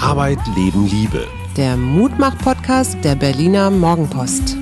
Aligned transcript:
Arbeit, 0.00 0.38
Leben, 0.54 0.86
Liebe. 0.86 1.26
Der 1.56 1.76
Mutmach-Podcast 1.76 2.98
der 3.02 3.16
Berliner 3.16 3.68
Morgenpost. 3.68 4.56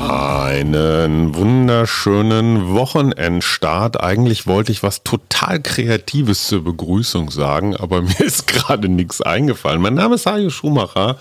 Einen 0.00 1.34
wunderschönen 1.34 2.72
Wochenendstart. 2.72 4.00
Eigentlich 4.00 4.46
wollte 4.46 4.72
ich 4.72 4.82
was 4.82 5.04
total 5.04 5.60
Kreatives 5.60 6.46
zur 6.46 6.64
Begrüßung 6.64 7.30
sagen, 7.30 7.76
aber 7.76 8.00
mir 8.02 8.20
ist 8.20 8.46
gerade 8.46 8.88
nichts 8.88 9.20
eingefallen. 9.20 9.82
Mein 9.82 9.94
Name 9.94 10.14
ist 10.14 10.24
Hajo 10.24 10.48
Schumacher. 10.48 11.18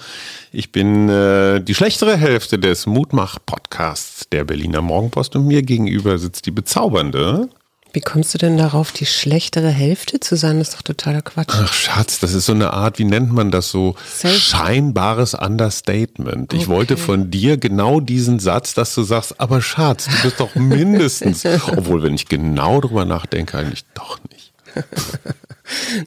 Ich 0.54 0.72
bin 0.72 1.10
äh, 1.10 1.60
die 1.60 1.76
schlechtere 1.76 2.16
Hälfte 2.16 2.58
des 2.58 2.86
Mutmach-Podcasts 2.86 4.30
der 4.30 4.46
Berliner 4.46 4.82
Morgenpost 4.82 5.36
und 5.36 5.46
mir 5.46 5.62
gegenüber 5.62 6.18
sitzt 6.18 6.46
die 6.46 6.52
bezaubernde 6.52 7.50
wie 7.94 8.02
kommst 8.02 8.34
du 8.34 8.38
denn 8.38 8.58
darauf, 8.58 8.92
die 8.92 9.06
schlechtere 9.06 9.70
Hälfte 9.70 10.20
zu 10.20 10.36
sein? 10.36 10.60
Das 10.60 10.70
ist 10.70 10.78
doch 10.78 10.82
totaler 10.82 11.22
Quatsch. 11.22 11.50
Ach 11.52 11.74
Schatz, 11.74 12.20
das 12.20 12.34
ist 12.34 12.46
so 12.46 12.54
eine 12.54 12.74
Art, 12.74 13.00
wie 13.00 13.06
nennt 13.06 13.32
man 13.32 13.52
das 13.52 13.70
so? 13.70 13.96
Self 14.08 14.38
scheinbares 14.38 15.34
Understatement. 15.34 16.54
Ich 16.54 16.68
wollte 16.68 16.98
von 16.98 17.32
dir 17.32 17.58
genau 17.58 18.00
diesen 18.00 18.40
Satz, 18.40 18.74
dass 18.74 18.96
du 18.96 19.04
sagst, 19.04 19.40
aber 19.40 19.62
Schatz, 19.62 20.06
du 20.06 20.22
bist 20.24 20.40
doch 20.40 20.56
mindestens, 20.56 21.46
obwohl 21.68 22.04
wenn 22.04 22.16
ich 22.16 22.28
genau 22.28 22.82
drüber 22.82 23.06
nachdenke, 23.06 23.58
eigentlich 23.58 23.86
doch 23.94 24.20
nicht. 24.30 24.52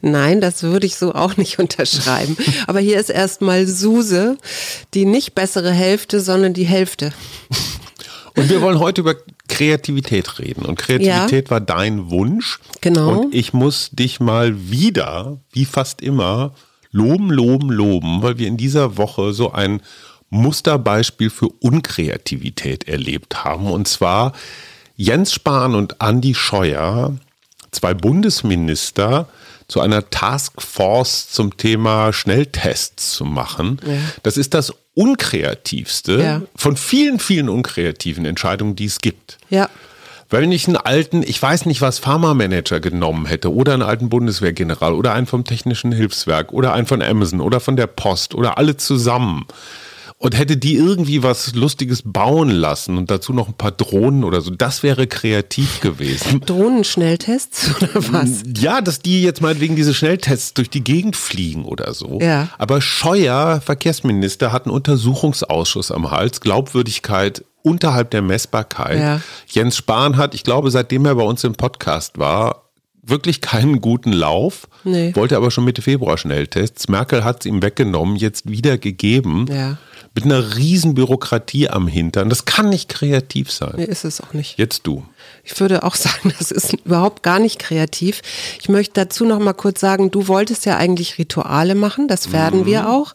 Nein, 0.02 0.40
das 0.40 0.62
würde 0.62 0.86
ich 0.86 0.96
so 0.96 1.14
auch 1.14 1.36
nicht 1.36 1.58
unterschreiben. 1.58 2.36
Aber 2.66 2.80
hier 2.80 2.98
ist 2.98 3.10
erstmal 3.10 3.66
Suse, 3.66 4.36
die 4.94 5.04
nicht 5.04 5.34
bessere 5.34 5.72
Hälfte, 5.72 6.20
sondern 6.20 6.54
die 6.54 6.64
Hälfte. 6.64 7.12
Und 8.36 8.50
wir 8.50 8.60
wollen 8.62 8.80
heute 8.80 9.02
über 9.02 9.14
Kreativität 9.48 10.38
reden. 10.38 10.64
Und 10.64 10.78
Kreativität 10.78 11.46
ja. 11.46 11.50
war 11.50 11.60
dein 11.60 12.10
Wunsch. 12.10 12.58
Genau. 12.80 13.20
Und 13.20 13.34
ich 13.34 13.52
muss 13.52 13.90
dich 13.92 14.20
mal 14.20 14.70
wieder, 14.70 15.38
wie 15.52 15.64
fast 15.64 16.00
immer, 16.02 16.54
loben, 16.90 17.30
loben, 17.30 17.70
loben, 17.70 18.22
weil 18.22 18.38
wir 18.38 18.48
in 18.48 18.56
dieser 18.56 18.96
Woche 18.96 19.32
so 19.32 19.52
ein 19.52 19.82
Musterbeispiel 20.30 21.30
für 21.30 21.48
Unkreativität 21.48 22.88
erlebt 22.88 23.44
haben. 23.44 23.70
Und 23.70 23.86
zwar 23.86 24.32
Jens 24.96 25.32
Spahn 25.32 25.74
und 25.74 26.00
Andi 26.00 26.34
Scheuer, 26.34 27.16
zwei 27.70 27.94
Bundesminister, 27.94 29.28
zu 29.68 29.80
einer 29.80 30.10
Taskforce 30.10 31.30
zum 31.30 31.56
Thema 31.56 32.12
Schnelltests 32.12 33.14
zu 33.14 33.24
machen. 33.24 33.80
Ja. 33.86 33.94
Das 34.22 34.36
ist 34.36 34.54
das 34.54 34.72
unkreativste 34.94 36.20
ja. 36.20 36.42
von 36.56 36.76
vielen, 36.76 37.18
vielen 37.18 37.48
unkreativen 37.48 38.24
Entscheidungen, 38.24 38.76
die 38.76 38.86
es 38.86 39.00
gibt. 39.00 39.38
Ja. 39.50 39.68
Wenn 40.30 40.50
ich 40.52 40.66
einen 40.66 40.76
alten, 40.76 41.22
ich 41.22 41.40
weiß 41.40 41.66
nicht 41.66 41.80
was, 41.80 41.98
Pharma-Manager 41.98 42.80
genommen 42.80 43.26
hätte 43.26 43.52
oder 43.52 43.74
einen 43.74 43.82
alten 43.82 44.08
Bundeswehrgeneral 44.08 44.94
oder 44.94 45.12
einen 45.12 45.26
vom 45.26 45.44
Technischen 45.44 45.92
Hilfswerk 45.92 46.52
oder 46.52 46.72
einen 46.72 46.86
von 46.86 47.02
Amazon 47.02 47.40
oder 47.40 47.60
von 47.60 47.76
der 47.76 47.86
Post 47.86 48.34
oder 48.34 48.58
alle 48.58 48.76
zusammen, 48.76 49.46
und 50.18 50.38
hätte 50.38 50.56
die 50.56 50.76
irgendwie 50.76 51.22
was 51.22 51.54
Lustiges 51.54 52.02
bauen 52.04 52.48
lassen 52.48 52.96
und 52.96 53.10
dazu 53.10 53.32
noch 53.32 53.48
ein 53.48 53.54
paar 53.54 53.72
Drohnen 53.72 54.24
oder 54.24 54.40
so, 54.40 54.50
das 54.50 54.82
wäre 54.82 55.06
kreativ 55.06 55.80
gewesen. 55.80 56.40
Drohnenschnelltests 56.40 57.74
oder 57.82 58.12
was? 58.12 58.42
Ja, 58.56 58.80
dass 58.80 59.00
die 59.00 59.22
jetzt 59.22 59.42
mal 59.42 59.60
wegen 59.60 59.76
diese 59.76 59.92
Schnelltests 59.92 60.54
durch 60.54 60.70
die 60.70 60.82
Gegend 60.82 61.16
fliegen 61.16 61.64
oder 61.64 61.92
so. 61.92 62.20
Ja. 62.22 62.48
Aber 62.58 62.80
Scheuer, 62.80 63.60
Verkehrsminister, 63.60 64.52
hat 64.52 64.64
einen 64.64 64.74
Untersuchungsausschuss 64.74 65.90
am 65.90 66.10
Hals, 66.10 66.40
Glaubwürdigkeit 66.40 67.44
unterhalb 67.62 68.10
der 68.10 68.22
Messbarkeit. 68.22 69.00
Ja. 69.00 69.20
Jens 69.48 69.76
Spahn 69.76 70.16
hat, 70.16 70.34
ich 70.34 70.44
glaube, 70.44 70.70
seitdem 70.70 71.06
er 71.06 71.16
bei 71.16 71.22
uns 71.22 71.44
im 71.44 71.54
Podcast 71.54 72.18
war, 72.18 72.70
wirklich 73.02 73.42
keinen 73.42 73.80
guten 73.82 74.12
Lauf, 74.12 74.68
nee. 74.84 75.14
wollte 75.14 75.36
aber 75.36 75.50
schon 75.50 75.64
Mitte 75.64 75.82
Februar 75.82 76.16
Schnelltests. 76.16 76.88
Merkel 76.88 77.24
hat 77.24 77.40
es 77.40 77.46
ihm 77.46 77.62
weggenommen, 77.62 78.16
jetzt 78.16 78.48
wieder 78.48 78.78
gegeben. 78.78 79.46
Ja 79.50 79.76
mit 80.14 80.24
einer 80.24 80.56
riesen 80.56 80.94
Bürokratie 80.94 81.68
am 81.68 81.88
Hintern. 81.88 82.28
Das 82.28 82.44
kann 82.44 82.68
nicht 82.68 82.88
kreativ 82.88 83.50
sein. 83.50 83.74
Nee, 83.76 83.84
ist 83.84 84.04
es 84.04 84.20
auch 84.20 84.32
nicht. 84.32 84.58
Jetzt 84.58 84.86
du. 84.86 85.04
Ich 85.42 85.58
würde 85.58 85.82
auch 85.82 85.94
sagen, 85.96 86.32
das 86.38 86.50
ist 86.50 86.72
überhaupt 86.84 87.22
gar 87.22 87.38
nicht 87.38 87.58
kreativ. 87.58 88.22
Ich 88.60 88.68
möchte 88.68 88.94
dazu 88.94 89.24
noch 89.24 89.40
mal 89.40 89.54
kurz 89.54 89.80
sagen, 89.80 90.10
du 90.10 90.28
wolltest 90.28 90.66
ja 90.66 90.76
eigentlich 90.76 91.18
Rituale 91.18 91.74
machen, 91.74 92.08
das 92.08 92.32
werden 92.32 92.60
mhm. 92.60 92.66
wir 92.66 92.88
auch, 92.88 93.14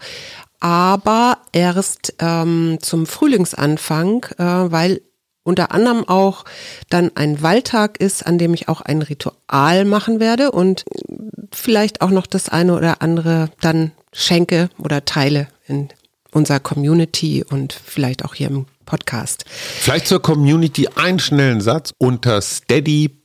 aber 0.60 1.38
erst 1.54 2.16
ähm, 2.20 2.80
zum 2.82 3.06
Frühlingsanfang, 3.06 4.26
äh, 4.38 4.44
weil 4.44 5.02
unter 5.44 5.72
anderem 5.72 6.08
auch 6.08 6.44
dann 6.90 7.12
ein 7.16 7.42
Waldtag 7.42 8.00
ist, 8.00 8.28
an 8.28 8.38
dem 8.38 8.54
ich 8.54 8.68
auch 8.68 8.82
ein 8.82 9.02
Ritual 9.02 9.86
machen 9.86 10.20
werde 10.20 10.52
und 10.52 10.84
vielleicht 11.52 12.02
auch 12.02 12.10
noch 12.10 12.28
das 12.28 12.50
eine 12.50 12.76
oder 12.76 13.02
andere 13.02 13.50
dann 13.62 13.92
schenke 14.12 14.70
oder 14.78 15.06
teile 15.06 15.48
in 15.66 15.90
unserer 16.32 16.60
Community 16.60 17.44
und 17.48 17.74
vielleicht 17.74 18.24
auch 18.26 18.36
hier 18.36 18.48
im 18.48 18.66
Podcast. 18.86 19.46
Vielleicht 19.48 20.08
zur 20.08 20.22
Community 20.22 20.88
einen 20.96 21.20
schnellen 21.20 21.62
Satz 21.62 21.94
unter 21.98 22.42
steady.fm-wir 22.42 23.20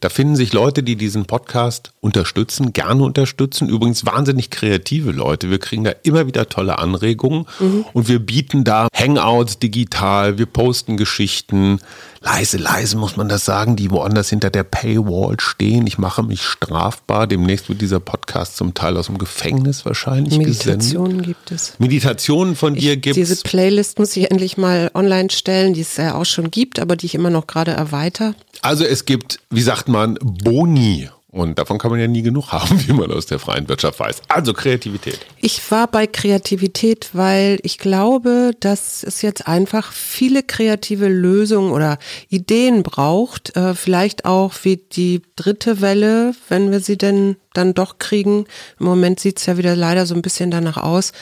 da 0.00 0.08
finden 0.08 0.36
sich 0.36 0.52
Leute, 0.52 0.82
die 0.82 0.96
diesen 0.96 1.26
Podcast 1.26 1.92
unterstützen, 2.00 2.72
gerne 2.72 3.02
unterstützen. 3.02 3.68
Übrigens 3.68 4.06
wahnsinnig 4.06 4.50
kreative 4.50 5.12
Leute. 5.12 5.50
Wir 5.50 5.58
kriegen 5.58 5.84
da 5.84 5.92
immer 6.02 6.26
wieder 6.26 6.48
tolle 6.48 6.78
Anregungen 6.78 7.46
mhm. 7.58 7.84
und 7.92 8.08
wir 8.08 8.18
bieten 8.18 8.64
da 8.64 8.88
Hangouts 8.94 9.58
digital, 9.58 10.38
wir 10.38 10.46
posten 10.46 10.96
Geschichten. 10.96 11.80
Leise, 12.24 12.56
leise 12.56 12.96
muss 12.96 13.16
man 13.16 13.28
das 13.28 13.44
sagen, 13.44 13.76
die 13.76 13.90
woanders 13.90 14.30
hinter 14.30 14.48
der 14.48 14.64
Paywall 14.64 15.38
stehen. 15.40 15.86
Ich 15.86 15.98
mache 15.98 16.22
mich 16.22 16.42
strafbar. 16.42 17.26
Demnächst 17.26 17.68
wird 17.68 17.82
dieser 17.82 18.00
Podcast 18.00 18.56
zum 18.56 18.72
Teil 18.72 18.96
aus 18.96 19.06
dem 19.06 19.18
Gefängnis 19.18 19.84
wahrscheinlich 19.84 20.38
Meditationen 20.38 21.18
gesendet. 21.18 21.26
gibt 21.26 21.50
es. 21.52 21.78
Meditationen 21.78 22.56
von 22.56 22.76
dir 22.76 22.96
gibt 22.96 23.18
es. 23.18 23.28
Diese 23.28 23.42
Playlist 23.42 23.98
muss 23.98 24.16
ich 24.16 24.30
endlich 24.30 24.56
mal 24.56 24.90
online 24.94 25.28
stellen, 25.30 25.74
die 25.74 25.82
es 25.82 25.98
ja 25.98 26.14
auch 26.14 26.24
schon 26.24 26.50
gibt, 26.50 26.78
aber 26.78 26.96
die 26.96 27.04
ich 27.06 27.14
immer 27.14 27.28
noch 27.28 27.46
gerade 27.46 27.72
erweitere. 27.72 28.32
Also 28.62 28.84
es 28.84 29.04
gibt, 29.04 29.40
wie 29.50 29.62
sagt 29.62 29.88
man, 29.88 30.18
Boni. 30.22 31.10
Und 31.34 31.58
davon 31.58 31.78
kann 31.78 31.90
man 31.90 31.98
ja 31.98 32.06
nie 32.06 32.22
genug 32.22 32.52
haben, 32.52 32.80
wie 32.86 32.92
man 32.92 33.10
aus 33.10 33.26
der 33.26 33.40
freien 33.40 33.68
Wirtschaft 33.68 33.98
weiß. 33.98 34.22
Also 34.28 34.52
Kreativität. 34.52 35.18
Ich 35.40 35.68
war 35.72 35.88
bei 35.88 36.06
Kreativität, 36.06 37.10
weil 37.12 37.58
ich 37.64 37.78
glaube, 37.78 38.52
dass 38.60 39.02
es 39.02 39.20
jetzt 39.20 39.48
einfach 39.48 39.92
viele 39.92 40.44
kreative 40.44 41.08
Lösungen 41.08 41.72
oder 41.72 41.98
Ideen 42.28 42.84
braucht. 42.84 43.56
Äh, 43.56 43.74
vielleicht 43.74 44.24
auch 44.24 44.52
wie 44.62 44.76
die 44.76 45.22
dritte 45.34 45.80
Welle, 45.80 46.36
wenn 46.48 46.70
wir 46.70 46.78
sie 46.78 46.96
denn 46.96 47.34
dann 47.52 47.74
doch 47.74 47.98
kriegen. 47.98 48.44
Im 48.78 48.86
Moment 48.86 49.18
sieht 49.18 49.40
es 49.40 49.46
ja 49.46 49.56
wieder 49.56 49.74
leider 49.74 50.06
so 50.06 50.14
ein 50.14 50.22
bisschen 50.22 50.52
danach 50.52 50.76
aus, 50.76 51.12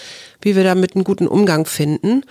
wie 0.42 0.56
wir 0.56 0.64
damit 0.64 0.94
einen 0.94 1.04
guten 1.04 1.26
Umgang 1.26 1.64
finden. 1.64 2.24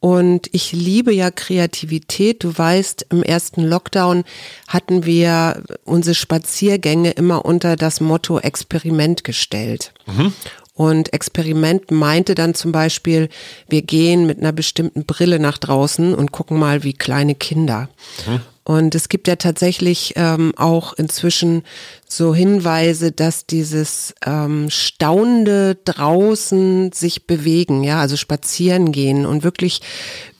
Und 0.00 0.48
ich 0.52 0.72
liebe 0.72 1.12
ja 1.12 1.30
Kreativität. 1.30 2.44
Du 2.44 2.56
weißt, 2.56 3.06
im 3.10 3.22
ersten 3.22 3.62
Lockdown 3.64 4.24
hatten 4.68 5.04
wir 5.04 5.62
unsere 5.84 6.14
Spaziergänge 6.14 7.10
immer 7.12 7.44
unter 7.44 7.76
das 7.76 8.00
Motto 8.00 8.38
Experiment 8.38 9.24
gestellt. 9.24 9.92
Mhm. 10.06 10.32
Und 10.74 11.14
Experiment 11.14 11.90
meinte 11.90 12.34
dann 12.34 12.54
zum 12.54 12.70
Beispiel, 12.70 13.30
wir 13.66 13.80
gehen 13.80 14.26
mit 14.26 14.38
einer 14.38 14.52
bestimmten 14.52 15.06
Brille 15.06 15.38
nach 15.38 15.56
draußen 15.56 16.14
und 16.14 16.32
gucken 16.32 16.58
mal 16.58 16.82
wie 16.82 16.92
kleine 16.92 17.34
Kinder. 17.34 17.88
Mhm. 18.26 18.40
Und 18.66 18.94
es 18.96 19.08
gibt 19.08 19.28
ja 19.28 19.36
tatsächlich 19.36 20.14
ähm, 20.16 20.52
auch 20.56 20.92
inzwischen 20.92 21.62
so 22.08 22.34
Hinweise, 22.34 23.12
dass 23.12 23.46
dieses 23.46 24.14
ähm, 24.24 24.70
staunende 24.70 25.76
draußen 25.84 26.92
sich 26.92 27.26
bewegen, 27.26 27.82
ja, 27.82 28.00
also 28.00 28.16
spazieren 28.16 28.92
gehen 28.92 29.26
und 29.26 29.42
wirklich 29.42 29.80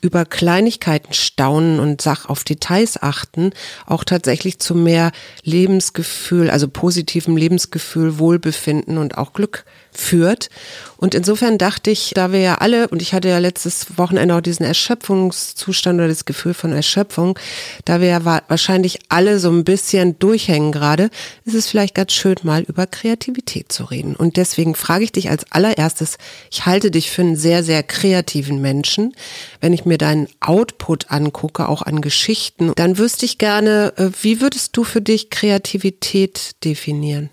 über 0.07 0.25
Kleinigkeiten 0.25 1.13
staunen 1.13 1.81
und 1.81 2.01
Sach 2.01 2.29
auf 2.29 2.45
Details 2.45 3.03
achten, 3.03 3.51
auch 3.87 4.05
tatsächlich 4.05 4.59
zu 4.61 4.75
mehr 4.75 5.11
Lebensgefühl, 5.43 6.49
also 6.49 6.69
positivem 6.69 7.37
Lebensgefühl, 7.37 8.19
Wohlbefinden 8.19 8.99
und 8.99 9.19
auch 9.19 9.33
Glück 9.33 9.65
führt. 9.91 10.49
Und 10.97 11.15
insofern 11.15 11.59
dachte 11.59 11.91
ich, 11.91 12.13
da 12.15 12.31
wir 12.31 12.41
ja 12.41 12.57
alle, 12.57 12.89
und 12.89 13.03
ich 13.03 13.15
hatte 13.15 13.29
ja 13.29 13.39
letztes 13.39 13.99
Wochenende 13.99 14.35
auch 14.35 14.41
diesen 14.41 14.65
Erschöpfungszustand 14.65 15.99
oder 15.99 16.09
das 16.09 16.25
Gefühl 16.25 16.55
von 16.55 16.73
Erschöpfung, 16.73 17.39
da 17.85 18.01
wir 18.01 18.09
ja 18.09 18.25
wahrscheinlich 18.25 19.01
alle 19.09 19.39
so 19.41 19.51
ein 19.51 19.65
bisschen 19.65 20.19
durchhängen 20.19 20.73
gerade, 20.73 21.11
ist 21.45 21.55
es 21.57 21.67
vielleicht 21.67 21.95
ganz 21.95 22.13
schön, 22.13 22.37
mal 22.43 22.63
über 22.63 22.87
Kreativität 22.87 23.73
zu 23.73 23.85
reden. 23.85 24.15
Und 24.15 24.37
deswegen 24.37 24.75
frage 24.75 25.05
ich 25.05 25.13
dich 25.13 25.31
als 25.31 25.51
allererstes, 25.51 26.19
ich 26.51 26.67
halte 26.67 26.91
dich 26.91 27.11
für 27.11 27.23
einen 27.23 27.37
sehr, 27.37 27.65
sehr 27.65 27.83
kreativen 27.83 28.61
Menschen. 28.61 29.15
Wenn 29.61 29.73
ich 29.73 29.85
mir 29.85 29.99
deinen 29.99 30.29
Output 30.41 31.11
angucke, 31.11 31.69
auch 31.69 31.83
an 31.83 32.01
Geschichten, 32.01 32.73
dann 32.77 32.99
wüsste 32.99 33.25
ich 33.25 33.39
gerne, 33.39 33.93
äh, 33.97 34.11
wie 34.23 34.41
würdest 34.41 34.77
du 34.77 34.85
für 34.85 35.01
dich 35.01 35.31
Kreativität 35.31 36.57
definieren? 36.65 37.31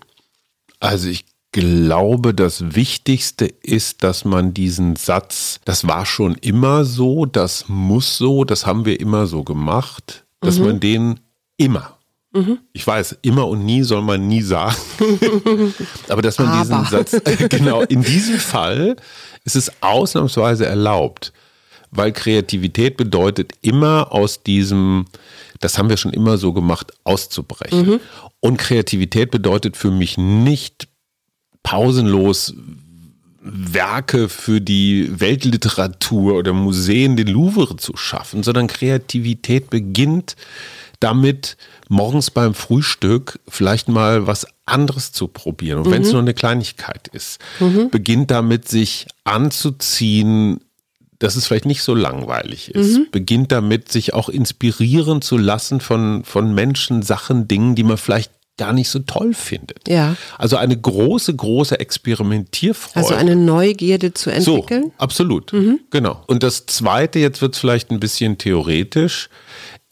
Also 0.80 1.08
ich 1.08 1.24
glaube, 1.54 2.34
das 2.34 2.74
Wichtigste 2.74 3.46
ist, 3.46 4.02
dass 4.02 4.24
man 4.24 4.54
diesen 4.54 4.96
Satz, 4.96 5.60
das 5.64 5.86
war 5.86 6.04
schon 6.04 6.34
immer 6.34 6.84
so, 6.84 7.26
das 7.26 7.66
muss 7.68 8.18
so, 8.18 8.44
das 8.44 8.66
haben 8.66 8.84
wir 8.84 8.98
immer 8.98 9.28
so 9.28 9.44
gemacht, 9.44 10.24
dass 10.40 10.58
mhm. 10.58 10.64
man 10.64 10.80
den 10.80 11.20
immer, 11.56 11.93
Mhm. 12.34 12.58
Ich 12.72 12.84
weiß, 12.84 13.18
immer 13.22 13.46
und 13.46 13.64
nie 13.64 13.84
soll 13.84 14.02
man 14.02 14.26
nie 14.26 14.42
sagen. 14.42 14.74
Aber 16.08 16.20
dass 16.20 16.38
man 16.38 16.48
Aber. 16.48 16.60
diesen 16.60 16.84
Satz, 16.86 17.16
genau, 17.48 17.82
in 17.82 18.02
diesem 18.02 18.38
Fall 18.38 18.96
ist 19.44 19.54
es 19.54 19.70
ausnahmsweise 19.80 20.66
erlaubt, 20.66 21.32
weil 21.92 22.12
Kreativität 22.12 22.96
bedeutet 22.96 23.52
immer 23.62 24.12
aus 24.12 24.42
diesem, 24.42 25.06
das 25.60 25.78
haben 25.78 25.88
wir 25.88 25.96
schon 25.96 26.12
immer 26.12 26.36
so 26.36 26.52
gemacht, 26.52 26.92
auszubrechen. 27.04 27.86
Mhm. 27.86 28.00
Und 28.40 28.56
Kreativität 28.56 29.30
bedeutet 29.30 29.76
für 29.76 29.92
mich 29.92 30.18
nicht 30.18 30.88
pausenlos 31.62 32.54
Werke 33.40 34.28
für 34.28 34.60
die 34.60 35.20
Weltliteratur 35.20 36.34
oder 36.34 36.52
Museen 36.52 37.16
den 37.16 37.28
Louvre 37.28 37.76
zu 37.76 37.96
schaffen, 37.96 38.42
sondern 38.42 38.66
Kreativität 38.66 39.70
beginnt 39.70 40.34
damit, 40.98 41.58
morgens 41.88 42.30
beim 42.30 42.54
Frühstück 42.54 43.40
vielleicht 43.48 43.88
mal 43.88 44.26
was 44.26 44.46
anderes 44.66 45.12
zu 45.12 45.28
probieren. 45.28 45.80
Und 45.80 45.90
wenn 45.90 46.02
es 46.02 46.12
nur 46.12 46.20
eine 46.22 46.34
Kleinigkeit 46.34 47.08
ist, 47.08 47.38
beginnt 47.90 48.30
damit, 48.30 48.68
sich 48.68 49.06
anzuziehen, 49.24 50.60
dass 51.18 51.36
es 51.36 51.46
vielleicht 51.46 51.66
nicht 51.66 51.82
so 51.82 51.94
langweilig 51.94 52.74
ist. 52.74 53.10
Beginnt 53.10 53.52
damit, 53.52 53.90
sich 53.90 54.14
auch 54.14 54.28
inspirieren 54.28 55.22
zu 55.22 55.36
lassen 55.36 55.80
von, 55.80 56.24
von 56.24 56.54
Menschen, 56.54 57.02
Sachen, 57.02 57.48
Dingen, 57.48 57.74
die 57.74 57.84
man 57.84 57.96
vielleicht 57.96 58.30
gar 58.56 58.72
nicht 58.72 58.88
so 58.88 59.00
toll 59.00 59.34
findet. 59.34 59.88
Ja. 59.88 60.16
Also 60.38 60.56
eine 60.56 60.76
große, 60.76 61.34
große 61.34 61.80
Experimentierfreude. 61.80 63.06
Also 63.06 63.14
eine 63.14 63.34
Neugierde 63.36 64.14
zu 64.14 64.30
entwickeln. 64.30 64.84
So, 64.84 64.92
absolut. 64.98 65.52
Genau. 65.90 66.22
Und 66.26 66.42
das 66.42 66.66
zweite, 66.66 67.18
jetzt 67.18 67.42
wird 67.42 67.54
es 67.54 67.60
vielleicht 67.60 67.90
ein 67.90 68.00
bisschen 68.00 68.38
theoretisch, 68.38 69.28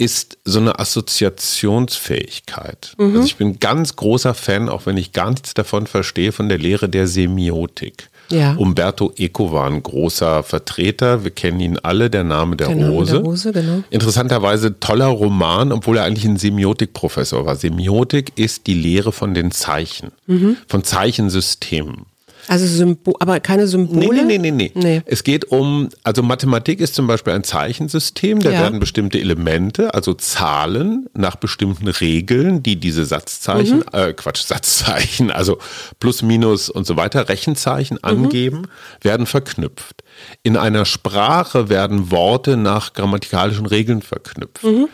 ist 0.02 0.38
so 0.44 0.58
eine 0.60 0.78
Assoziationsfähigkeit. 0.78 2.94
Also 2.98 3.22
ich 3.22 3.36
bin 3.36 3.58
ganz 3.60 3.96
großer 3.96 4.34
Fan, 4.34 4.68
auch 4.68 4.86
wenn 4.86 4.96
ich 4.96 5.12
gar 5.12 5.30
nichts 5.30 5.54
davon 5.54 5.86
verstehe, 5.86 6.32
von 6.32 6.48
der 6.48 6.58
Lehre 6.58 6.88
der 6.88 7.06
Semiotik. 7.06 8.08
Ja. 8.30 8.54
Umberto 8.54 9.12
Eco 9.16 9.52
war 9.52 9.66
ein 9.68 9.82
großer 9.82 10.42
Vertreter. 10.42 11.22
Wir 11.22 11.32
kennen 11.32 11.60
ihn 11.60 11.78
alle, 11.78 12.08
der 12.08 12.24
Name 12.24 12.56
der 12.56 12.68
Der 12.68 12.76
Name 12.76 12.90
Rose. 12.92 13.12
der 13.12 13.20
Rose, 13.20 13.52
genau. 13.52 13.82
Interessanterweise 13.90 14.80
toller 14.80 15.08
Roman, 15.08 15.70
obwohl 15.70 15.98
er 15.98 16.04
eigentlich 16.04 16.24
ein 16.24 16.38
Semiotikprofessor 16.38 17.44
war. 17.44 17.56
Semiotik 17.56 18.32
ist 18.36 18.66
die 18.68 18.74
Lehre 18.74 19.12
von 19.12 19.34
den 19.34 19.50
Zeichen, 19.50 20.12
Mhm. 20.26 20.56
von 20.66 20.82
Zeichensystemen. 20.82 22.06
Also 22.48 22.66
Symbol, 22.66 23.14
aber 23.20 23.38
keine 23.40 23.66
Symbole. 23.66 24.24
nee, 24.24 24.38
nee, 24.38 24.38
nee, 24.38 24.50
nee. 24.50 24.72
Nee. 24.74 25.02
Es 25.06 25.22
geht 25.24 25.46
um, 25.50 25.88
also 26.02 26.22
Mathematik 26.22 26.80
ist 26.80 26.94
zum 26.94 27.06
Beispiel 27.06 27.32
ein 27.32 27.44
Zeichensystem, 27.44 28.40
da 28.40 28.50
Ja. 28.50 28.60
werden 28.62 28.80
bestimmte 28.80 29.20
Elemente, 29.20 29.94
also 29.94 30.14
Zahlen 30.14 31.06
nach 31.14 31.36
bestimmten 31.36 31.88
Regeln, 31.88 32.62
die 32.62 32.76
diese 32.80 33.04
Satzzeichen, 33.04 33.78
Mhm. 33.78 33.84
äh, 33.92 34.12
Quatsch, 34.12 34.42
Satzzeichen, 34.42 35.30
also 35.30 35.58
Plus, 36.00 36.22
Minus 36.22 36.68
und 36.68 36.86
so 36.86 36.96
weiter, 36.96 37.28
Rechenzeichen 37.28 37.94
Mhm. 38.02 38.08
angeben, 38.08 38.62
werden 39.00 39.26
verknüpft. 39.26 40.02
In 40.42 40.56
einer 40.56 40.84
Sprache 40.84 41.68
werden 41.68 42.10
Worte 42.10 42.56
nach 42.56 42.92
grammatikalischen 42.92 43.66
Regeln 43.66 44.02
verknüpft. 44.02 44.64
Mhm. 44.64 44.88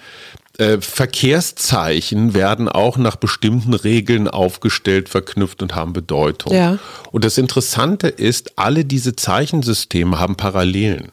Äh, 0.58 0.80
Verkehrszeichen 0.80 2.34
werden 2.34 2.68
auch 2.68 2.96
nach 2.96 3.14
bestimmten 3.14 3.74
Regeln 3.74 4.26
aufgestellt, 4.26 5.08
verknüpft 5.08 5.62
und 5.62 5.76
haben 5.76 5.92
Bedeutung. 5.92 6.52
Ja. 6.52 6.78
Und 7.12 7.24
das 7.24 7.38
Interessante 7.38 8.08
ist, 8.08 8.58
alle 8.58 8.84
diese 8.84 9.14
Zeichensysteme 9.14 10.18
haben 10.18 10.34
Parallelen. 10.34 11.12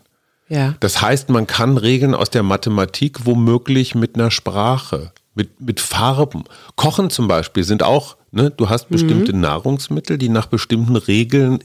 Ja. 0.50 0.76
Das 0.80 1.02
heißt, 1.02 1.30
man 1.30 1.46
kann 1.46 1.78
Regeln 1.78 2.16
aus 2.16 2.32
der 2.32 2.42
Mathematik 2.44 3.26
womöglich 3.26 3.94
mit 3.94 4.16
einer 4.16 4.32
Sprache, 4.32 5.12
mit, 5.36 5.62
mit 5.62 5.80
Farben. 5.80 6.46
Kochen 6.76 7.12
zum 7.12 7.28
Beispiel 7.28 7.64
sind 7.64 7.84
auch, 7.84 8.18
ne, 8.32 8.50
du 8.50 8.70
hast 8.70 8.90
bestimmte 8.90 9.34
Mhm. 9.34 9.42
Nahrungsmittel, 9.42 10.18
die 10.18 10.30
nach 10.30 10.48
bestimmten 10.48 10.96
Regeln 10.96 11.60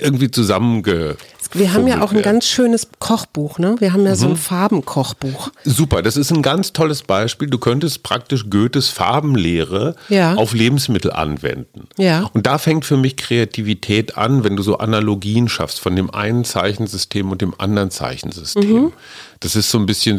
irgendwie 0.00 0.30
zusammenge. 0.30 1.16
Wir 1.54 1.72
haben 1.74 1.86
ja 1.86 2.00
auch 2.02 2.10
ein 2.10 2.16
werden. 2.16 2.22
ganz 2.24 2.46
schönes 2.46 2.88
Kochbuch, 2.98 3.58
ne? 3.58 3.76
Wir 3.78 3.92
haben 3.92 4.04
ja 4.04 4.12
Mhm. 4.12 4.16
so 4.16 4.28
ein 4.28 4.36
Farbenkochbuch. 4.36 5.50
Super, 5.64 6.02
das 6.02 6.16
ist 6.16 6.30
ein 6.32 6.42
ganz 6.42 6.72
tolles 6.72 7.02
Beispiel. 7.02 7.48
Du 7.48 7.58
könntest 7.58 8.02
praktisch 8.02 8.48
Goethes 8.50 8.88
Farbenlehre 8.88 9.94
Ja. 10.08 10.34
auf 10.34 10.54
Lebensmittel 10.54 11.12
anwenden. 11.12 11.88
Ja. 11.96 12.30
Und 12.32 12.46
da 12.46 12.58
fängt 12.58 12.84
für 12.84 12.96
mich 12.96 13.16
Kreativität 13.16 14.16
an, 14.16 14.44
wenn 14.44 14.56
du 14.56 14.62
so 14.62 14.78
Analogien 14.78 15.48
schaffst 15.48 15.80
von 15.80 15.94
dem 15.96 16.10
einen 16.10 16.44
Zeichensystem 16.44 17.30
und 17.30 17.40
dem 17.42 17.54
anderen 17.58 17.90
Zeichensystem. 17.90 18.64
Mhm. 18.84 18.92
Das 19.40 19.56
ist 19.56 19.70
so 19.70 19.78
ein 19.78 19.86
bisschen 19.86 20.18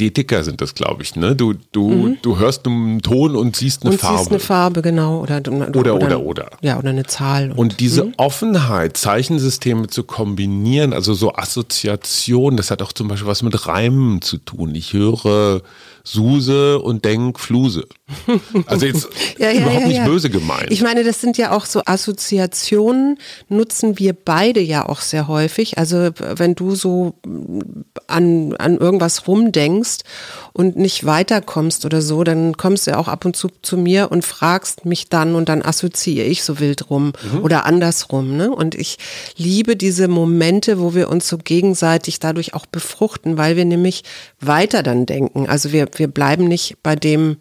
Synästhetiker 0.00 0.42
sind 0.44 0.60
das, 0.60 0.74
glaube 0.74 1.02
ich. 1.02 1.14
Ne? 1.16 1.36
Du, 1.36 1.54
du, 1.72 2.16
du 2.22 2.38
hörst 2.38 2.66
einen 2.66 3.02
Ton 3.02 3.36
und 3.36 3.56
siehst 3.56 3.82
eine 3.82 3.90
Mhm. 3.90 3.94
und 3.94 4.00
Farbe. 4.00 4.18
siehst 4.18 4.30
eine 4.30 4.40
Farbe, 4.40 4.82
genau. 4.82 5.20
Oder, 5.20 5.38
Oder, 5.74 5.94
oder, 5.96 6.20
oder. 6.20 6.50
Ja, 6.62 6.78
oder 6.78 6.90
eine 6.90 7.04
Zahl. 7.04 7.52
Und 7.52 7.80
diese 7.80 8.12
Offenheit, 8.16 8.96
Zeichensysteme 8.96 9.88
zu 9.88 10.04
kombinieren, 10.04 10.92
also 10.92 11.12
so 11.14 11.34
Assoziation, 11.34 12.56
das 12.56 12.70
hat 12.70 12.82
auch 12.82 12.92
zum 12.92 13.08
Beispiel 13.08 13.28
was 13.28 13.42
mit 13.42 13.66
Reimen 13.66 14.22
zu 14.22 14.38
tun. 14.38 14.74
Ich 14.74 14.92
höre 14.92 15.62
Suse 16.02 16.78
und 16.78 17.04
denk 17.04 17.38
Fluse. 17.38 17.86
Also 18.66 18.86
jetzt 18.86 19.08
Ja, 19.38 19.50
ja, 19.50 19.60
überhaupt 19.60 19.82
ja, 19.82 19.88
nicht 19.88 20.04
böse 20.06 20.30
gemeint. 20.30 20.70
Ich 20.70 20.80
meine, 20.82 21.04
das 21.04 21.20
sind 21.20 21.36
ja 21.36 21.52
auch 21.52 21.66
so 21.66 21.82
Assoziationen, 21.84 23.18
nutzen 23.48 23.98
wir 23.98 24.14
beide 24.14 24.60
ja 24.60 24.88
auch 24.88 25.00
sehr 25.02 25.28
häufig. 25.28 25.76
Also 25.76 26.10
wenn 26.36 26.54
du 26.54 26.74
so 26.74 27.14
an, 28.06 28.54
an 28.56 28.78
irgendwas 28.78 29.26
rumdenkst 29.28 29.89
und 30.52 30.76
nicht 30.76 31.04
weiterkommst 31.04 31.84
oder 31.84 32.02
so, 32.02 32.24
dann 32.24 32.56
kommst 32.56 32.86
du 32.86 32.92
ja 32.92 32.98
auch 32.98 33.08
ab 33.08 33.24
und 33.24 33.36
zu 33.36 33.48
zu 33.62 33.76
mir 33.76 34.10
und 34.10 34.24
fragst 34.24 34.84
mich 34.84 35.08
dann 35.08 35.34
und 35.34 35.48
dann 35.48 35.62
assoziiere 35.62 36.26
ich 36.26 36.42
so 36.42 36.58
wild 36.58 36.90
rum 36.90 37.12
oder 37.42 37.66
andersrum. 37.66 38.36
Ne? 38.36 38.50
Und 38.50 38.74
ich 38.74 38.98
liebe 39.36 39.76
diese 39.76 40.08
Momente, 40.08 40.80
wo 40.80 40.94
wir 40.94 41.08
uns 41.08 41.28
so 41.28 41.38
gegenseitig 41.38 42.18
dadurch 42.20 42.54
auch 42.54 42.66
befruchten, 42.66 43.36
weil 43.36 43.56
wir 43.56 43.64
nämlich 43.64 44.04
weiter 44.40 44.82
dann 44.82 45.06
denken. 45.06 45.48
Also 45.48 45.72
wir, 45.72 45.88
wir 45.96 46.08
bleiben 46.08 46.44
nicht 46.44 46.76
bei 46.82 46.96
dem, 46.96 47.36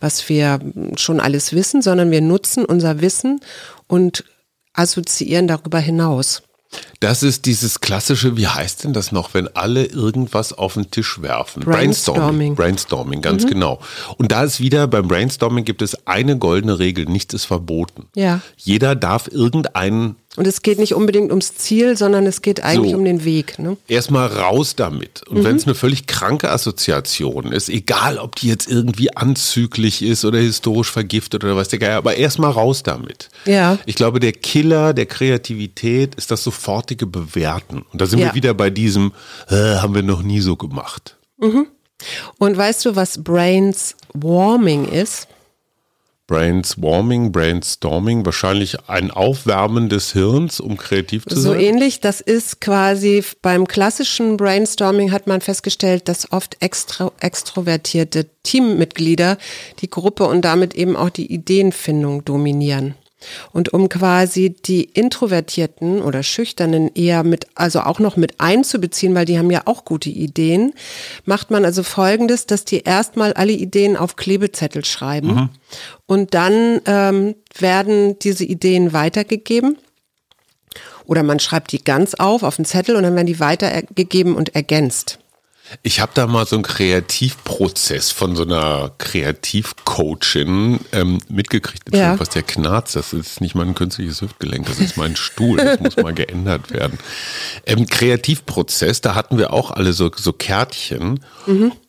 was 0.00 0.28
wir 0.28 0.60
schon 0.96 1.20
alles 1.20 1.52
wissen, 1.52 1.82
sondern 1.82 2.10
wir 2.10 2.20
nutzen 2.20 2.64
unser 2.64 3.00
Wissen 3.00 3.40
und 3.86 4.24
assoziieren 4.72 5.46
darüber 5.46 5.78
hinaus. 5.78 6.42
Das 7.00 7.22
ist 7.22 7.44
dieses 7.44 7.80
klassische, 7.80 8.36
wie 8.36 8.46
heißt 8.46 8.84
denn 8.84 8.92
das 8.92 9.12
noch, 9.12 9.34
wenn 9.34 9.48
alle 9.54 9.84
irgendwas 9.84 10.52
auf 10.52 10.74
den 10.74 10.90
Tisch 10.90 11.20
werfen? 11.20 11.62
Brainstorming. 11.62 12.54
Brainstorming, 12.54 13.20
ganz 13.20 13.46
genau. 13.46 13.80
Und 14.16 14.32
da 14.32 14.44
ist 14.44 14.60
wieder, 14.60 14.86
beim 14.86 15.08
Brainstorming 15.08 15.64
gibt 15.64 15.82
es 15.82 16.06
eine 16.06 16.38
goldene 16.38 16.78
Regel, 16.78 17.04
nichts 17.04 17.34
ist 17.34 17.44
verboten. 17.44 18.06
Ja. 18.14 18.40
Jeder 18.56 18.94
darf 18.94 19.28
irgendeinen 19.28 20.16
Und 20.36 20.46
es 20.48 20.62
geht 20.62 20.78
nicht 20.80 20.94
unbedingt 20.94 21.30
ums 21.30 21.56
Ziel, 21.56 21.96
sondern 21.96 22.26
es 22.26 22.42
geht 22.42 22.62
eigentlich 22.64 22.90
So. 22.92 22.98
um 22.98 23.04
den 23.04 23.24
Weg. 23.24 23.58
Ne? 23.58 23.76
erstmal 23.86 24.26
raus 24.26 24.74
damit. 24.74 25.22
Und 25.28 25.44
wenn 25.44 25.54
es 25.56 25.64
eine 25.64 25.74
völlig 25.76 26.06
kranke 26.08 26.50
Assoziation 26.50 27.52
ist, 27.52 27.68
egal 27.68 28.18
ob 28.18 28.34
die 28.36 28.48
jetzt 28.48 28.68
irgendwie 28.68 29.16
anzüglich 29.16 30.02
ist 30.02 30.24
oder 30.24 30.38
historisch 30.38 30.90
vergiftet 30.90 31.44
oder 31.44 31.54
was 31.54 31.68
der 31.68 31.78
Geier, 31.78 31.98
aber 31.98 32.16
erstmal 32.16 32.50
raus 32.50 32.82
damit. 32.82 33.28
Ja. 33.44 33.78
Ich 33.86 33.94
glaube, 33.94 34.18
der 34.18 34.32
Killer 34.32 34.92
der 34.92 35.06
Kreativität 35.06 36.16
ist 36.16 36.30
das 36.32 36.42
sofortige 36.42 37.06
Bewerten. 37.06 37.84
Und 37.92 38.00
da 38.00 38.06
sind 38.06 38.18
Ja. 38.18 38.26
wir 38.26 38.34
wieder 38.34 38.54
bei 38.54 38.70
diesem, 38.70 39.12
äh, 39.48 39.54
haben 39.76 39.94
wir 39.94 40.02
noch 40.02 40.22
nie 40.22 40.40
so 40.40 40.56
gemacht. 40.56 41.16
Und 42.38 42.56
weißt 42.56 42.84
du, 42.86 42.96
was 42.96 43.22
Brains 43.22 43.94
Warming 44.14 44.86
ist? 44.86 45.28
Brainswarming, 46.26 47.32
Brainstorming, 47.32 48.24
wahrscheinlich 48.24 48.88
ein 48.88 49.10
Aufwärmen 49.10 49.90
des 49.90 50.12
Hirns, 50.12 50.58
um 50.58 50.78
kreativ 50.78 51.26
zu 51.26 51.38
So 51.38 51.50
sein. 51.50 51.60
ähnlich, 51.60 52.00
das 52.00 52.22
ist 52.22 52.62
quasi 52.62 53.22
beim 53.42 53.66
klassischen 53.68 54.38
Brainstorming 54.38 55.12
hat 55.12 55.26
man 55.26 55.42
festgestellt, 55.42 56.08
dass 56.08 56.32
oft 56.32 56.56
extra, 56.60 57.12
extrovertierte 57.20 58.26
Teammitglieder 58.42 59.36
die 59.80 59.90
Gruppe 59.90 60.24
und 60.24 60.42
damit 60.46 60.74
eben 60.74 60.96
auch 60.96 61.10
die 61.10 61.30
Ideenfindung 61.30 62.24
dominieren. 62.24 62.94
Und 63.52 63.72
um 63.72 63.88
quasi 63.88 64.50
die 64.50 64.84
Introvertierten 64.84 66.02
oder 66.02 66.22
Schüchternen 66.22 66.90
eher 66.94 67.24
mit, 67.24 67.46
also 67.54 67.80
auch 67.80 67.98
noch 67.98 68.16
mit 68.16 68.40
einzubeziehen, 68.40 69.14
weil 69.14 69.24
die 69.24 69.38
haben 69.38 69.50
ja 69.50 69.62
auch 69.64 69.84
gute 69.84 70.10
Ideen, 70.10 70.72
macht 71.24 71.50
man 71.50 71.64
also 71.64 71.82
Folgendes, 71.82 72.46
dass 72.46 72.64
die 72.64 72.80
erstmal 72.80 73.32
alle 73.32 73.52
Ideen 73.52 73.96
auf 73.96 74.16
Klebezettel 74.16 74.84
schreiben. 74.84 75.50
Und 76.06 76.34
dann 76.34 76.80
ähm, 76.86 77.34
werden 77.58 78.18
diese 78.18 78.44
Ideen 78.44 78.92
weitergegeben. 78.92 79.78
Oder 81.06 81.22
man 81.22 81.38
schreibt 81.38 81.72
die 81.72 81.84
ganz 81.84 82.14
auf 82.14 82.42
auf 82.42 82.58
einen 82.58 82.64
Zettel 82.64 82.96
und 82.96 83.02
dann 83.02 83.14
werden 83.14 83.26
die 83.26 83.40
weitergegeben 83.40 84.34
und 84.34 84.54
ergänzt. 84.54 85.18
Ich 85.82 86.00
habe 86.00 86.12
da 86.14 86.26
mal 86.26 86.46
so 86.46 86.56
einen 86.56 86.62
Kreativprozess 86.62 88.10
von 88.10 88.36
so 88.36 88.42
einer 88.42 88.92
Kreativcoachin 88.98 90.80
ähm, 90.92 91.18
mitgekriegt. 91.28 91.94
Ja. 91.94 92.12
Ja. 92.12 92.20
Was 92.20 92.28
der 92.30 92.42
Knarz, 92.42 92.92
das 92.92 93.12
ist 93.12 93.40
nicht 93.40 93.54
mein 93.54 93.74
künstliches 93.74 94.20
Hüftgelenk, 94.20 94.66
das 94.66 94.78
ist 94.78 94.96
mein 94.96 95.16
Stuhl, 95.16 95.56
das 95.56 95.80
muss 95.80 95.96
mal 95.96 96.12
geändert 96.12 96.70
werden. 96.70 96.98
Ähm, 97.66 97.86
Kreativprozess, 97.86 99.00
da 99.00 99.14
hatten 99.14 99.38
wir 99.38 99.52
auch 99.52 99.70
alle 99.70 99.94
so, 99.94 100.10
so 100.14 100.32
Kärtchen 100.32 101.20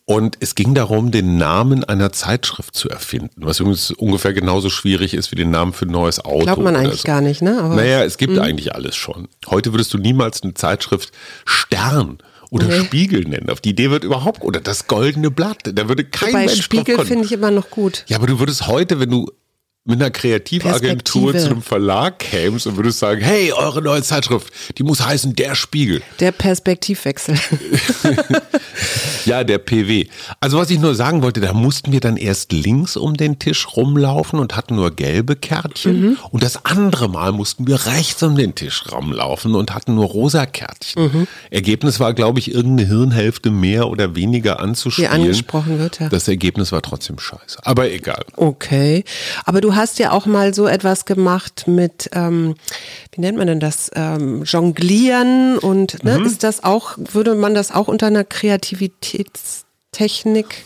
Und 0.08 0.36
es 0.38 0.54
ging 0.54 0.72
darum, 0.74 1.10
den 1.10 1.36
Namen 1.36 1.82
einer 1.82 2.12
Zeitschrift 2.12 2.76
zu 2.76 2.88
erfinden, 2.88 3.42
was 3.44 3.58
übrigens 3.58 3.90
ungefähr 3.90 4.32
genauso 4.32 4.70
schwierig 4.70 5.14
ist 5.14 5.32
wie 5.32 5.36
den 5.36 5.50
Namen 5.50 5.72
für 5.72 5.84
ein 5.84 5.90
neues 5.90 6.24
Auto. 6.24 6.44
Glaubt 6.44 6.62
man 6.62 6.76
eigentlich 6.76 7.02
so. 7.02 7.08
gar 7.08 7.20
nicht, 7.20 7.42
ne? 7.42 7.58
Aber 7.60 7.74
naja, 7.74 8.04
es 8.04 8.16
gibt 8.16 8.34
mh. 8.34 8.42
eigentlich 8.42 8.72
alles 8.72 8.94
schon. 8.94 9.26
Heute 9.48 9.72
würdest 9.72 9.92
du 9.92 9.98
niemals 9.98 10.42
eine 10.44 10.54
Zeitschrift 10.54 11.12
Stern 11.44 12.18
oder 12.50 12.66
nee. 12.66 12.84
Spiegel 12.84 13.22
nennen. 13.22 13.50
Auf 13.50 13.60
die 13.60 13.70
Idee 13.70 13.90
wird 13.90 14.04
überhaupt, 14.04 14.42
oder 14.42 14.60
das 14.60 14.86
goldene 14.86 15.30
Blatt, 15.30 15.58
da 15.64 15.88
würde 15.88 16.04
kein 16.04 16.28
Wobei 16.28 16.46
Mensch 16.46 16.62
Spiegel 16.62 17.04
finde 17.04 17.24
ich 17.24 17.32
immer 17.32 17.50
noch 17.50 17.70
gut. 17.70 18.04
Ja, 18.06 18.18
aber 18.18 18.26
du 18.26 18.38
würdest 18.38 18.66
heute, 18.66 19.00
wenn 19.00 19.10
du 19.10 19.30
mit 19.86 20.00
einer 20.00 20.10
Kreativagentur 20.10 21.36
zu 21.36 21.46
einem 21.46 21.62
Verlag 21.62 22.18
kämst 22.18 22.66
und 22.66 22.76
würdest 22.76 22.98
sagen, 22.98 23.20
hey, 23.20 23.52
eure 23.52 23.80
neue 23.80 24.02
Zeitschrift, 24.02 24.52
die 24.76 24.82
muss 24.82 25.04
heißen 25.04 25.36
Der 25.36 25.54
Spiegel. 25.54 26.02
Der 26.18 26.32
Perspektivwechsel. 26.32 27.38
ja, 29.24 29.44
der 29.44 29.58
PW. 29.58 30.06
Also 30.40 30.58
was 30.58 30.70
ich 30.70 30.80
nur 30.80 30.96
sagen 30.96 31.22
wollte, 31.22 31.40
da 31.40 31.52
mussten 31.52 31.92
wir 31.92 32.00
dann 32.00 32.16
erst 32.16 32.52
links 32.52 32.96
um 32.96 33.16
den 33.16 33.38
Tisch 33.38 33.76
rumlaufen 33.76 34.40
und 34.40 34.56
hatten 34.56 34.74
nur 34.74 34.90
gelbe 34.90 35.36
Kärtchen. 35.36 36.00
Mhm. 36.00 36.18
Und 36.30 36.42
das 36.42 36.64
andere 36.64 37.08
Mal 37.08 37.30
mussten 37.30 37.68
wir 37.68 37.86
rechts 37.86 38.22
um 38.24 38.34
den 38.34 38.56
Tisch 38.56 38.84
rumlaufen 38.90 39.54
und 39.54 39.72
hatten 39.72 39.94
nur 39.94 40.06
rosa 40.06 40.46
Kärtchen. 40.46 41.02
Mhm. 41.04 41.26
Ergebnis 41.50 42.00
war, 42.00 42.12
glaube 42.12 42.40
ich, 42.40 42.52
irgendeine 42.52 42.88
Hirnhälfte 42.88 43.52
mehr 43.52 43.88
oder 43.88 44.16
weniger 44.16 44.58
anzuspielen. 44.58 45.12
Die 45.12 45.16
angesprochen 45.16 45.78
wird, 45.78 46.00
ja. 46.00 46.08
Das 46.08 46.26
Ergebnis 46.26 46.72
war 46.72 46.82
trotzdem 46.82 47.20
scheiße. 47.20 47.58
Aber 47.62 47.88
egal. 47.88 48.24
Okay. 48.34 49.04
Aber 49.44 49.60
du 49.60 49.75
hast 49.76 49.98
ja 49.98 50.12
auch 50.12 50.26
mal 50.26 50.54
so 50.54 50.66
etwas 50.66 51.04
gemacht 51.04 51.64
mit, 51.66 52.08
ähm, 52.12 52.54
wie 53.12 53.20
nennt 53.20 53.36
man 53.38 53.46
denn 53.46 53.60
das, 53.60 53.90
ähm, 53.94 54.42
Jonglieren 54.44 55.58
und 55.58 56.02
ne, 56.02 56.18
mhm. 56.18 56.26
ist 56.26 56.42
das 56.42 56.64
auch, 56.64 56.96
würde 56.98 57.34
man 57.34 57.54
das 57.54 57.70
auch 57.70 57.88
unter 57.88 58.08
einer 58.08 58.24
Kreativitätstechnik 58.24 60.64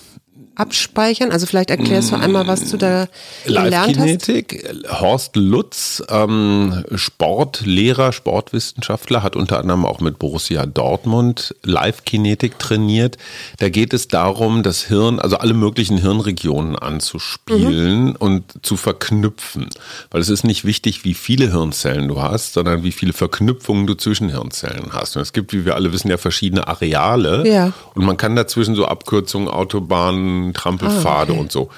abspeichern? 0.61 1.33
Also 1.33 1.47
vielleicht 1.47 1.71
erklärst 1.71 2.13
du 2.13 2.17
einmal, 2.17 2.47
was 2.47 2.71
du 2.71 2.77
da 2.77 3.09
gelernt 3.45 3.97
Live-Kinetik. 3.97 4.69
Horst 4.89 5.37
Lutz, 5.37 6.03
ähm, 6.09 6.85
Sportlehrer, 6.95 8.13
Sportwissenschaftler, 8.13 9.23
hat 9.23 9.37
unter 9.37 9.59
anderem 9.59 9.87
auch 9.87 10.01
mit 10.01 10.19
Borussia 10.19 10.67
Dortmund 10.67 11.55
Live-Kinetik 11.63 12.59
trainiert. 12.59 13.17
Da 13.59 13.71
geht 13.71 13.95
es 13.95 14.09
darum, 14.09 14.63
das 14.63 14.83
Hirn, 14.83 15.19
also 15.19 15.37
alle 15.37 15.55
möglichen 15.55 15.97
Hirnregionen 15.97 16.77
anzuspielen 16.77 18.05
mhm. 18.05 18.17
und 18.19 18.45
zu 18.63 18.77
verknüpfen. 18.77 19.69
Weil 20.11 20.21
es 20.21 20.29
ist 20.29 20.45
nicht 20.45 20.65
wichtig, 20.65 21.05
wie 21.05 21.15
viele 21.15 21.51
Hirnzellen 21.51 22.09
du 22.09 22.21
hast, 22.21 22.53
sondern 22.53 22.83
wie 22.83 22.93
viele 22.93 23.13
Verknüpfungen 23.13 23.87
du 23.87 23.95
zwischen 23.95 24.29
Hirnzellen 24.29 24.93
hast. 24.93 25.17
Und 25.17 25.23
es 25.23 25.33
gibt, 25.33 25.53
wie 25.53 25.65
wir 25.65 25.75
alle 25.75 25.93
wissen, 25.93 26.11
ja 26.11 26.19
verschiedene 26.19 26.69
Areale. 26.69 27.49
Ja. 27.49 27.73
Und 27.95 28.05
man 28.05 28.17
kann 28.17 28.37
dazwischen 28.37 28.75
so 28.75 28.85
Abkürzungen, 28.85 29.49
Autobahnen, 29.49 30.50
Trampelpfade 30.55 31.33
ah, 31.33 31.35
okay. 31.35 31.41
und 31.41 31.53
so. 31.53 31.71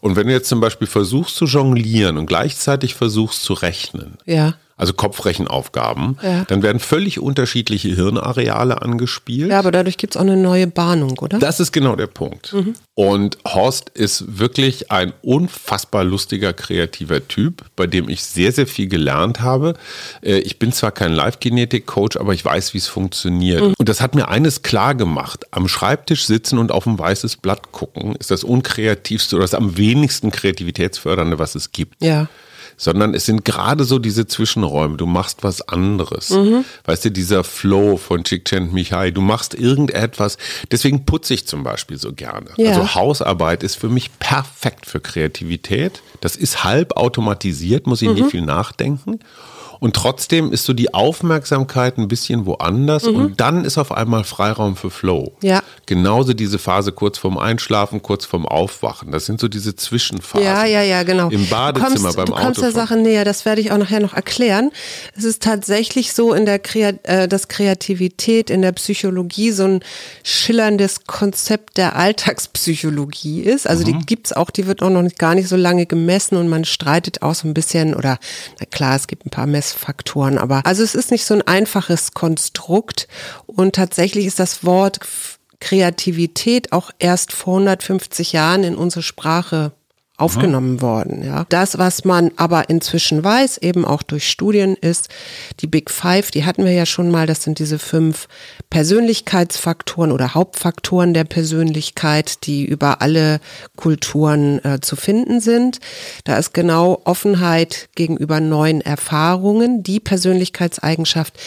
Und 0.00 0.16
wenn 0.16 0.26
du 0.26 0.32
jetzt 0.32 0.48
zum 0.48 0.60
Beispiel 0.60 0.86
versuchst 0.86 1.36
zu 1.36 1.44
jonglieren 1.44 2.16
und 2.16 2.26
gleichzeitig 2.26 2.94
versuchst 2.94 3.42
zu 3.42 3.52
rechnen, 3.54 4.18
ja 4.24 4.54
also 4.80 4.94
Kopfrechenaufgaben, 4.94 6.16
ja. 6.22 6.44
dann 6.44 6.62
werden 6.62 6.80
völlig 6.80 7.20
unterschiedliche 7.20 7.88
Hirnareale 7.88 8.80
angespielt. 8.80 9.50
Ja, 9.50 9.58
aber 9.58 9.72
dadurch 9.72 9.98
gibt 9.98 10.14
es 10.14 10.16
auch 10.16 10.24
eine 10.24 10.38
neue 10.38 10.66
Bahnung, 10.66 11.18
oder? 11.18 11.38
Das 11.38 11.60
ist 11.60 11.70
genau 11.72 11.96
der 11.96 12.06
Punkt. 12.06 12.54
Mhm. 12.54 12.74
Und 12.94 13.36
Horst 13.46 13.90
ist 13.90 14.38
wirklich 14.38 14.90
ein 14.90 15.12
unfassbar 15.20 16.02
lustiger, 16.04 16.54
kreativer 16.54 17.28
Typ, 17.28 17.66
bei 17.76 17.86
dem 17.86 18.08
ich 18.08 18.22
sehr, 18.22 18.52
sehr 18.52 18.66
viel 18.66 18.88
gelernt 18.88 19.40
habe. 19.42 19.74
Äh, 20.22 20.38
ich 20.38 20.58
bin 20.58 20.72
zwar 20.72 20.92
kein 20.92 21.12
Live-Genetik-Coach, 21.12 22.16
aber 22.16 22.32
ich 22.32 22.42
weiß, 22.42 22.72
wie 22.72 22.78
es 22.78 22.88
funktioniert. 22.88 23.60
Mhm. 23.60 23.74
Und 23.76 23.88
das 23.88 24.00
hat 24.00 24.14
mir 24.14 24.28
eines 24.28 24.62
klar 24.62 24.94
gemacht. 24.94 25.44
Am 25.50 25.68
Schreibtisch 25.68 26.24
sitzen 26.24 26.58
und 26.58 26.72
auf 26.72 26.86
ein 26.86 26.98
weißes 26.98 27.36
Blatt 27.36 27.70
gucken 27.70 28.16
ist 28.16 28.30
das 28.30 28.44
unkreativste 28.44 29.36
oder 29.36 29.44
das 29.44 29.52
am 29.52 29.76
wenigsten 29.76 30.30
kreativitätsfördernde, 30.30 31.38
was 31.38 31.54
es 31.54 31.70
gibt. 31.70 32.02
Ja 32.02 32.28
sondern 32.80 33.12
es 33.12 33.26
sind 33.26 33.44
gerade 33.44 33.84
so 33.84 33.98
diese 33.98 34.26
Zwischenräume. 34.26 34.96
Du 34.96 35.04
machst 35.04 35.42
was 35.44 35.60
anderes. 35.68 36.30
Mhm. 36.30 36.64
Weißt 36.86 37.04
du, 37.04 37.10
dieser 37.10 37.44
Flow 37.44 37.98
von 37.98 38.24
Csikszent 38.24 38.72
Michai, 38.72 39.10
du 39.10 39.20
machst 39.20 39.52
irgendetwas. 39.52 40.38
Deswegen 40.70 41.04
putze 41.04 41.34
ich 41.34 41.46
zum 41.46 41.62
Beispiel 41.62 41.98
so 41.98 42.14
gerne. 42.14 42.46
Ja. 42.56 42.70
Also 42.70 42.94
Hausarbeit 42.94 43.62
ist 43.62 43.74
für 43.74 43.90
mich 43.90 44.18
perfekt 44.18 44.86
für 44.86 44.98
Kreativität. 44.98 46.02
Das 46.22 46.36
ist 46.36 46.64
halb 46.64 46.96
automatisiert, 46.96 47.86
muss 47.86 48.00
ich 48.00 48.08
mhm. 48.08 48.14
nicht 48.14 48.30
viel 48.30 48.42
nachdenken. 48.42 49.20
Und 49.80 49.96
trotzdem 49.96 50.52
ist 50.52 50.64
so 50.64 50.72
die 50.72 50.94
Aufmerksamkeit 50.94 51.98
ein 51.98 52.06
bisschen 52.06 52.46
woanders 52.46 53.04
mhm. 53.04 53.16
und 53.16 53.40
dann 53.40 53.64
ist 53.64 53.78
auf 53.78 53.92
einmal 53.92 54.24
Freiraum 54.24 54.76
für 54.76 54.90
Flow. 54.90 55.32
Ja. 55.42 55.62
Genauso 55.86 56.34
diese 56.34 56.58
Phase 56.58 56.92
kurz 56.92 57.18
vorm 57.18 57.38
Einschlafen, 57.38 58.02
kurz 58.02 58.26
vorm 58.26 58.46
Aufwachen. 58.46 59.10
Das 59.10 59.26
sind 59.26 59.40
so 59.40 59.48
diese 59.48 59.74
Zwischenphasen. 59.74 60.44
Ja, 60.44 60.64
ja, 60.64 60.82
ja, 60.82 61.02
genau. 61.02 61.30
Im 61.30 61.48
Badezimmer 61.48 61.94
du 61.94 62.00
kommst, 62.02 62.16
beim 62.16 62.26
Du 62.26 62.32
kommst 62.32 62.62
der 62.62 62.72
Sache 62.72 62.96
näher, 62.96 63.24
das 63.24 63.44
werde 63.44 63.60
ich 63.60 63.72
auch 63.72 63.78
nachher 63.78 64.00
noch 64.00 64.14
erklären. 64.14 64.70
Es 65.16 65.24
ist 65.24 65.42
tatsächlich 65.42 66.12
so 66.12 66.34
in 66.34 66.46
der 66.46 66.58
Kreat 66.58 67.00
äh, 67.04 67.26
dass 67.26 67.48
Kreativität 67.48 68.50
in 68.50 68.62
der 68.62 68.72
Psychologie 68.72 69.52
so 69.52 69.64
ein 69.64 69.80
schillerndes 70.22 71.06
Konzept 71.06 71.78
der 71.78 71.96
Alltagspsychologie 71.96 73.40
ist. 73.42 73.66
Also 73.66 73.86
mhm. 73.86 73.98
die 73.98 74.06
gibt's 74.06 74.32
auch, 74.32 74.50
die 74.50 74.66
wird 74.66 74.82
auch 74.82 74.90
noch 74.90 75.02
gar 75.16 75.34
nicht 75.34 75.48
so 75.48 75.56
lange 75.56 75.86
gemessen 75.86 76.36
und 76.36 76.48
man 76.48 76.64
streitet 76.64 77.22
auch 77.22 77.34
so 77.34 77.48
ein 77.48 77.54
bisschen 77.54 77.94
oder 77.94 78.18
na 78.58 78.66
klar, 78.66 78.96
es 78.96 79.06
gibt 79.06 79.26
ein 79.26 79.30
paar 79.30 79.46
Mess 79.46 79.69
Stressfaktoren. 79.70 80.38
Aber 80.38 80.66
also 80.66 80.82
es 80.82 80.94
ist 80.94 81.10
nicht 81.10 81.24
so 81.24 81.34
ein 81.34 81.42
einfaches 81.42 82.12
Konstrukt 82.12 83.08
und 83.46 83.74
tatsächlich 83.74 84.26
ist 84.26 84.38
das 84.38 84.64
Wort 84.64 85.00
Kreativität 85.60 86.72
auch 86.72 86.90
erst 86.98 87.32
vor 87.32 87.54
150 87.58 88.32
Jahren 88.32 88.64
in 88.64 88.76
unsere 88.76 89.02
Sprache 89.02 89.72
aufgenommen 90.20 90.74
mhm. 90.74 90.82
worden. 90.82 91.24
Ja. 91.24 91.46
Das, 91.48 91.78
was 91.78 92.04
man 92.04 92.30
aber 92.36 92.68
inzwischen 92.68 93.22
weiß, 93.22 93.58
eben 93.58 93.84
auch 93.84 94.02
durch 94.02 94.28
Studien, 94.28 94.76
ist 94.76 95.08
die 95.60 95.66
Big 95.66 95.90
Five, 95.90 96.30
die 96.30 96.44
hatten 96.44 96.64
wir 96.64 96.72
ja 96.72 96.86
schon 96.86 97.10
mal, 97.10 97.26
das 97.26 97.42
sind 97.42 97.58
diese 97.58 97.78
fünf 97.78 98.28
Persönlichkeitsfaktoren 98.70 100.12
oder 100.12 100.34
Hauptfaktoren 100.34 101.14
der 101.14 101.24
Persönlichkeit, 101.24 102.46
die 102.46 102.64
über 102.64 103.02
alle 103.02 103.40
Kulturen 103.76 104.64
äh, 104.64 104.80
zu 104.80 104.96
finden 104.96 105.40
sind. 105.40 105.80
Da 106.24 106.36
ist 106.36 106.52
genau 106.54 107.00
Offenheit 107.04 107.88
gegenüber 107.94 108.40
neuen 108.40 108.80
Erfahrungen, 108.80 109.82
die 109.82 110.00
Persönlichkeitseigenschaft, 110.00 111.38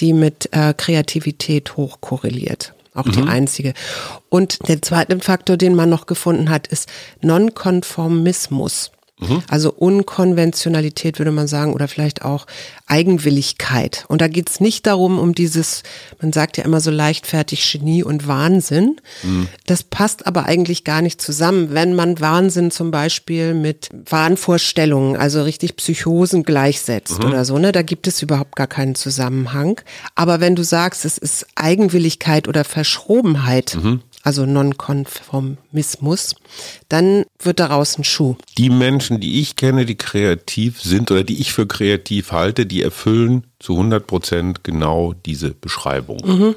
die 0.00 0.12
mit 0.12 0.48
äh, 0.52 0.74
Kreativität 0.76 1.76
hoch 1.76 2.00
korreliert 2.00 2.74
auch 2.94 3.06
mhm. 3.06 3.12
die 3.12 3.22
einzige. 3.22 3.74
Und 4.28 4.68
der 4.68 4.82
zweite 4.82 5.18
Faktor, 5.20 5.56
den 5.56 5.74
man 5.74 5.90
noch 5.90 6.06
gefunden 6.06 6.50
hat, 6.50 6.66
ist 6.66 6.88
Nonkonformismus. 7.20 8.91
Mhm. 9.28 9.42
Also 9.48 9.72
Unkonventionalität 9.72 11.18
würde 11.18 11.32
man 11.32 11.46
sagen 11.46 11.72
oder 11.72 11.88
vielleicht 11.88 12.24
auch 12.24 12.46
Eigenwilligkeit. 12.86 14.04
Und 14.08 14.20
da 14.20 14.28
geht 14.28 14.50
es 14.50 14.60
nicht 14.60 14.86
darum, 14.86 15.18
um 15.18 15.34
dieses, 15.34 15.82
man 16.20 16.32
sagt 16.32 16.56
ja 16.56 16.64
immer 16.64 16.80
so 16.80 16.90
leichtfertig 16.90 17.70
Genie 17.70 18.02
und 18.02 18.26
Wahnsinn. 18.26 18.96
Mhm. 19.22 19.48
Das 19.66 19.82
passt 19.82 20.26
aber 20.26 20.46
eigentlich 20.46 20.84
gar 20.84 21.02
nicht 21.02 21.20
zusammen, 21.20 21.72
wenn 21.72 21.94
man 21.94 22.20
Wahnsinn 22.20 22.70
zum 22.70 22.90
Beispiel 22.90 23.54
mit 23.54 23.88
Wahnvorstellungen, 23.92 25.16
also 25.16 25.42
richtig 25.42 25.76
Psychosen 25.76 26.42
gleichsetzt 26.42 27.20
mhm. 27.20 27.28
oder 27.28 27.44
so. 27.44 27.58
Ne? 27.58 27.72
Da 27.72 27.82
gibt 27.82 28.06
es 28.06 28.22
überhaupt 28.22 28.56
gar 28.56 28.66
keinen 28.66 28.94
Zusammenhang. 28.94 29.80
Aber 30.14 30.40
wenn 30.40 30.56
du 30.56 30.62
sagst, 30.62 31.04
es 31.04 31.18
ist 31.18 31.46
Eigenwilligkeit 31.54 32.48
oder 32.48 32.64
Verschrobenheit, 32.64 33.76
mhm 33.80 34.00
also 34.22 34.46
Nonkonformismus, 34.46 36.36
dann 36.88 37.24
wird 37.42 37.60
daraus 37.60 37.98
ein 37.98 38.04
Schuh. 38.04 38.36
Die 38.56 38.70
Menschen, 38.70 39.20
die 39.20 39.40
ich 39.40 39.56
kenne, 39.56 39.84
die 39.84 39.96
kreativ 39.96 40.80
sind 40.80 41.10
oder 41.10 41.24
die 41.24 41.40
ich 41.40 41.52
für 41.52 41.66
kreativ 41.66 42.32
halte, 42.32 42.64
die 42.64 42.82
erfüllen 42.82 43.46
zu 43.58 43.72
100 43.72 44.06
Prozent 44.06 44.64
genau 44.64 45.12
diese 45.12 45.50
Beschreibung. 45.50 46.20
Mhm. 46.24 46.54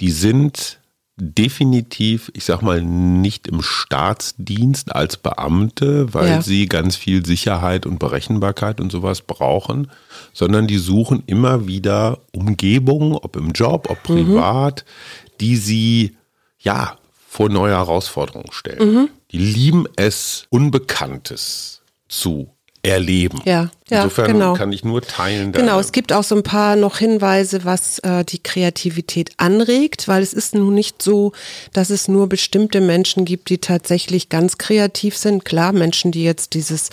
Die 0.00 0.10
sind 0.10 0.78
definitiv, 1.16 2.30
ich 2.34 2.44
sag 2.44 2.62
mal, 2.62 2.82
nicht 2.82 3.46
im 3.46 3.62
Staatsdienst 3.62 4.94
als 4.94 5.16
Beamte, 5.16 6.12
weil 6.14 6.28
ja. 6.28 6.42
sie 6.42 6.66
ganz 6.66 6.96
viel 6.96 7.24
Sicherheit 7.24 7.86
und 7.86 7.98
Berechenbarkeit 7.98 8.80
und 8.80 8.90
sowas 8.90 9.22
brauchen, 9.22 9.90
sondern 10.32 10.66
die 10.66 10.78
suchen 10.78 11.22
immer 11.26 11.66
wieder 11.66 12.18
Umgebungen, 12.32 13.12
ob 13.12 13.36
im 13.36 13.52
Job, 13.52 13.88
ob 13.90 14.08
mhm. 14.08 14.14
privat, 14.14 14.84
mhm. 14.84 15.30
die 15.40 15.56
sie 15.56 16.16
ja, 16.62 16.98
vor 17.28 17.48
neue 17.48 17.72
Herausforderungen 17.72 18.52
stellen. 18.52 18.94
Mhm. 18.94 19.08
Die 19.30 19.38
lieben 19.38 19.86
es, 19.96 20.46
Unbekanntes 20.50 21.82
zu 22.08 22.54
erleben. 22.82 23.40
Ja, 23.44 23.70
ja, 23.88 24.04
Insofern 24.04 24.32
genau. 24.32 24.54
kann 24.54 24.72
ich 24.72 24.84
nur 24.84 25.02
teilen. 25.02 25.52
Genau, 25.52 25.78
es 25.78 25.92
gibt 25.92 26.12
auch 26.12 26.24
so 26.24 26.34
ein 26.34 26.42
paar 26.42 26.76
noch 26.76 26.98
Hinweise, 26.98 27.64
was 27.64 27.98
äh, 28.00 28.24
die 28.24 28.42
Kreativität 28.42 29.32
anregt, 29.36 30.08
weil 30.08 30.22
es 30.22 30.32
ist 30.32 30.54
nun 30.54 30.74
nicht 30.74 31.02
so, 31.02 31.32
dass 31.72 31.90
es 31.90 32.08
nur 32.08 32.28
bestimmte 32.28 32.80
Menschen 32.80 33.24
gibt, 33.24 33.50
die 33.50 33.58
tatsächlich 33.58 34.30
ganz 34.30 34.58
kreativ 34.58 35.16
sind. 35.16 35.44
Klar, 35.44 35.72
Menschen, 35.72 36.10
die 36.10 36.24
jetzt 36.24 36.54
dieses, 36.54 36.90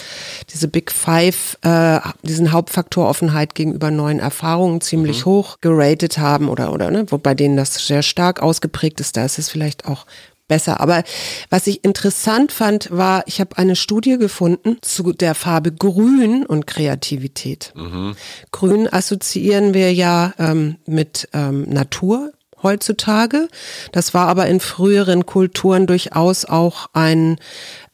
diese 0.52 0.68
Big 0.68 0.92
Five, 0.92 1.58
äh, 1.62 2.00
diesen 2.22 2.52
Hauptfaktor 2.52 3.08
Offenheit 3.08 3.56
gegenüber 3.56 3.90
neuen 3.90 4.20
Erfahrungen 4.20 4.82
ziemlich 4.82 5.22
mhm. 5.22 5.30
hoch 5.30 5.58
geratet 5.62 6.18
haben 6.18 6.50
oder, 6.50 6.72
oder, 6.74 6.92
ne, 6.92 7.06
wo 7.10 7.18
bei 7.18 7.34
denen 7.34 7.58
das 7.58 7.74
sehr 7.88 8.04
stark 8.04 8.42
ausgeprägt 8.42 9.00
ist, 9.00 9.18
da 9.18 9.26
ist 9.26 9.40
es 9.40 9.50
vielleicht 9.50 9.86
auch 9.86 10.06
besser. 10.50 10.82
Aber 10.82 11.04
was 11.50 11.68
ich 11.68 11.86
interessant 11.86 12.52
fand, 12.52 12.92
war, 12.92 13.24
ich 13.28 13.40
habe 13.40 13.58
eine 13.58 13.78
Studie 13.78 14.18
gefunden 14.18 14.78
zu 14.82 15.14
der 15.14 15.36
Farbe 15.36 15.72
Grün 15.72 16.46
und 16.46 16.68
Kreativität. 16.68 17.72
Mhm. 17.76 18.18
Grün 18.52 18.92
assoziieren 18.92 19.74
wir 19.74 19.94
ja 19.94 20.34
ähm, 20.38 20.76
mit 20.86 21.30
ähm, 21.32 21.70
Natur 21.70 22.34
heutzutage. 22.62 23.48
Das 23.94 24.14
war 24.14 24.28
aber 24.28 24.48
in 24.48 24.60
früheren 24.60 25.26
Kulturen 25.26 25.88
durchaus 25.88 26.44
auch 26.44 26.88
ein 26.92 27.38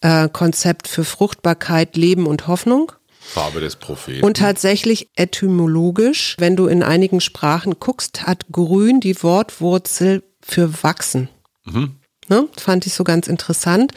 äh, 0.02 0.28
Konzept 0.30 0.88
für 0.88 1.04
Fruchtbarkeit, 1.04 1.96
Leben 1.96 2.26
und 2.26 2.48
Hoffnung. 2.48 2.92
Farbe 3.20 3.60
des 3.60 3.76
Propheten. 3.76 4.24
Und 4.24 4.38
tatsächlich 4.38 5.10
etymologisch, 5.16 6.36
wenn 6.40 6.56
du 6.56 6.68
in 6.68 6.84
einigen 6.84 7.22
Sprachen 7.22 7.80
guckst, 7.80 8.26
hat 8.26 8.46
Grün 8.52 9.00
die 9.00 9.22
Wortwurzel 9.24 10.24
für 10.42 10.84
wachsen. 10.84 11.30
Mhm. 11.66 11.96
Ne? 12.28 12.48
Fand 12.58 12.86
ich 12.86 12.94
so 12.94 13.04
ganz 13.04 13.28
interessant. 13.28 13.92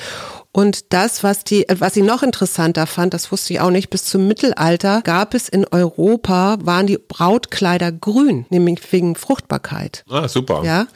Und 0.51 0.93
das, 0.93 1.23
was 1.23 1.45
die, 1.45 1.67
was 1.69 1.97
ich 1.97 2.03
noch 2.03 2.23
interessanter 2.23 2.87
fand, 2.87 3.15
das 3.15 3.31
wusste 3.31 3.53
ich 3.53 3.61
auch 3.61 3.71
nicht, 3.71 3.91
bis 3.91 4.05
zum 4.05 4.27
Mittelalter 4.27 5.03
gab 5.03 5.35
es 5.35 5.49
in 5.49 5.67
Europa, 5.67 6.57
waren 6.63 6.87
die 6.87 6.99
Brautkleider 6.99 7.93
grün, 7.93 8.47
nämlich 8.49 8.81
wegen 8.91 9.15
Fruchtbarkeit. 9.15 10.05
Ah, 10.09 10.27
super. 10.27 10.63
Ja. 10.65 10.89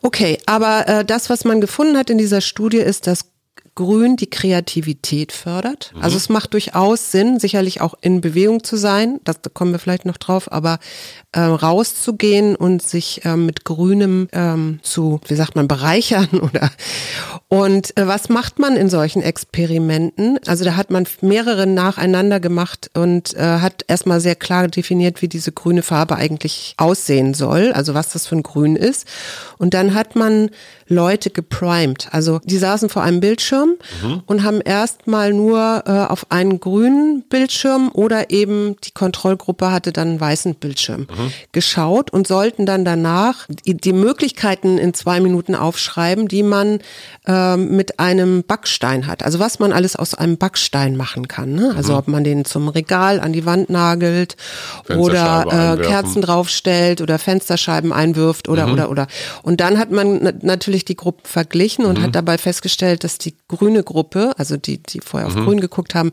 Okay, 0.00 0.38
aber 0.46 0.88
äh, 0.88 1.04
das, 1.04 1.28
was 1.28 1.44
man 1.44 1.60
gefunden 1.60 1.98
hat 1.98 2.08
in 2.08 2.18
dieser 2.18 2.40
Studie, 2.40 2.78
ist, 2.78 3.06
dass 3.06 3.26
Grün 3.74 4.14
die 4.14 4.30
Kreativität 4.30 5.32
fördert. 5.32 5.92
Mhm. 5.94 6.02
Also 6.02 6.16
es 6.16 6.28
macht 6.28 6.52
durchaus 6.52 7.10
Sinn, 7.10 7.40
sicherlich 7.40 7.80
auch 7.80 7.94
in 8.00 8.20
Bewegung 8.20 8.62
zu 8.62 8.76
sein, 8.76 9.20
das, 9.24 9.40
da 9.42 9.50
kommen 9.52 9.72
wir 9.72 9.80
vielleicht 9.80 10.06
noch 10.06 10.16
drauf, 10.16 10.50
aber 10.52 10.78
äh, 11.34 11.40
rauszugehen 11.40 12.56
und 12.56 12.82
sich 12.82 13.24
äh, 13.24 13.36
mit 13.36 13.64
Grünem 13.64 14.28
ähm, 14.32 14.78
zu, 14.82 15.20
wie 15.26 15.34
sagt 15.34 15.56
man, 15.56 15.68
bereichern 15.68 16.28
oder 16.40 16.70
und 17.48 17.96
äh, 17.96 18.06
was 18.06 18.28
macht 18.28 18.58
man 18.58 18.76
in 18.76 18.88
solchen 18.88 19.22
Experimenten? 19.22 20.38
Also 20.46 20.64
da 20.64 20.76
hat 20.76 20.90
man 20.90 21.06
mehrere 21.20 21.66
nacheinander 21.66 22.40
gemacht 22.40 22.90
und 22.94 23.34
äh, 23.34 23.40
hat 23.40 23.84
erstmal 23.86 24.20
sehr 24.20 24.34
klar 24.34 24.66
definiert, 24.68 25.22
wie 25.22 25.28
diese 25.28 25.52
grüne 25.52 25.82
Farbe 25.82 26.16
eigentlich 26.16 26.74
aussehen 26.78 27.34
soll, 27.34 27.72
also 27.72 27.94
was 27.94 28.10
das 28.10 28.26
für 28.26 28.36
ein 28.36 28.42
Grün 28.42 28.76
ist. 28.76 29.06
Und 29.58 29.74
dann 29.74 29.94
hat 29.94 30.16
man 30.16 30.50
Leute 30.88 31.30
geprimed. 31.30 32.08
Also 32.10 32.40
die 32.44 32.58
saßen 32.58 32.88
vor 32.88 33.02
einem 33.02 33.20
Bildschirm 33.20 33.74
mhm. 34.02 34.22
und 34.26 34.42
haben 34.42 34.60
erstmal 34.60 35.32
nur 35.32 35.84
äh, 35.86 35.90
auf 35.90 36.30
einen 36.30 36.60
grünen 36.60 37.22
Bildschirm 37.28 37.90
oder 37.92 38.30
eben 38.30 38.76
die 38.84 38.90
Kontrollgruppe 38.90 39.70
hatte 39.70 39.92
dann 39.92 40.08
einen 40.08 40.20
weißen 40.20 40.56
Bildschirm 40.56 41.02
mhm. 41.02 41.23
Geschaut 41.52 42.10
und 42.10 42.26
sollten 42.26 42.66
dann 42.66 42.84
danach 42.84 43.46
die, 43.48 43.76
die, 43.76 43.92
Möglichkeiten 43.92 44.78
in 44.78 44.92
zwei 44.92 45.20
Minuten 45.20 45.54
aufschreiben, 45.54 46.28
die 46.28 46.42
man 46.42 46.80
äh, 47.26 47.56
mit 47.56 48.00
einem 48.00 48.42
Backstein 48.42 49.06
hat. 49.06 49.22
Also 49.22 49.38
was 49.38 49.58
man 49.58 49.72
alles 49.72 49.96
aus 49.96 50.14
einem 50.14 50.36
Backstein 50.36 50.96
machen 50.96 51.28
kann. 51.28 51.54
Ne? 51.54 51.72
Also 51.76 51.92
mhm. 51.92 51.98
ob 51.98 52.08
man 52.08 52.24
den 52.24 52.44
zum 52.44 52.68
Regal 52.68 53.20
an 53.20 53.32
die 53.32 53.46
Wand 53.46 53.70
nagelt 53.70 54.36
oder 54.88 55.76
äh, 55.78 55.82
Kerzen 55.82 56.22
draufstellt 56.22 57.00
oder 57.00 57.18
Fensterscheiben 57.18 57.92
einwirft 57.92 58.48
oder 58.48 58.66
mhm. 58.66 58.72
oder 58.72 58.90
oder. 58.90 59.06
Und 59.42 59.60
dann 59.60 59.78
hat 59.78 59.90
man 59.90 60.34
natürlich 60.42 60.74
natürlich 60.74 60.84
die 60.84 60.96
Gruppen 60.96 61.24
verglichen 61.24 61.84
und 61.84 61.98
mhm. 61.98 62.02
hat 62.02 62.14
dabei 62.14 62.38
festgestellt, 62.38 63.04
dass 63.04 63.18
die 63.18 63.34
grüne 63.48 63.82
Gruppe, 63.82 64.32
also 64.38 64.56
die, 64.56 64.82
die 64.82 65.00
vorher 65.00 65.28
auf 65.28 65.36
mhm. 65.36 65.44
grün 65.44 65.60
geguckt 65.60 65.94
haben, 65.94 66.10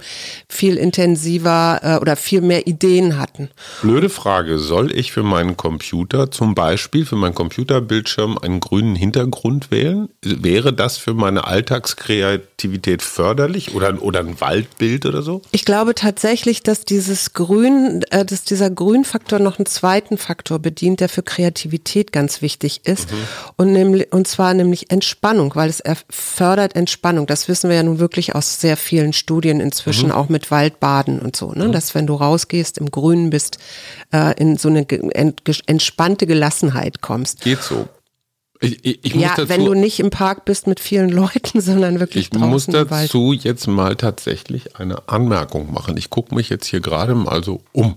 viel 0.47 0.77
intensiver 0.77 1.79
äh, 1.81 1.97
oder 1.97 2.15
viel 2.15 2.41
mehr 2.41 2.67
Ideen 2.67 3.17
hatten. 3.17 3.49
Blöde 3.81 4.09
Frage, 4.09 4.59
soll 4.59 4.91
ich 4.91 5.00
für 5.09 5.23
meinen 5.23 5.57
Computer 5.57 6.29
zum 6.29 6.53
Beispiel, 6.53 7.05
für 7.05 7.15
meinen 7.15 7.33
Computerbildschirm 7.33 8.37
einen 8.37 8.59
grünen 8.59 8.95
Hintergrund 8.95 9.71
wählen? 9.71 10.09
Wäre 10.21 10.73
das 10.73 10.97
für 10.97 11.15
meine 11.15 11.47
Alltagskreativität 11.47 13.01
förderlich 13.01 13.73
oder, 13.73 14.03
oder 14.03 14.19
ein 14.19 14.39
Waldbild 14.39 15.07
oder 15.07 15.23
so? 15.23 15.41
Ich 15.51 15.65
glaube 15.65 15.95
tatsächlich, 15.95 16.61
dass 16.61 16.85
dieses 16.85 17.33
Grün, 17.33 18.03
äh, 18.11 18.23
dass 18.23 18.43
dieser 18.43 18.69
Grünfaktor 18.69 19.39
noch 19.39 19.57
einen 19.57 19.65
zweiten 19.65 20.19
Faktor 20.19 20.59
bedient, 20.59 20.99
der 20.99 21.09
für 21.09 21.23
Kreativität 21.23 22.11
ganz 22.11 22.43
wichtig 22.43 22.81
ist. 22.83 23.11
Mhm. 23.11 23.17
Und, 23.57 23.73
nämlich, 23.73 24.13
und 24.13 24.27
zwar 24.27 24.53
nämlich 24.53 24.91
Entspannung, 24.91 25.55
weil 25.55 25.69
es 25.69 25.81
fördert 26.09 26.75
Entspannung. 26.75 27.25
Das 27.25 27.47
wissen 27.47 27.69
wir 27.69 27.77
ja 27.77 27.83
nun 27.83 27.99
wirklich 27.99 28.35
aus 28.35 28.59
sehr 28.59 28.77
vielen 28.77 29.13
Studien 29.13 29.59
inzwischen, 29.59 30.09
mhm. 30.09 30.15
auch 30.15 30.29
mit 30.29 30.51
Waldbaden 30.51 31.19
und 31.19 31.35
so, 31.35 31.53
ne? 31.53 31.67
Mhm. 31.67 31.71
dass 31.71 31.95
wenn 31.95 32.07
du 32.07 32.13
rausgehst, 32.13 32.77
im 32.77 32.91
Grünen 32.91 33.29
bist, 33.29 33.57
äh, 34.13 34.39
in 34.39 34.57
so 34.57 34.69
eine 34.69 34.85
entspannte 34.99 36.27
Gelassenheit 36.27 37.01
kommst. 37.01 37.41
Geht 37.41 37.61
so. 37.61 37.87
Ich, 38.63 38.85
ich, 38.85 39.03
ich 39.03 39.15
ja, 39.15 39.33
dazu, 39.35 39.49
wenn 39.49 39.65
du 39.65 39.73
nicht 39.73 39.99
im 39.99 40.11
Park 40.11 40.45
bist 40.45 40.67
mit 40.67 40.79
vielen 40.79 41.09
Leuten, 41.09 41.61
sondern 41.61 41.99
wirklich 41.99 42.29
Ich 42.31 42.39
muss 42.39 42.67
dazu 42.67 43.33
jetzt 43.33 43.67
mal 43.67 43.95
tatsächlich 43.95 44.75
eine 44.77 45.09
Anmerkung 45.09 45.73
machen. 45.73 45.97
Ich 45.97 46.11
gucke 46.11 46.35
mich 46.35 46.49
jetzt 46.49 46.67
hier 46.67 46.79
gerade 46.79 47.15
mal 47.15 47.43
so 47.43 47.61
um. 47.71 47.95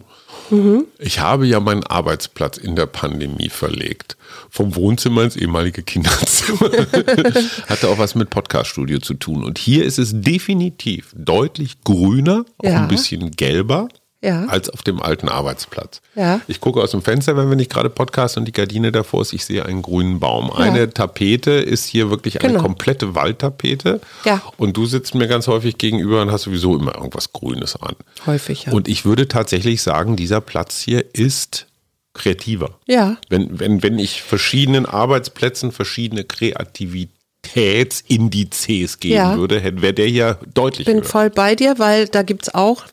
Mhm. 0.51 0.87
Ich 0.99 1.21
habe 1.21 1.47
ja 1.47 1.61
meinen 1.61 1.85
Arbeitsplatz 1.85 2.57
in 2.57 2.77
der 2.77 2.87
Pandemie 2.87 3.51
verlegt. 3.51 4.17
Vom 4.51 4.75
Wohnzimmer 4.75 5.23
ins 5.25 5.37
ehemalige 5.37 5.83
Kinderzimmer. 5.83 6.71
Hatte 7.69 7.89
auch 7.89 7.99
was 7.99 8.15
mit 8.15 8.31
Podcaststudio 8.31 8.99
zu 9.01 9.15
tun. 9.15 9.45
Und 9.45 9.59
hier 9.59 9.85
ist 9.85 9.99
es 9.99 10.13
definitiv 10.15 11.13
deutlich 11.15 11.83
grüner, 11.85 12.45
auch 12.59 12.69
ja. 12.69 12.83
ein 12.83 12.89
bisschen 12.89 13.31
gelber 13.33 13.89
ja. 14.25 14.47
als 14.47 14.71
auf 14.71 14.83
dem 14.83 15.03
alten 15.03 15.29
Arbeitsplatz. 15.29 16.01
Ja. 16.15 16.41
Ich 16.49 16.61
gucke 16.61 16.81
aus 16.83 16.93
dem 16.93 17.03
Fenster, 17.03 17.37
wenn 17.37 17.49
wir 17.49 17.57
nicht 17.57 17.71
gerade 17.71 17.91
Podcast 17.91 18.37
und 18.37 18.47
die 18.47 18.53
Gardine 18.53 18.91
davor 18.91 19.23
ist, 19.23 19.33
ich 19.33 19.45
sehe 19.45 19.65
einen 19.65 19.83
grünen 19.83 20.19
Baum. 20.21 20.49
Ja. 20.49 20.65
Eine 20.65 20.91
Tapete 20.91 21.51
ist 21.53 21.85
hier 21.87 22.11
wirklich 22.11 22.41
eine 22.41 22.55
genau. 22.55 22.63
komplette 22.63 23.15
Waldtapete. 23.15 24.01
Ja. 24.25 24.43
Und 24.57 24.77
du 24.77 24.87
sitzt 24.87 25.15
mir 25.15 25.29
ganz 25.29 25.47
häufig 25.47 25.79
gegenüber 25.79 26.23
und 26.23 26.33
hast 26.33 26.43
sowieso 26.43 26.77
immer 26.77 26.95
irgendwas 26.95 27.33
Grünes 27.33 27.77
an. 27.77 27.95
Häufig, 28.27 28.65
ja. 28.65 28.73
Und 28.73 28.89
ich 28.89 29.05
würde 29.05 29.29
tatsächlich 29.29 29.83
sagen, 29.83 30.17
dieser 30.17 30.41
Platz 30.41 30.81
hier 30.81 31.05
ist 31.15 31.67
kreativer. 32.15 32.79
Ja. 32.87 33.17
Wenn, 33.29 33.59
wenn, 33.59 33.83
wenn 33.83 33.99
ich 33.99 34.23
verschiedenen 34.23 34.87
Arbeitsplätzen 34.87 35.73
verschiedene 35.73 36.25
Kreativität 36.25 37.14
Qualitätsindizes 37.45 38.99
geben 39.01 39.15
ja. 39.15 39.37
würde, 39.37 39.63
wäre 39.81 39.95
der 39.95 40.07
hier 40.07 40.39
deutlich 40.53 40.81
Ich 40.81 40.93
bin 40.93 41.03
höher. 41.03 41.09
voll 41.09 41.31
bei 41.31 41.55
dir, 41.55 41.79
weil 41.79 42.09
da 42.09 42.23
gibt 42.23 42.45
es 42.45 42.55
auch, 42.55 42.85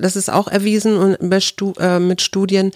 das 0.00 0.16
ist 0.16 0.30
auch 0.30 0.48
erwiesen 0.48 0.96
und 0.96 1.18
äh, 1.78 1.98
mit 1.98 2.22
Studien, 2.22 2.72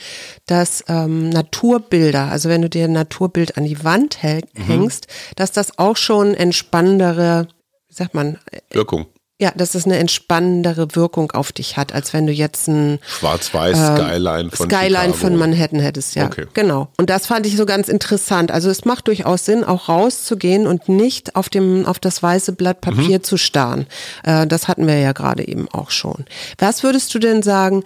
dass 0.47 0.85
ähm, 0.89 1.29
Naturbilder, 1.29 2.25
also 2.31 2.49
wenn 2.49 2.63
du 2.63 2.69
dir 2.69 2.85
ein 2.85 2.93
Naturbild 2.93 3.57
an 3.57 3.65
die 3.65 3.85
Wand 3.85 4.19
mhm. 4.23 4.63
hängst, 4.63 5.07
mhm. 5.07 5.35
dass 5.37 5.53
das 5.53 5.79
auch 5.79 5.97
schon 5.97 6.35
entspannendere, 6.35 7.49
wie 7.89 7.95
sagt 7.95 8.15
man? 8.15 8.39
Wirkung. 8.71 9.07
Ja, 9.41 9.53
dass 9.55 9.77
es 9.77 9.85
eine 9.85 9.99
entspannendere 9.99 10.97
Wirkung 10.97 11.31
auf 11.31 11.53
dich 11.53 11.77
hat, 11.77 11.93
als 11.93 12.13
wenn 12.13 12.27
du 12.27 12.33
jetzt 12.33 12.67
ein 12.67 12.99
Schwarz-Weiß 13.07 13.79
äh, 13.79 13.97
Skyline 13.97 14.51
von 14.51 14.69
Skyline 14.69 14.97
Chicago. 14.97 15.17
von 15.17 15.37
Manhattan 15.37 15.79
hättest, 15.79 16.17
ja. 16.17 16.27
Okay. 16.27 16.47
Genau. 16.55 16.89
Und 16.97 17.09
das 17.09 17.29
fand 17.29 17.47
ich 17.47 17.57
so 17.57 17.65
ganz 17.65 17.89
interessant. 17.89 18.51
Also 18.51 18.69
es 18.69 18.85
macht 18.85 19.07
durchaus 19.07 19.45
Sinn, 19.45 19.63
auch 19.63 19.89
rauszugehen 19.89 20.67
und 20.67 20.89
nicht 20.89 21.37
auf 21.37 21.49
dem 21.49 21.87
auf 21.87 22.01
das 22.01 22.21
weiße 22.21 22.53
Blatt 22.53 22.81
Papier 22.81 23.19
mhm. 23.19 23.23
zu 23.23 23.37
starren. 23.37 23.87
Äh, 24.25 24.49
das 24.49 24.67
hatten 24.67 24.89
wir 24.89 24.99
ja 24.99 25.13
gerade 25.13 25.47
eben 25.47 25.69
auch 25.69 25.93
schon. 25.93 26.25
Was 26.59 26.83
würdest 26.83 27.15
du 27.15 27.21
denn 27.21 27.45
sagen? 27.45 27.85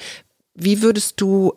Wie 0.55 0.81
würdest 0.81 1.21
du 1.21 1.53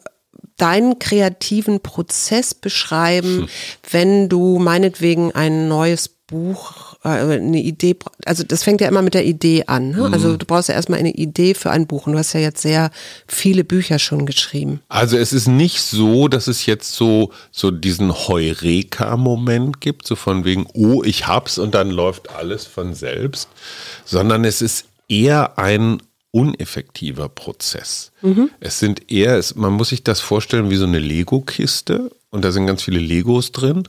deinen 0.58 1.00
kreativen 1.00 1.82
Prozess 1.82 2.54
beschreiben, 2.54 3.42
hm. 3.42 3.50
wenn 3.92 4.30
du 4.30 4.60
meinetwegen 4.60 5.34
ein 5.34 5.68
neues 5.68 6.10
Buch 6.10 6.95
eine 7.06 7.62
Idee, 7.62 7.96
also 8.26 8.44
das 8.44 8.64
fängt 8.64 8.82
ja 8.82 8.88
immer 8.88 9.02
mit 9.02 9.14
der 9.14 9.26
Idee 9.26 9.66
an. 9.68 9.92
Ne? 9.92 10.10
Also 10.12 10.30
mhm. 10.30 10.40
du 10.40 10.46
brauchst 10.46 10.70
ja 10.70 10.76
erstmal 10.76 11.00
eine 11.00 11.14
Idee 11.14 11.54
für 11.54 11.72
ein 11.72 11.88
Buch 11.88 12.08
und 12.08 12.14
du 12.14 12.20
hast 12.20 12.34
ja 12.34 12.40
jetzt 12.40 12.62
sehr 12.62 12.92
viele 13.28 13.64
Bücher 13.64 14.00
schon 14.00 14.26
geschrieben. 14.26 14.82
Also 14.90 15.18
es 15.18 15.32
ist 15.32 15.48
nicht 15.48 15.82
so, 15.82 16.28
dass 16.28 16.48
es 16.48 16.66
jetzt 16.66 16.94
so, 16.94 17.32
so 17.52 17.72
diesen 17.72 18.12
Heureka-Moment 18.12 19.82
gibt, 19.82 20.08
so 20.08 20.16
von 20.16 20.46
wegen, 20.46 20.68
oh, 20.74 21.04
ich 21.04 21.28
hab's 21.28 21.58
und 21.58 21.76
dann 21.76 21.92
läuft 21.92 22.32
alles 22.32 22.66
von 22.66 22.94
selbst, 22.94 23.50
sondern 24.04 24.44
es 24.44 24.62
ist 24.62 24.86
eher 25.08 25.60
ein 25.60 26.02
uneffektiver 26.32 27.30
Prozess. 27.30 28.12
Mhm. 28.22 28.50
Es 28.60 28.80
sind 28.80 29.12
eher, 29.12 29.38
es, 29.38 29.56
man 29.56 29.74
muss 29.74 29.90
sich 29.90 30.04
das 30.04 30.20
vorstellen 30.20 30.70
wie 30.70 30.76
so 30.76 30.86
eine 30.86 31.00
Lego-Kiste 31.00 32.12
und 32.30 32.44
da 32.44 32.52
sind 32.52 32.68
ganz 32.68 32.84
viele 32.84 33.00
Legos 33.00 33.52
drin 33.52 33.88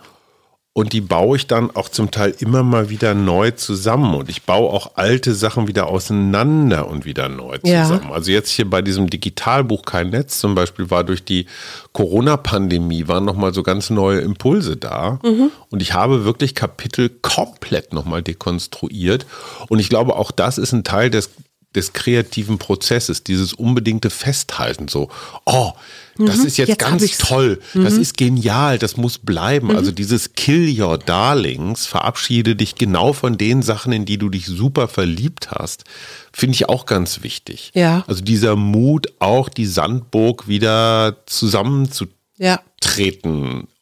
und 0.77 0.93
die 0.93 1.01
baue 1.01 1.39
ich 1.39 1.47
dann 1.47 1.75
auch 1.75 1.89
zum 1.89 2.11
Teil 2.11 2.35
immer 2.39 2.63
mal 2.63 2.91
wieder 2.91 3.15
neu 3.15 3.51
zusammen. 3.53 4.15
Und 4.15 4.29
ich 4.29 4.43
baue 4.43 4.71
auch 4.71 4.91
alte 4.97 5.35
Sachen 5.35 5.69
wieder 5.69 5.87
auseinander 5.87 6.87
und 6.87 7.07
wieder 7.07 7.31
neu 7.31 7.57
zusammen. 7.57 8.09
Ja. 8.09 8.13
Also 8.13 8.31
jetzt 8.31 8.51
hier 8.51 8.69
bei 8.69 8.83
diesem 8.83 9.09
Digitalbuch 9.09 9.87
Kein 9.87 10.11
Netz 10.11 10.39
zum 10.39 10.55
Beispiel 10.55 10.91
war 10.91 11.03
durch 11.03 11.25
die 11.25 11.47
Corona-Pandemie 11.95 13.09
waren 13.09 13.25
nochmal 13.25 13.55
so 13.55 13.63
ganz 13.63 13.89
neue 13.89 14.21
Impulse 14.21 14.77
da. 14.77 15.19
Mhm. 15.25 15.51
Und 15.71 15.81
ich 15.81 15.95
habe 15.95 16.27
wirklich 16.27 16.55
Kapitel 16.55 17.09
komplett 17.09 17.95
nochmal 17.95 18.23
dekonstruiert. 18.23 19.25
Und 19.71 19.79
ich 19.79 19.89
glaube, 19.89 20.15
auch 20.17 20.31
das 20.31 20.59
ist 20.59 20.73
ein 20.73 20.85
Teil 20.85 21.09
des 21.09 21.31
des 21.77 21.93
kreativen 21.93 22.59
Prozesses, 22.59 23.23
dieses 23.23 23.53
unbedingte 23.53 24.11
Festhalten, 24.11 24.89
so, 24.89 25.09
oh, 25.45 25.73
das 26.19 26.39
ist 26.39 26.57
jetzt, 26.57 26.69
jetzt 26.69 26.79
ganz 26.79 27.19
toll, 27.19 27.61
das 27.75 27.93
ist 27.95 28.17
genial, 28.17 28.79
das 28.79 28.97
muss 28.97 29.19
bleiben. 29.19 29.77
Also 29.77 29.93
dieses 29.93 30.33
Kill 30.33 30.81
Your 30.81 30.97
Darlings, 30.97 31.85
verabschiede 31.85 32.57
dich 32.57 32.77
genau 32.77 33.13
von 33.13 33.37
den 33.37 33.61
Sachen, 33.61 33.93
in 33.93 34.07
die 34.07 34.17
du 34.17 34.31
dich 34.31 34.47
super 34.47 34.89
verliebt 34.89 35.51
hast, 35.51 35.85
finde 36.33 36.55
ich 36.55 36.71
auch 36.71 36.87
ganz 36.87 37.23
wichtig. 37.23 37.71
Ja. 37.75 38.03
Also 38.07 38.25
dieser 38.25 38.57
Mut, 38.57 39.09
auch 39.19 39.51
die 39.51 39.67
Sandburg 39.67 40.49
wieder 40.49 41.19
zusammenzutreten 41.27 42.15
Ja. 42.39 42.63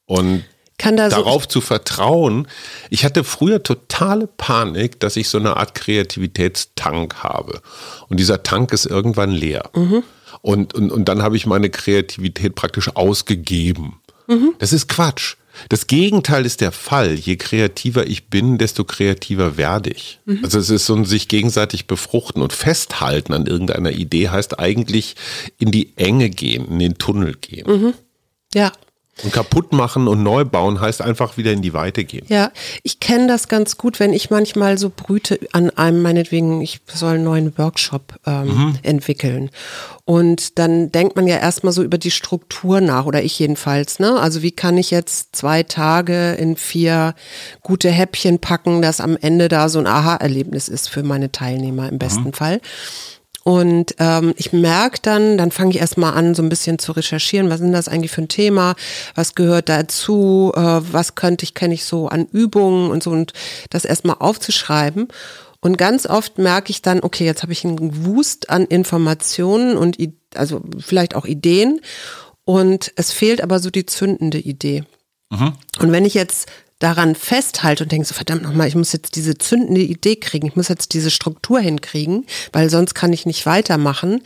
und 0.06 0.42
Kann 0.78 0.96
da 0.96 1.08
so- 1.10 1.16
darauf 1.16 1.46
zu 1.46 1.60
vertrauen. 1.60 2.48
Ich 2.90 3.04
hatte 3.04 3.22
früher 3.24 3.62
totale 3.62 4.26
Panik, 4.26 4.98
dass 5.00 5.16
ich 5.16 5.28
so 5.28 5.38
eine 5.38 5.56
Art 5.56 5.74
Kreativitätstank 5.74 7.16
habe. 7.22 7.60
Und 8.08 8.18
dieser 8.18 8.42
Tank 8.42 8.72
ist 8.72 8.86
irgendwann 8.86 9.30
leer. 9.30 9.70
Mhm. 9.74 10.02
Und, 10.42 10.74
und, 10.74 10.90
und 10.90 11.08
dann 11.08 11.22
habe 11.22 11.36
ich 11.36 11.46
meine 11.46 11.70
Kreativität 11.70 12.54
praktisch 12.54 12.94
ausgegeben. 12.96 14.00
Mhm. 14.26 14.54
Das 14.58 14.72
ist 14.72 14.88
Quatsch. 14.88 15.36
Das 15.68 15.86
Gegenteil 15.86 16.44
ist 16.46 16.60
der 16.60 16.72
Fall. 16.72 17.14
Je 17.14 17.36
kreativer 17.36 18.08
ich 18.08 18.26
bin, 18.28 18.58
desto 18.58 18.82
kreativer 18.82 19.56
werde 19.56 19.90
ich. 19.90 20.18
Mhm. 20.24 20.40
Also 20.42 20.58
es 20.58 20.68
ist 20.68 20.86
so 20.86 20.96
ein 20.96 21.04
sich 21.04 21.28
gegenseitig 21.28 21.86
befruchten 21.86 22.42
und 22.42 22.52
festhalten 22.52 23.32
an 23.32 23.46
irgendeiner 23.46 23.92
Idee 23.92 24.30
heißt 24.30 24.58
eigentlich 24.58 25.14
in 25.58 25.70
die 25.70 25.96
Enge 25.96 26.30
gehen, 26.30 26.66
in 26.66 26.80
den 26.80 26.98
Tunnel 26.98 27.36
gehen. 27.40 27.66
Mhm. 27.70 27.94
Ja. 28.52 28.72
Und 29.22 29.32
kaputt 29.32 29.72
machen 29.72 30.08
und 30.08 30.22
neu 30.22 30.44
bauen 30.44 30.80
heißt 30.80 31.00
einfach 31.00 31.36
wieder 31.36 31.52
in 31.52 31.62
die 31.62 31.72
Weite 31.72 32.04
gehen. 32.04 32.26
Ja, 32.28 32.50
ich 32.82 32.98
kenne 32.98 33.28
das 33.28 33.48
ganz 33.48 33.78
gut, 33.78 34.00
wenn 34.00 34.12
ich 34.12 34.30
manchmal 34.30 34.76
so 34.76 34.90
brüte 34.94 35.38
an 35.52 35.70
einem, 35.70 36.02
meinetwegen, 36.02 36.60
ich 36.60 36.80
soll 36.92 37.14
einen 37.14 37.24
neuen 37.24 37.56
Workshop 37.56 38.14
ähm, 38.26 38.76
entwickeln. 38.82 39.50
Und 40.04 40.58
dann 40.58 40.90
denkt 40.90 41.16
man 41.16 41.26
ja 41.26 41.36
erstmal 41.36 41.72
so 41.72 41.82
über 41.82 41.96
die 41.96 42.10
Struktur 42.10 42.80
nach, 42.80 43.06
oder 43.06 43.22
ich 43.22 43.38
jedenfalls, 43.38 44.00
ne? 44.00 44.18
Also 44.20 44.42
wie 44.42 44.50
kann 44.50 44.76
ich 44.76 44.90
jetzt 44.90 45.34
zwei 45.34 45.62
Tage 45.62 46.32
in 46.32 46.56
vier 46.56 47.14
gute 47.62 47.90
Häppchen 47.90 48.40
packen, 48.40 48.82
dass 48.82 49.00
am 49.00 49.16
Ende 49.16 49.48
da 49.48 49.68
so 49.68 49.78
ein 49.78 49.86
Aha-Erlebnis 49.86 50.68
ist 50.68 50.90
für 50.90 51.02
meine 51.02 51.32
Teilnehmer 51.32 51.88
im 51.88 51.98
besten 51.98 52.32
Fall. 52.32 52.60
Und 53.44 53.94
ähm, 53.98 54.32
ich 54.38 54.54
merke 54.54 54.98
dann, 55.02 55.36
dann 55.36 55.50
fange 55.50 55.70
ich 55.70 55.78
erstmal 55.78 56.14
an, 56.14 56.34
so 56.34 56.42
ein 56.42 56.48
bisschen 56.48 56.78
zu 56.78 56.92
recherchieren, 56.92 57.50
was 57.50 57.56
ist 57.56 57.64
denn 57.64 57.72
das 57.72 57.88
eigentlich 57.88 58.10
für 58.10 58.22
ein 58.22 58.28
Thema, 58.28 58.74
was 59.14 59.34
gehört 59.34 59.68
dazu, 59.68 60.50
äh, 60.56 60.60
was 60.60 61.14
könnte 61.14 61.44
ich, 61.44 61.52
kenne 61.52 61.74
ich 61.74 61.84
so 61.84 62.08
an 62.08 62.26
Übungen 62.32 62.90
und 62.90 63.02
so? 63.02 63.10
Und 63.10 63.34
das 63.68 63.84
erstmal 63.84 64.16
aufzuschreiben. 64.18 65.08
Und 65.60 65.76
ganz 65.76 66.06
oft 66.06 66.38
merke 66.38 66.70
ich 66.70 66.80
dann, 66.80 67.00
okay, 67.00 67.24
jetzt 67.26 67.42
habe 67.42 67.52
ich 67.52 67.64
einen 67.64 68.06
Wust 68.06 68.48
an 68.48 68.64
Informationen 68.64 69.76
und 69.76 69.98
also 70.34 70.62
vielleicht 70.78 71.14
auch 71.14 71.26
Ideen. 71.26 71.80
Und 72.44 72.92
es 72.96 73.12
fehlt 73.12 73.42
aber 73.42 73.58
so 73.58 73.70
die 73.70 73.86
zündende 73.86 74.38
Idee. 74.38 74.84
Und 75.80 75.92
wenn 75.92 76.04
ich 76.04 76.14
jetzt 76.14 76.48
daran 76.80 77.14
festhalte 77.14 77.84
und 77.84 77.92
denke 77.92 78.06
so, 78.06 78.14
verdammt 78.14 78.42
nochmal, 78.42 78.68
ich 78.68 78.74
muss 78.74 78.92
jetzt 78.92 79.16
diese 79.16 79.38
zündende 79.38 79.80
Idee 79.80 80.16
kriegen, 80.16 80.46
ich 80.46 80.56
muss 80.56 80.68
jetzt 80.68 80.92
diese 80.92 81.10
Struktur 81.10 81.60
hinkriegen, 81.60 82.26
weil 82.52 82.68
sonst 82.68 82.94
kann 82.94 83.12
ich 83.12 83.26
nicht 83.26 83.46
weitermachen, 83.46 84.22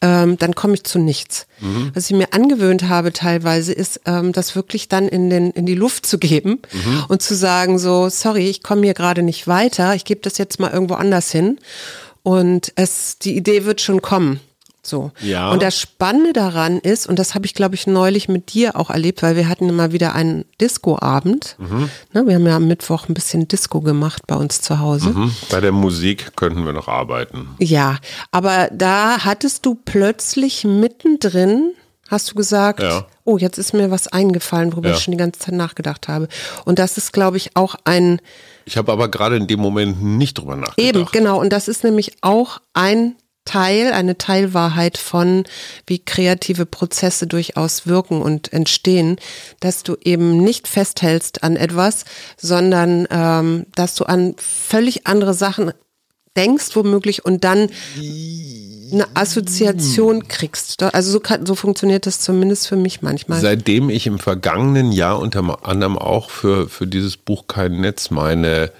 ähm, 0.00 0.38
dann 0.38 0.54
komme 0.54 0.74
ich 0.74 0.84
zu 0.84 0.98
nichts. 0.98 1.46
Was 1.94 2.08
ich 2.08 2.16
mir 2.16 2.32
angewöhnt 2.32 2.88
habe 2.88 3.12
teilweise 3.12 3.72
ist, 3.72 4.00
ähm, 4.06 4.32
das 4.32 4.54
wirklich 4.54 4.88
dann 4.88 5.08
in, 5.08 5.28
den, 5.28 5.50
in 5.50 5.66
die 5.66 5.74
Luft 5.74 6.06
zu 6.06 6.18
geben 6.18 6.60
und 7.08 7.20
zu 7.20 7.34
sagen 7.34 7.78
so, 7.78 8.08
sorry, 8.08 8.48
ich 8.48 8.62
komme 8.62 8.82
hier 8.84 8.94
gerade 8.94 9.22
nicht 9.22 9.48
weiter, 9.48 9.94
ich 9.94 10.04
gebe 10.04 10.20
das 10.20 10.38
jetzt 10.38 10.60
mal 10.60 10.70
irgendwo 10.72 10.94
anders 10.94 11.32
hin 11.32 11.58
und 12.22 12.72
es, 12.76 13.18
die 13.18 13.36
Idee 13.36 13.64
wird 13.64 13.80
schon 13.80 14.02
kommen. 14.02 14.40
So. 14.88 15.12
Ja. 15.20 15.50
Und 15.50 15.62
das 15.62 15.78
Spannende 15.78 16.32
daran 16.32 16.78
ist, 16.78 17.06
und 17.06 17.18
das 17.18 17.34
habe 17.34 17.46
ich, 17.46 17.54
glaube 17.54 17.74
ich, 17.74 17.86
neulich 17.86 18.28
mit 18.28 18.52
dir 18.54 18.74
auch 18.76 18.90
erlebt, 18.90 19.22
weil 19.22 19.36
wir 19.36 19.48
hatten 19.48 19.68
immer 19.68 19.92
wieder 19.92 20.14
einen 20.14 20.44
Disco-Abend. 20.60 21.56
Ne, 22.12 22.26
wir 22.26 22.34
haben 22.34 22.46
ja 22.46 22.56
am 22.56 22.66
Mittwoch 22.66 23.08
ein 23.08 23.14
bisschen 23.14 23.46
Disco 23.48 23.80
gemacht 23.80 24.22
bei 24.26 24.34
uns 24.36 24.60
zu 24.60 24.78
Hause. 24.80 25.14
Hm? 25.14 25.32
Bei 25.50 25.60
der 25.60 25.72
Musik 25.72 26.36
könnten 26.36 26.64
wir 26.64 26.72
noch 26.72 26.88
arbeiten. 26.88 27.48
Ja, 27.58 27.98
aber 28.30 28.68
da 28.72 29.24
hattest 29.24 29.66
du 29.66 29.74
plötzlich 29.74 30.64
mittendrin, 30.64 31.72
hast 32.08 32.30
du 32.30 32.34
gesagt, 32.34 32.80
Ja. 32.80 33.06
oh, 33.24 33.36
jetzt 33.38 33.58
ist 33.58 33.74
mir 33.74 33.90
was 33.90 34.08
eingefallen, 34.08 34.72
worüber 34.72 34.88
Ja. 34.90 34.94
ich 34.96 35.02
schon 35.02 35.12
die 35.12 35.18
ganze 35.18 35.40
Zeit 35.40 35.54
nachgedacht 35.54 36.08
habe. 36.08 36.28
Und 36.64 36.78
das 36.78 36.96
ist, 36.96 37.12
glaube 37.12 37.36
ich, 37.36 37.54
auch 37.56 37.74
ein, 37.84 38.20
Ich 38.64 38.76
habe 38.76 38.90
aber 38.92 39.08
gerade 39.08 39.36
in 39.36 39.46
dem 39.46 39.60
Moment 39.60 40.02
nicht 40.02 40.38
drüber 40.38 40.56
nachgedacht. 40.56 40.78
Eben, 40.78 41.06
genau. 41.12 41.40
Und 41.40 41.50
das 41.52 41.68
ist 41.68 41.84
nämlich 41.84 42.12
auch 42.22 42.60
ein 42.74 43.16
Teil, 43.48 43.92
eine 43.92 44.18
Teilwahrheit 44.18 44.98
von, 44.98 45.44
wie 45.86 46.00
kreative 46.00 46.66
Prozesse 46.66 47.26
durchaus 47.26 47.86
wirken 47.86 48.20
und 48.20 48.52
entstehen, 48.52 49.16
dass 49.60 49.84
du 49.84 49.96
eben 50.04 50.36
nicht 50.36 50.68
festhältst 50.68 51.42
an 51.42 51.56
etwas, 51.56 52.04
sondern 52.36 53.08
ähm, 53.10 53.64
dass 53.74 53.94
du 53.94 54.04
an 54.04 54.34
völlig 54.36 55.06
andere 55.06 55.32
Sachen 55.32 55.72
denkst 56.36 56.76
womöglich 56.76 57.24
und 57.24 57.42
dann 57.42 57.70
eine 57.96 59.06
Assoziation 59.14 60.28
kriegst. 60.28 60.82
Also 60.82 61.10
so, 61.10 61.20
kann, 61.20 61.46
so 61.46 61.54
funktioniert 61.54 62.06
das 62.06 62.20
zumindest 62.20 62.68
für 62.68 62.76
mich 62.76 63.00
manchmal. 63.00 63.40
Seitdem 63.40 63.88
ich 63.88 64.06
im 64.06 64.18
vergangenen 64.18 64.92
Jahr 64.92 65.18
unter 65.18 65.66
anderem 65.66 65.98
auch 65.98 66.28
für, 66.28 66.68
für 66.68 66.86
dieses 66.86 67.16
Buch 67.16 67.46
Kein 67.48 67.80
Netz 67.80 68.10
meine, 68.10 68.70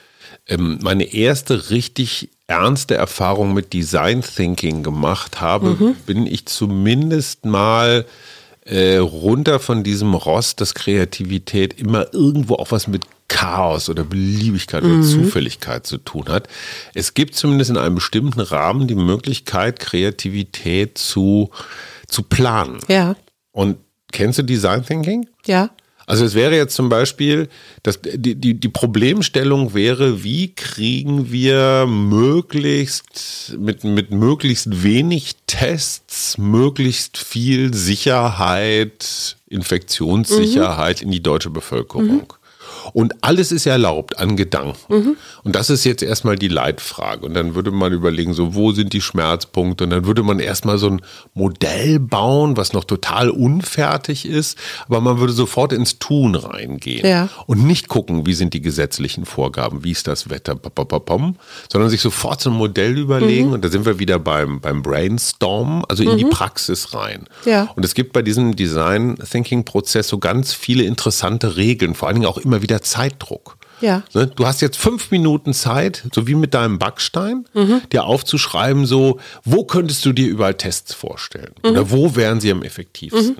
ähm, 0.48 0.78
meine 0.82 1.04
erste 1.14 1.70
richtig 1.70 2.30
ernste 2.46 2.94
Erfahrung 2.94 3.52
mit 3.54 3.72
Design 3.74 4.22
Thinking 4.22 4.82
gemacht 4.82 5.40
habe, 5.40 5.76
Mhm. 5.78 5.94
bin 6.06 6.26
ich 6.26 6.46
zumindest 6.46 7.44
mal 7.44 8.06
äh, 8.64 8.96
runter 8.98 9.60
von 9.60 9.82
diesem 9.82 10.12
Rost, 10.14 10.60
dass 10.60 10.74
Kreativität 10.74 11.78
immer 11.80 12.12
irgendwo 12.12 12.54
auch 12.56 12.70
was 12.70 12.86
mit 12.86 13.04
Chaos 13.28 13.88
oder 13.88 14.04
Beliebigkeit 14.04 14.82
oder 14.84 15.00
Zufälligkeit 15.02 15.86
zu 15.86 15.96
tun 15.98 16.24
hat. 16.28 16.48
Es 16.94 17.12
gibt 17.14 17.34
zumindest 17.34 17.70
in 17.70 17.76
einem 17.78 17.94
bestimmten 17.94 18.40
Rahmen 18.40 18.86
die 18.88 18.94
Möglichkeit, 18.94 19.80
Kreativität 19.80 20.98
zu, 20.98 21.50
zu 22.08 22.22
planen. 22.22 22.78
ja, 22.88 23.16
Und 23.52 23.76
kennst 24.12 24.38
du 24.38 24.42
Design 24.42 24.84
Thinking? 24.84 25.26
ja, 25.46 25.70
Also 26.08 26.24
es 26.24 26.34
wäre 26.34 26.56
jetzt 26.56 26.74
zum 26.74 26.88
Beispiel, 26.88 27.50
dass 27.82 28.00
die, 28.00 28.34
die, 28.34 28.54
die 28.54 28.68
Problemstellung 28.70 29.74
wäre, 29.74 30.24
wie 30.24 30.54
kriegen 30.54 31.30
wir 31.30 31.84
möglichst 31.86 33.54
mit, 33.58 33.84
mit 33.84 34.10
möglichst 34.10 34.82
wenig 34.82 35.36
Tests, 35.46 36.38
möglichst 36.38 37.18
viel 37.18 37.74
Sicherheit, 37.74 39.36
Infektionssicherheit 39.48 41.02
in 41.02 41.10
die 41.10 41.22
deutsche 41.22 41.50
Bevölkerung. 41.50 42.32
Und 42.92 43.14
alles 43.22 43.52
ist 43.52 43.66
erlaubt 43.66 44.18
an 44.18 44.36
Gedanken. 44.36 45.16
Und 45.44 45.56
das 45.56 45.70
ist 45.70 45.84
jetzt 45.84 46.02
erstmal 46.02 46.36
die 46.36 46.48
Leitfrage. 46.48 47.26
Und 47.26 47.34
dann 47.34 47.54
würde 47.54 47.70
man 47.70 47.92
überlegen, 47.92 48.34
so, 48.34 48.54
wo 48.54 48.72
sind 48.72 48.92
die 48.92 49.00
Schmerzpunkte? 49.00 49.84
Und 49.84 49.90
dann 49.90 50.04
würde 50.04 50.22
man 50.22 50.38
erstmal 50.38 50.78
so 50.78 50.88
ein 50.88 51.02
Modell 51.34 51.98
bauen, 51.98 52.56
was 52.56 52.72
noch 52.72 52.84
total 52.84 53.30
unfertig 53.30 54.26
ist. 54.26 54.58
Aber 54.86 55.00
man 55.00 55.18
würde 55.18 55.32
sofort 55.32 55.72
ins 55.72 55.98
Tun 55.98 56.34
reingehen. 56.34 57.06
Ja. 57.06 57.28
Und 57.46 57.64
nicht 57.64 57.88
gucken, 57.88 58.26
wie 58.26 58.34
sind 58.34 58.54
die 58.54 58.62
gesetzlichen 58.62 59.24
Vorgaben, 59.24 59.84
wie 59.84 59.92
ist 59.92 60.06
das 60.06 60.30
Wetter, 60.30 60.58
sondern 61.70 61.90
sich 61.90 62.00
sofort 62.00 62.40
so 62.40 62.50
ein 62.50 62.56
Modell 62.56 62.96
überlegen. 62.98 63.52
Und 63.52 63.64
da 63.64 63.68
sind 63.68 63.86
wir 63.86 63.98
wieder 63.98 64.18
beim, 64.18 64.60
beim 64.60 64.82
Brainstorm, 64.82 65.84
also 65.88 66.02
in 66.02 66.16
die 66.16 66.24
Praxis 66.24 66.94
rein. 66.94 67.26
Ja. 67.44 67.70
Und 67.76 67.84
es 67.84 67.94
gibt 67.94 68.12
bei 68.12 68.22
diesem 68.22 68.56
Design 68.56 69.16
Thinking 69.30 69.64
Prozess 69.64 70.08
so 70.08 70.18
ganz 70.18 70.52
viele 70.52 70.84
interessante 70.84 71.56
Regeln, 71.56 71.94
vor 71.94 72.08
allen 72.08 72.16
Dingen 72.16 72.26
auch 72.26 72.38
immer 72.38 72.62
wieder 72.62 72.77
Zeitdruck. 72.82 73.56
Ja. 73.80 74.02
Ne, 74.12 74.26
Du 74.26 74.44
hast 74.46 74.60
jetzt 74.60 74.76
fünf 74.76 75.10
Minuten 75.12 75.54
Zeit, 75.54 76.02
so 76.12 76.26
wie 76.26 76.34
mit 76.34 76.52
deinem 76.54 76.78
Backstein, 76.78 77.44
Mhm. 77.54 77.82
dir 77.92 78.04
aufzuschreiben, 78.04 78.86
so, 78.86 79.20
wo 79.44 79.64
könntest 79.64 80.04
du 80.04 80.12
dir 80.12 80.26
überall 80.28 80.54
Tests 80.54 80.94
vorstellen? 80.94 81.52
Mhm. 81.62 81.70
Oder 81.70 81.90
wo 81.90 82.16
wären 82.16 82.40
sie 82.40 82.50
am 82.50 82.62
effektivsten? 82.62 83.36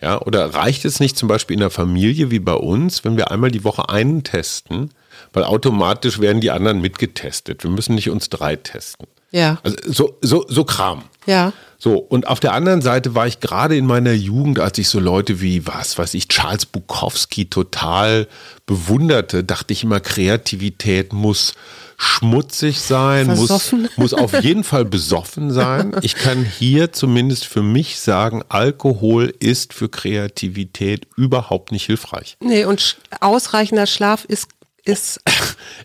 Ja, 0.00 0.20
oder 0.22 0.54
reicht 0.54 0.84
es 0.84 1.00
nicht 1.00 1.16
zum 1.16 1.28
Beispiel 1.28 1.54
in 1.54 1.60
der 1.60 1.70
Familie 1.70 2.30
wie 2.30 2.38
bei 2.40 2.54
uns, 2.54 3.04
wenn 3.04 3.16
wir 3.16 3.30
einmal 3.30 3.50
die 3.50 3.64
Woche 3.64 3.88
einen 3.88 4.22
testen, 4.24 4.90
weil 5.32 5.44
automatisch 5.44 6.20
werden 6.20 6.40
die 6.40 6.50
anderen 6.50 6.80
mitgetestet. 6.80 7.62
Wir 7.64 7.70
müssen 7.70 7.94
nicht 7.96 8.08
uns 8.10 8.28
drei 8.30 8.56
testen. 8.56 9.06
Ja, 9.30 9.58
Also 9.62 9.76
so, 9.86 10.18
so, 10.20 10.44
so 10.48 10.64
Kram. 10.64 11.04
ja. 11.26 11.52
So, 11.80 11.96
und 11.96 12.26
auf 12.26 12.40
der 12.40 12.54
anderen 12.54 12.82
Seite 12.82 13.14
war 13.14 13.28
ich 13.28 13.38
gerade 13.38 13.76
in 13.76 13.86
meiner 13.86 14.12
Jugend, 14.12 14.58
als 14.58 14.78
ich 14.78 14.88
so 14.88 14.98
Leute 14.98 15.40
wie, 15.40 15.64
was 15.64 15.96
weiß 15.96 16.14
ich, 16.14 16.26
Charles 16.26 16.66
Bukowski 16.66 17.48
total 17.48 18.26
bewunderte, 18.66 19.44
dachte 19.44 19.72
ich 19.72 19.84
immer, 19.84 20.00
Kreativität 20.00 21.12
muss 21.12 21.54
schmutzig 21.96 22.80
sein, 22.80 23.28
muss, 23.28 23.38
Versoffen. 23.46 23.88
muss 23.96 24.12
auf 24.12 24.42
jeden 24.42 24.64
Fall 24.64 24.84
besoffen 24.84 25.52
sein. 25.52 25.94
Ich 26.02 26.16
kann 26.16 26.44
hier 26.44 26.92
zumindest 26.92 27.44
für 27.44 27.62
mich 27.62 28.00
sagen, 28.00 28.42
Alkohol 28.48 29.32
ist 29.38 29.72
für 29.72 29.88
Kreativität 29.88 31.06
überhaupt 31.16 31.70
nicht 31.70 31.86
hilfreich. 31.86 32.36
Nee, 32.40 32.64
und 32.64 32.96
ausreichender 33.20 33.86
Schlaf 33.86 34.24
ist, 34.24 34.48
ist 34.84 35.20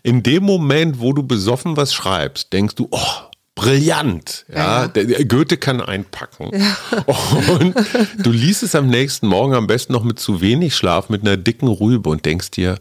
In 0.02 0.24
dem 0.24 0.42
Moment, 0.42 0.98
wo 0.98 1.12
du 1.12 1.22
besoffen 1.22 1.76
was 1.76 1.94
schreibst, 1.94 2.52
denkst 2.52 2.74
du, 2.74 2.88
oh, 2.90 3.08
brillant. 3.54 4.44
Ja, 4.48 4.82
ja. 4.82 4.88
Der, 4.88 5.04
der 5.04 5.24
Goethe 5.24 5.56
kann 5.56 5.80
einpacken. 5.80 6.50
Ja. 6.52 6.76
Und 7.52 7.74
du 8.18 8.30
liest 8.32 8.62
es 8.62 8.74
am 8.74 8.88
nächsten 8.88 9.26
Morgen 9.26 9.54
am 9.54 9.66
besten 9.66 9.92
noch 9.92 10.04
mit 10.04 10.18
zu 10.18 10.40
wenig 10.40 10.74
Schlaf, 10.74 11.08
mit 11.08 11.22
einer 11.22 11.36
dicken 11.36 11.68
Rübe 11.68 12.10
und 12.10 12.24
denkst 12.24 12.50
dir, 12.50 12.78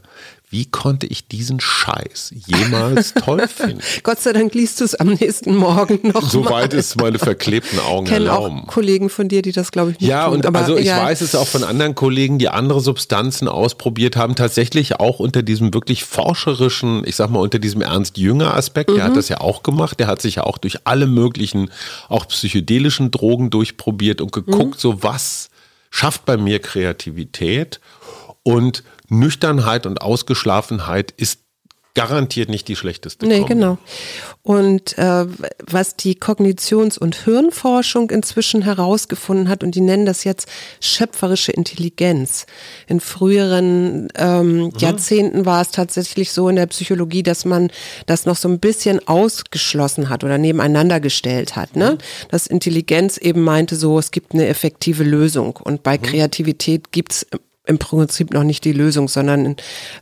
wie 0.53 0.65
konnte 0.67 1.07
ich 1.07 1.27
diesen 1.27 1.59
Scheiß 1.59 2.31
jemals 2.45 3.13
toll 3.25 3.47
finden? 3.47 3.79
Gott 4.03 4.21
sei 4.21 4.33
Dank 4.33 4.53
liest 4.53 4.79
du 4.79 4.85
es 4.85 4.93
am 4.93 5.07
nächsten 5.07 5.55
Morgen 5.55 6.11
noch. 6.13 6.29
Soweit 6.29 6.75
es 6.75 6.95
meine 6.95 7.17
verklebten 7.17 7.79
Augen 7.79 8.05
Kennen 8.05 8.27
erlauben. 8.27 8.59
Auch 8.61 8.67
Kollegen 8.67 9.09
von 9.09 9.29
dir, 9.29 9.41
die 9.41 9.51
das 9.51 9.71
glaube 9.71 9.91
ich 9.91 9.99
nicht 9.99 10.07
Ja, 10.07 10.25
tun, 10.25 10.35
und 10.35 10.45
aber 10.45 10.59
also 10.59 10.77
ich 10.77 10.85
egal. 10.85 11.05
weiß 11.05 11.21
es 11.21 11.33
auch 11.33 11.47
von 11.47 11.63
anderen 11.63 11.95
Kollegen, 11.95 12.37
die 12.37 12.49
andere 12.49 12.81
Substanzen 12.81 13.47
ausprobiert 13.47 14.15
haben, 14.15 14.35
tatsächlich 14.35 14.99
auch 14.99 15.19
unter 15.19 15.41
diesem 15.41 15.73
wirklich 15.73 16.03
forscherischen, 16.03 17.01
ich 17.07 17.15
sag 17.15 17.31
mal 17.31 17.39
unter 17.39 17.57
diesem 17.57 17.81
Ernst 17.81 18.19
Jünger 18.19 18.55
Aspekt, 18.55 18.91
mhm. 18.91 18.95
der 18.95 19.05
hat 19.05 19.11
mhm. 19.13 19.15
das 19.15 19.29
ja 19.29 19.41
auch 19.41 19.63
gemacht, 19.63 19.99
der 19.99 20.05
hat 20.05 20.21
sich 20.21 20.35
ja 20.35 20.43
auch 20.43 20.59
durch 20.59 20.85
alle 20.85 21.07
möglichen, 21.07 21.71
auch 22.09 22.27
psychedelischen 22.27 23.09
Drogen 23.09 23.49
durchprobiert 23.49 24.21
und 24.21 24.31
geguckt, 24.31 24.75
mhm. 24.75 24.79
so 24.79 25.01
was 25.01 25.49
schafft 25.89 26.25
bei 26.25 26.37
mir 26.37 26.59
Kreativität 26.59 27.79
und 28.43 28.83
Nüchternheit 29.09 29.85
und 29.85 30.01
Ausgeschlafenheit 30.01 31.11
ist 31.11 31.39
garantiert 31.95 32.49
nicht 32.49 32.67
die 32.67 32.75
schlechteste. 32.75 33.27
Nee, 33.27 33.39
Kombi. 33.39 33.53
genau. 33.53 33.77
Und 34.41 34.97
äh, 34.97 35.25
was 35.65 35.95
die 35.95 36.15
Kognitions- 36.15 36.97
und 36.97 37.15
Hirnforschung 37.15 38.09
inzwischen 38.09 38.63
herausgefunden 38.63 39.47
hat, 39.47 39.63
und 39.63 39.75
die 39.75 39.81
nennen 39.81 40.05
das 40.05 40.23
jetzt 40.23 40.47
schöpferische 40.81 41.51
Intelligenz. 41.51 42.47
In 42.87 42.99
früheren 42.99 44.09
ähm, 44.15 44.55
mhm. 44.55 44.73
Jahrzehnten 44.79 45.45
war 45.45 45.61
es 45.61 45.69
tatsächlich 45.69 46.31
so 46.31 46.49
in 46.49 46.55
der 46.55 46.65
Psychologie, 46.65 47.21
dass 47.21 47.45
man 47.45 47.69
das 48.07 48.25
noch 48.25 48.37
so 48.37 48.49
ein 48.49 48.59
bisschen 48.59 49.07
ausgeschlossen 49.07 50.09
hat 50.09 50.23
oder 50.23 50.39
nebeneinander 50.39 50.99
gestellt 50.99 51.55
hat. 51.55 51.75
Ne? 51.75 51.91
Mhm. 51.91 52.27
Dass 52.29 52.47
Intelligenz 52.47 53.17
eben 53.17 53.41
meinte 53.41 53.75
so, 53.75 53.99
es 53.99 54.09
gibt 54.09 54.33
eine 54.33 54.47
effektive 54.47 55.03
Lösung. 55.03 55.57
Und 55.57 55.83
bei 55.83 55.97
mhm. 55.99 56.01
Kreativität 56.01 56.91
gibt's 56.91 57.27
im 57.65 57.79
Prinzip 57.79 58.33
noch 58.33 58.43
nicht 58.43 58.65
die 58.65 58.73
Lösung, 58.73 59.07
sondern 59.07 59.55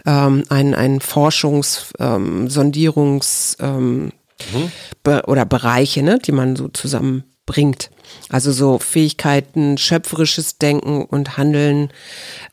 ähm, 0.06 0.44
ein, 0.50 0.74
ein 0.74 1.00
Forschungs-, 1.00 1.94
ähm, 2.00 2.48
Sondierungs- 2.48 3.58
ähm, 3.60 4.12
mhm. 4.54 4.72
be 5.04 5.24
oder 5.28 5.46
Bereiche, 5.46 6.04
ne, 6.04 6.20
die 6.20 6.32
man 6.32 6.56
so 6.56 6.68
zusammenbringt. 6.70 7.92
Also 8.30 8.52
so 8.52 8.80
Fähigkeiten, 8.80 9.78
schöpferisches 9.78 10.58
Denken 10.58 11.06
und 11.06 11.38
Handeln 11.38 11.90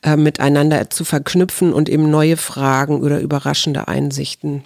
äh, 0.03 0.16
miteinander 0.16 0.90
zu 0.90 1.05
verknüpfen 1.05 1.73
und 1.73 1.88
eben 1.88 2.11
neue 2.11 2.37
Fragen 2.37 3.01
oder 3.01 3.21
überraschende 3.21 3.88
Einsichten 3.88 4.62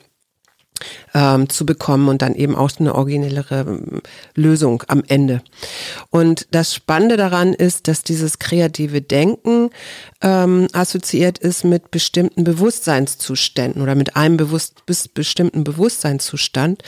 ähm, 1.15 1.49
zu 1.49 1.67
bekommen 1.67 2.09
und 2.09 2.23
dann 2.23 2.35
eben 2.35 2.55
auch 2.55 2.71
eine 2.79 2.95
originellere 2.95 3.61
ähm, 3.61 4.03
Lösung 4.35 4.83
am 4.89 5.03
Ende. 5.07 5.43
Und 6.11 6.47
das 6.51 6.75
Spannende 6.75 7.17
daran 7.17 7.55
ist, 7.55 7.89
dass 7.89 8.03
dieses 8.03 8.39
kreative 8.39 9.03
Denken 9.03 9.71
ähm, 10.21 10.69
assoziiert 10.73 11.39
ist 11.39 11.65
mit 11.65 11.91
bestimmten 11.91 12.45
Bewusstseinszuständen 12.45 13.83
oder 13.83 13.95
mit 13.95 14.17
einem 14.17 14.37
bewusst, 14.37 14.85
bestimmten 15.15 15.65
Bewusstseinszustand, 15.65 16.83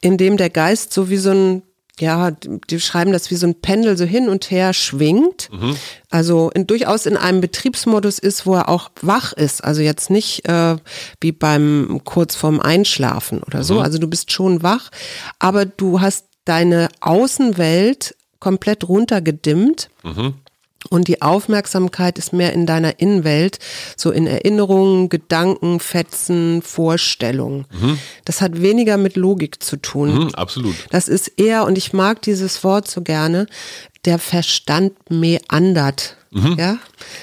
in 0.00 0.16
dem 0.16 0.36
der 0.36 0.50
Geist 0.50 0.92
so 0.92 1.10
wie 1.10 1.16
so 1.16 1.30
ein 1.30 1.62
ja, 2.00 2.30
die 2.30 2.80
schreiben 2.80 3.12
das 3.12 3.30
wie 3.30 3.36
so 3.36 3.46
ein 3.46 3.60
Pendel 3.60 3.96
so 3.98 4.04
hin 4.04 4.28
und 4.28 4.50
her 4.50 4.72
schwingt. 4.72 5.50
Mhm. 5.52 5.76
Also 6.10 6.50
in, 6.54 6.66
durchaus 6.66 7.06
in 7.06 7.16
einem 7.16 7.40
Betriebsmodus 7.40 8.18
ist, 8.18 8.46
wo 8.46 8.54
er 8.54 8.68
auch 8.68 8.90
wach 9.02 9.32
ist. 9.32 9.62
Also 9.62 9.82
jetzt 9.82 10.10
nicht 10.10 10.48
äh, 10.48 10.76
wie 11.20 11.32
beim 11.32 12.00
kurz 12.04 12.34
vorm 12.34 12.60
Einschlafen 12.60 13.42
oder 13.42 13.62
so. 13.62 13.74
Mhm. 13.74 13.80
Also 13.80 13.98
du 13.98 14.08
bist 14.08 14.32
schon 14.32 14.62
wach, 14.62 14.90
aber 15.38 15.66
du 15.66 16.00
hast 16.00 16.26
deine 16.44 16.88
Außenwelt 17.00 18.16
komplett 18.40 18.88
runtergedimmt. 18.88 19.90
Mhm. 20.02 20.34
Und 20.90 21.08
die 21.08 21.22
Aufmerksamkeit 21.22 22.18
ist 22.18 22.32
mehr 22.32 22.52
in 22.52 22.66
deiner 22.66 22.98
Innenwelt, 23.00 23.58
so 23.96 24.10
in 24.10 24.26
Erinnerungen, 24.26 25.08
Gedanken, 25.08 25.80
Fetzen, 25.80 26.60
Vorstellungen. 26.62 27.66
Mhm. 27.70 27.98
Das 28.24 28.40
hat 28.40 28.60
weniger 28.60 28.96
mit 28.96 29.16
Logik 29.16 29.62
zu 29.62 29.76
tun. 29.76 30.14
Mhm, 30.14 30.34
absolut. 30.34 30.74
Das 30.90 31.08
ist 31.08 31.28
eher, 31.36 31.64
und 31.64 31.78
ich 31.78 31.92
mag 31.92 32.22
dieses 32.22 32.64
Wort 32.64 32.88
so 32.88 33.02
gerne, 33.02 33.46
der 34.04 34.18
Verstand 34.18 34.92
meandert. 35.10 36.16
Mhm. 36.34 36.56
Ja, 36.58 36.78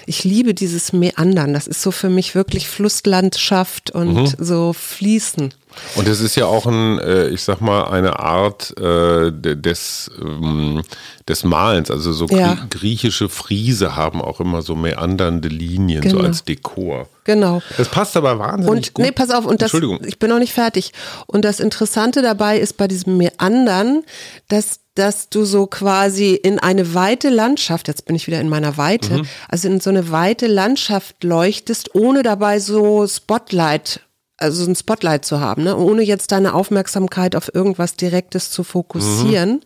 ich 0.06 0.24
liebe 0.24 0.54
dieses 0.54 0.94
Meandern. 0.94 1.54
Das 1.54 1.66
ist 1.66 1.82
so 1.82 1.90
für 1.90 2.10
mich 2.10 2.36
wirklich 2.36 2.68
Flusslandschaft 2.68 3.90
und 3.92 4.14
mhm. 4.14 4.34
so 4.38 4.72
Fließen. 4.72 5.54
Und 5.96 6.08
es 6.08 6.22
ist 6.22 6.36
ja 6.36 6.46
auch 6.46 6.66
ein, 6.66 7.00
äh, 7.00 7.28
ich 7.30 7.44
sag 7.44 7.62
mal, 7.62 7.86
eine 7.86 8.20
Art 8.20 8.78
äh, 8.78 9.32
des, 9.32 10.12
ähm, 10.22 10.82
des 11.28 11.44
Malens. 11.44 11.92
Also 11.92 12.14
so 12.14 12.28
ja. 12.28 12.58
griechische 12.70 13.30
Friese 13.30 13.96
haben 13.96 14.22
auch 14.22 14.40
immer 14.40 14.62
so 14.62 14.76
meandernde 14.76 15.48
Linien, 15.48 16.02
genau. 16.02 16.20
so 16.20 16.24
als 16.26 16.44
Dekor. 16.44 17.08
Genau. 17.24 17.62
Das 17.78 17.90
passt 17.90 18.18
aber 18.18 18.40
wahnsinnig 18.40 18.88
und, 18.88 18.94
gut. 18.94 19.06
Nee, 19.06 19.12
pass 19.12 19.30
auf, 19.30 19.46
und 19.46 19.62
das, 19.62 19.74
ich 19.74 20.20
bin 20.20 20.30
noch 20.30 20.40
nicht 20.40 20.54
fertig. 20.54 20.94
Und 21.28 21.46
das 21.46 21.60
Interessante 21.60 22.22
dabei 22.22 22.60
ist 22.60 22.78
bei 22.78 22.88
diesem 22.88 23.18
Meandern, 23.18 24.04
dass 24.48 24.80
dass 24.96 25.30
du 25.30 25.46
so 25.46 25.66
quasi 25.66 26.34
in 26.34 26.60
eine 26.60 26.94
weite 26.94 27.30
Landschaft, 27.30 27.88
jetzt 27.88 28.06
bin 28.06 28.18
ich 28.18 28.28
wieder 28.28 28.42
in 28.42 28.50
meiner 28.50 28.76
Weite, 28.76 29.20
mhm. 29.20 29.28
also 29.48 29.70
in 29.70 29.80
so 29.80 29.90
eine 29.90 30.12
weite 30.12 30.48
Landschaft 30.48 31.24
leuchtest, 31.24 31.96
ohne 31.96 32.22
dabei 32.22 32.60
so 32.60 33.08
Spotlight 33.08 34.02
also 34.40 34.66
ein 34.70 34.76
Spotlight 34.76 35.26
zu 35.26 35.40
haben, 35.40 35.64
ne? 35.64 35.76
ohne 35.76 36.02
jetzt 36.02 36.32
deine 36.32 36.54
Aufmerksamkeit 36.54 37.36
auf 37.36 37.54
irgendwas 37.54 37.96
Direktes 37.96 38.52
zu 38.52 38.64
fokussieren, 38.64 39.52
mhm. 39.52 39.62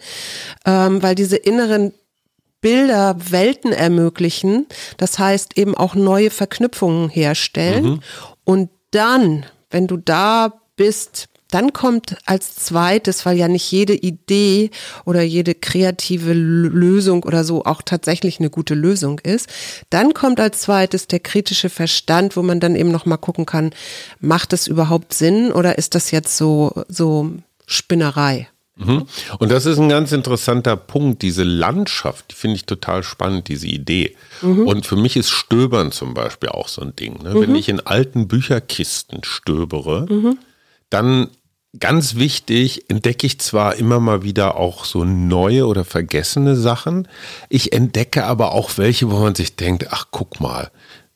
ähm, 0.66 1.04
weil 1.04 1.16
diese 1.16 1.38
inneren 1.38 1.94
Bilder 2.62 3.18
Welten 3.30 3.74
ermöglichen, 3.74 4.68
das 4.98 5.20
heißt 5.20 5.58
eben 5.58 5.76
auch 5.76 5.96
neue 5.96 6.30
Verknüpfungen 6.30 7.10
herstellen 7.10 7.84
mhm. 7.86 8.00
und 8.46 8.70
dann, 8.92 9.46
wenn 9.70 9.88
du 9.88 9.98
da 9.98 10.62
bist, 10.76 11.28
dann 11.54 11.74
kommt 11.74 12.18
als 12.26 12.56
zweites, 12.56 13.26
weil 13.26 13.38
ja 13.38 13.48
nicht 13.48 13.72
jede 13.72 13.94
Idee 13.94 14.72
oder 15.06 15.22
jede 15.22 15.54
kreative 15.54 16.34
Lösung 16.34 17.24
oder 17.24 17.44
so 17.44 17.64
auch 17.66 17.82
tatsächlich 17.82 18.40
eine 18.40 18.50
gute 18.50 18.74
Lösung 18.74 19.20
ist, 19.20 19.48
dann 19.90 20.14
kommt 20.14 20.40
als 20.40 20.62
zweites 20.62 21.08
der 21.08 21.20
kritische 21.20 21.70
Verstand, 21.70 22.36
wo 22.36 22.42
man 22.42 22.60
dann 22.60 22.76
eben 22.76 22.92
noch 22.92 23.06
mal 23.06 23.18
gucken 23.18 23.46
kann, 23.46 23.72
macht 24.20 24.54
es 24.54 24.68
überhaupt 24.68 25.14
Sinn 25.14 25.52
oder 25.52 25.78
ist 25.78 25.96
das 25.96 26.12
jetzt 26.12 26.38
so 26.38 26.72
so 26.88 27.32
Spinnerei? 27.66 28.48
Mhm. 28.76 29.06
Und 29.38 29.52
das 29.52 29.66
ist 29.68 29.78
ein 29.78 29.90
ganz 29.90 30.12
interessanter 30.12 30.76
Punkt. 30.76 31.22
Diese 31.22 31.44
Landschaft, 31.44 32.32
die 32.32 32.36
finde 32.36 32.56
ich 32.56 32.66
total 32.66 33.04
spannend, 33.04 33.48
diese 33.48 33.68
Idee. 33.68 34.16
Mhm. 34.42 34.68
Und 34.68 34.86
für 34.88 34.96
mich 34.96 35.16
ist 35.16 35.30
Stöbern 35.30 35.92
zum 35.92 36.14
Beispiel 36.16 36.50
auch 36.50 36.68
so 36.68 36.82
ein 36.82 36.96
Ding. 36.96 37.22
Ne? 37.22 37.36
Mhm. 37.36 37.42
Wenn 37.42 37.56
ich 37.56 37.70
in 37.70 37.80
alten 37.80 38.28
Bücherkisten 38.28 39.24
stöbere, 39.24 40.08
mhm. 40.10 40.40
dann 40.90 41.30
Ganz 41.80 42.14
wichtig, 42.14 42.88
entdecke 42.92 43.26
ich 43.26 43.40
zwar 43.40 43.78
immer 43.78 44.00
mal 44.00 44.22
wieder 44.22 44.58
auch 44.58 44.86
so 44.86 45.06
neue 45.06 45.66
oder 45.66 45.84
vergessene 45.84 46.56
Sachen, 46.56 47.08
ich 47.50 47.74
entdecke 47.74 48.26
aber 48.26 48.52
auch 48.52 48.78
welche, 48.78 49.10
wo 49.10 49.18
man 49.18 49.34
sich 49.34 49.56
denkt, 49.56 49.88
ach 49.90 50.10
guck 50.12 50.40
mal, 50.40 50.70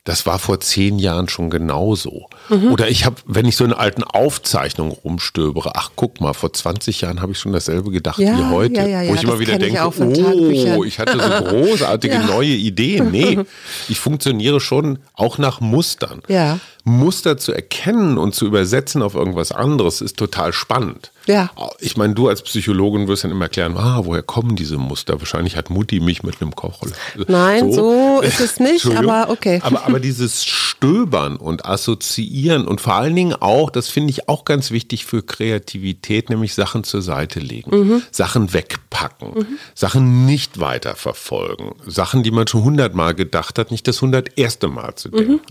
das 0.07 0.25
war 0.25 0.39
vor 0.39 0.61
zehn 0.61 0.99
Jahren 0.99 1.27
schon 1.27 1.49
genauso. 1.49 2.29
Mhm. 2.47 2.71
Oder 2.71 2.87
ich 2.87 3.03
habe, 3.03 3.17
wenn 3.25 3.45
ich 3.45 3.57
so 3.57 3.65
in 3.65 3.73
alten 3.73 4.05
Aufzeichnungen 4.05 4.93
rumstöbere, 4.93 5.73
ach 5.75 5.91
guck 5.97 6.21
mal, 6.21 6.31
vor 6.31 6.53
20 6.53 7.01
Jahren 7.01 7.21
habe 7.21 7.33
ich 7.33 7.39
schon 7.39 7.51
dasselbe 7.51 7.91
gedacht 7.91 8.17
ja, 8.17 8.37
wie 8.37 8.45
heute. 8.45 8.75
Ja, 8.75 9.01
ja, 9.01 9.09
wo 9.09 9.15
ich 9.15 9.23
immer 9.23 9.39
wieder 9.39 9.57
denke, 9.59 9.77
ich 9.77 10.65
oh, 10.65 10.85
ich 10.85 10.99
hatte 10.99 11.19
so 11.19 11.43
großartige 11.49 12.19
neue 12.19 12.47
Ideen. 12.47 13.11
Nee, 13.11 13.39
ich 13.89 13.99
funktioniere 13.99 14.61
schon 14.61 14.99
auch 15.13 15.39
nach 15.39 15.59
Mustern. 15.59 16.21
Ja. 16.29 16.59
Muster 16.85 17.37
zu 17.37 17.51
erkennen 17.51 18.17
und 18.17 18.33
zu 18.33 18.45
übersetzen 18.45 19.01
auf 19.01 19.13
irgendwas 19.13 19.51
anderes 19.51 19.99
ist 19.99 20.15
total 20.15 20.53
spannend. 20.53 21.11
Ja. 21.27 21.51
Ich 21.79 21.97
meine, 21.97 22.13
du 22.13 22.27
als 22.27 22.41
Psychologin 22.41 23.07
wirst 23.07 23.23
dann 23.23 23.31
immer 23.31 23.45
erklären, 23.45 23.75
ah, 23.77 24.01
woher 24.03 24.23
kommen 24.23 24.55
diese 24.55 24.77
Muster? 24.77 25.19
Wahrscheinlich 25.19 25.55
hat 25.55 25.69
Mutti 25.69 25.99
mich 25.99 26.23
mit 26.23 26.41
einem 26.41 26.55
Kochrolle. 26.55 26.93
Nein, 27.27 27.71
so, 27.71 28.17
so 28.17 28.21
ist 28.21 28.39
es 28.39 28.59
nicht, 28.59 28.85
aber 28.87 29.29
okay. 29.29 29.59
Aber, 29.63 29.85
aber 29.85 29.99
dieses 29.99 30.45
Stöbern 30.45 31.35
und 31.35 31.65
Assoziieren 31.65 32.67
und 32.67 32.81
vor 32.81 32.95
allen 32.95 33.15
Dingen 33.15 33.33
auch, 33.33 33.69
das 33.69 33.89
finde 33.89 34.11
ich 34.11 34.29
auch 34.29 34.45
ganz 34.45 34.71
wichtig 34.71 35.05
für 35.05 35.21
Kreativität, 35.21 36.29
nämlich 36.29 36.53
Sachen 36.53 36.83
zur 36.83 37.01
Seite 37.01 37.39
legen, 37.39 37.77
mhm. 37.77 38.03
Sachen 38.11 38.53
wegpacken, 38.53 39.29
mhm. 39.35 39.59
Sachen 39.75 40.25
nicht 40.25 40.59
weiterverfolgen, 40.59 41.73
Sachen, 41.85 42.23
die 42.23 42.31
man 42.31 42.47
schon 42.47 42.63
hundertmal 42.63 43.13
gedacht 43.15 43.59
hat, 43.59 43.71
nicht 43.71 43.87
das 43.87 44.01
hunderterste 44.01 44.67
Mal 44.67 44.95
zu 44.95 45.09
denken. 45.09 45.33
Mhm. 45.33 45.41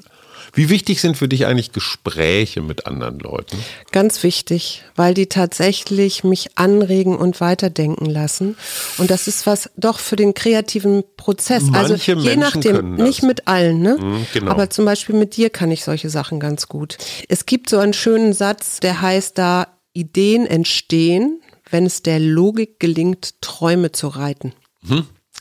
Wie 0.56 0.70
wichtig 0.70 1.02
sind 1.02 1.18
für 1.18 1.28
dich 1.28 1.44
eigentlich 1.44 1.72
Gespräche 1.72 2.62
mit 2.62 2.86
anderen 2.86 3.18
Leuten? 3.18 3.58
Ganz 3.92 4.22
wichtig, 4.22 4.84
weil 4.96 5.12
die 5.12 5.26
tatsächlich 5.26 6.24
mich 6.24 6.56
anregen 6.56 7.14
und 7.14 7.42
weiterdenken 7.42 8.06
lassen. 8.06 8.56
Und 8.96 9.10
das 9.10 9.28
ist 9.28 9.46
was 9.46 9.68
doch 9.76 9.98
für 9.98 10.16
den 10.16 10.32
kreativen 10.32 11.04
Prozess. 11.18 11.64
Also 11.74 11.92
Manche 11.92 12.14
also 12.14 12.26
je 12.26 12.36
Menschen 12.36 12.60
nachdem, 12.60 12.94
nicht 12.94 13.22
mit 13.22 13.46
allen, 13.46 13.82
ne? 13.82 13.98
Mhm, 14.00 14.26
genau. 14.32 14.50
Aber 14.50 14.70
zum 14.70 14.86
Beispiel 14.86 15.14
mit 15.14 15.36
dir 15.36 15.50
kann 15.50 15.70
ich 15.70 15.84
solche 15.84 16.08
Sachen 16.08 16.40
ganz 16.40 16.68
gut. 16.68 16.96
Es 17.28 17.44
gibt 17.44 17.68
so 17.68 17.76
einen 17.76 17.92
schönen 17.92 18.32
Satz, 18.32 18.80
der 18.80 19.02
heißt 19.02 19.36
da, 19.36 19.68
Ideen 19.92 20.46
entstehen, 20.46 21.42
wenn 21.70 21.84
es 21.84 22.02
der 22.02 22.18
Logik 22.18 22.80
gelingt, 22.80 23.42
Träume 23.42 23.92
zu 23.92 24.08
reiten. 24.08 24.54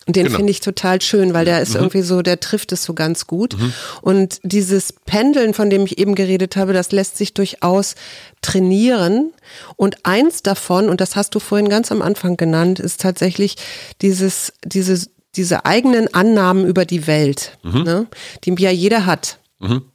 Und 0.08 0.16
den 0.16 0.26
Genau. 0.28 0.38
finde 0.38 0.52
ich 0.52 0.60
total 0.60 1.02
schön, 1.02 1.34
weil 1.34 1.46
der 1.46 1.62
ist 1.62 1.74
irgendwie 1.74 2.04
so, 2.04 2.22
der 2.22 2.40
trifft 2.40 2.72
es 2.72 2.84
so 2.84 2.94
ganz 2.94 3.26
gut. 3.26 3.56
Und 4.02 4.40
dieses 4.44 4.94
Pendeln, 4.94 5.56
von 5.56 5.70
dem 5.72 5.86
ich 5.86 5.98
eben 5.98 6.14
geredet 6.14 6.56
habe, 6.56 6.74
das 6.74 6.92
lässt 6.92 7.18
sich 7.18 7.34
durchaus 7.34 7.96
trainieren. 8.42 9.34
Und 9.78 9.98
eins 10.06 10.44
davon, 10.44 10.90
und 10.90 11.02
das 11.02 11.16
hast 11.16 11.34
du 11.34 11.40
vorhin 11.40 11.70
ganz 11.70 11.92
am 11.92 12.04
Anfang 12.04 12.38
genannt, 12.38 12.80
ist 12.80 13.02
tatsächlich 13.02 13.56
dieses, 14.04 14.54
dieses, 14.64 15.10
diese 15.36 15.66
eigenen 15.66 16.14
Annahmen 16.14 16.66
über 16.68 16.86
die 16.86 17.08
Welt, 17.08 17.58
ne, 17.64 18.06
die 18.44 18.54
ja 18.60 18.70
jeder 18.70 19.06
hat, 19.08 19.40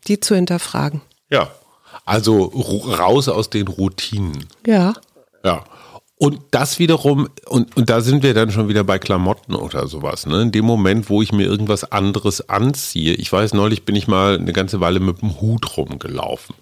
die 0.08 0.18
zu 0.18 0.34
hinterfragen. 0.34 1.02
Ja. 1.30 1.50
Also 2.04 2.46
raus 2.46 3.28
aus 3.28 3.50
den 3.50 3.68
Routinen. 3.68 4.46
Ja. 4.66 4.94
Ja. 5.44 5.64
Und 6.22 6.38
das 6.50 6.78
wiederum, 6.78 7.30
und, 7.46 7.74
und 7.78 7.88
da 7.88 8.02
sind 8.02 8.22
wir 8.22 8.34
dann 8.34 8.50
schon 8.50 8.68
wieder 8.68 8.84
bei 8.84 8.98
Klamotten 8.98 9.54
oder 9.54 9.86
sowas, 9.86 10.26
ne? 10.26 10.42
In 10.42 10.52
dem 10.52 10.66
Moment, 10.66 11.08
wo 11.08 11.22
ich 11.22 11.32
mir 11.32 11.46
irgendwas 11.46 11.90
anderes 11.92 12.46
anziehe. 12.50 13.14
Ich 13.14 13.32
weiß, 13.32 13.54
neulich 13.54 13.84
bin 13.84 13.96
ich 13.96 14.06
mal 14.06 14.36
eine 14.38 14.52
ganze 14.52 14.80
Weile 14.80 15.00
mit 15.00 15.22
dem 15.22 15.40
Hut 15.40 15.78
rumgelaufen. 15.78 16.54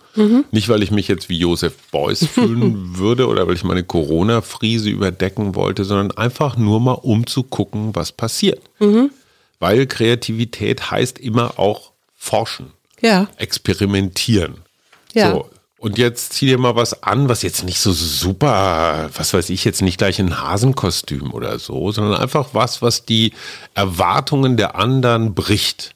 Nicht, 0.52 0.68
weil 0.68 0.84
ich 0.84 0.92
mich 0.92 1.08
jetzt 1.08 1.28
wie 1.28 1.38
Josef 1.38 1.74
Beuys 1.90 2.24
fühlen 2.32 2.98
würde 2.98 3.26
oder 3.26 3.48
weil 3.48 3.54
ich 3.56 3.64
meine 3.64 3.82
Corona-Friese 3.82 4.90
überdecken 4.90 5.56
wollte, 5.56 5.84
sondern 5.84 6.12
einfach 6.16 6.56
nur 6.56 6.78
mal 6.78 6.92
um 6.92 7.26
zu 7.26 7.42
gucken, 7.42 7.96
was 7.96 8.12
passiert. 8.12 8.60
Weil 9.58 9.86
Kreativität 9.88 10.92
heißt 10.92 11.18
immer 11.18 11.58
auch 11.58 11.90
forschen 12.16 12.70
Ja. 13.00 13.26
experimentieren. 13.38 14.58
Ja. 15.14 15.32
So. 15.32 15.50
Und 15.78 15.96
jetzt 15.96 16.32
zieh 16.32 16.46
dir 16.46 16.58
mal 16.58 16.74
was 16.74 17.04
an, 17.04 17.28
was 17.28 17.42
jetzt 17.42 17.62
nicht 17.64 17.78
so 17.78 17.92
super, 17.92 19.10
was 19.14 19.32
weiß 19.32 19.48
ich, 19.50 19.64
jetzt 19.64 19.80
nicht 19.80 19.96
gleich 19.98 20.18
ein 20.18 20.40
Hasenkostüm 20.40 21.32
oder 21.32 21.60
so, 21.60 21.92
sondern 21.92 22.20
einfach 22.20 22.48
was, 22.52 22.82
was 22.82 23.04
die 23.04 23.32
Erwartungen 23.74 24.56
der 24.56 24.74
anderen 24.74 25.34
bricht. 25.34 25.94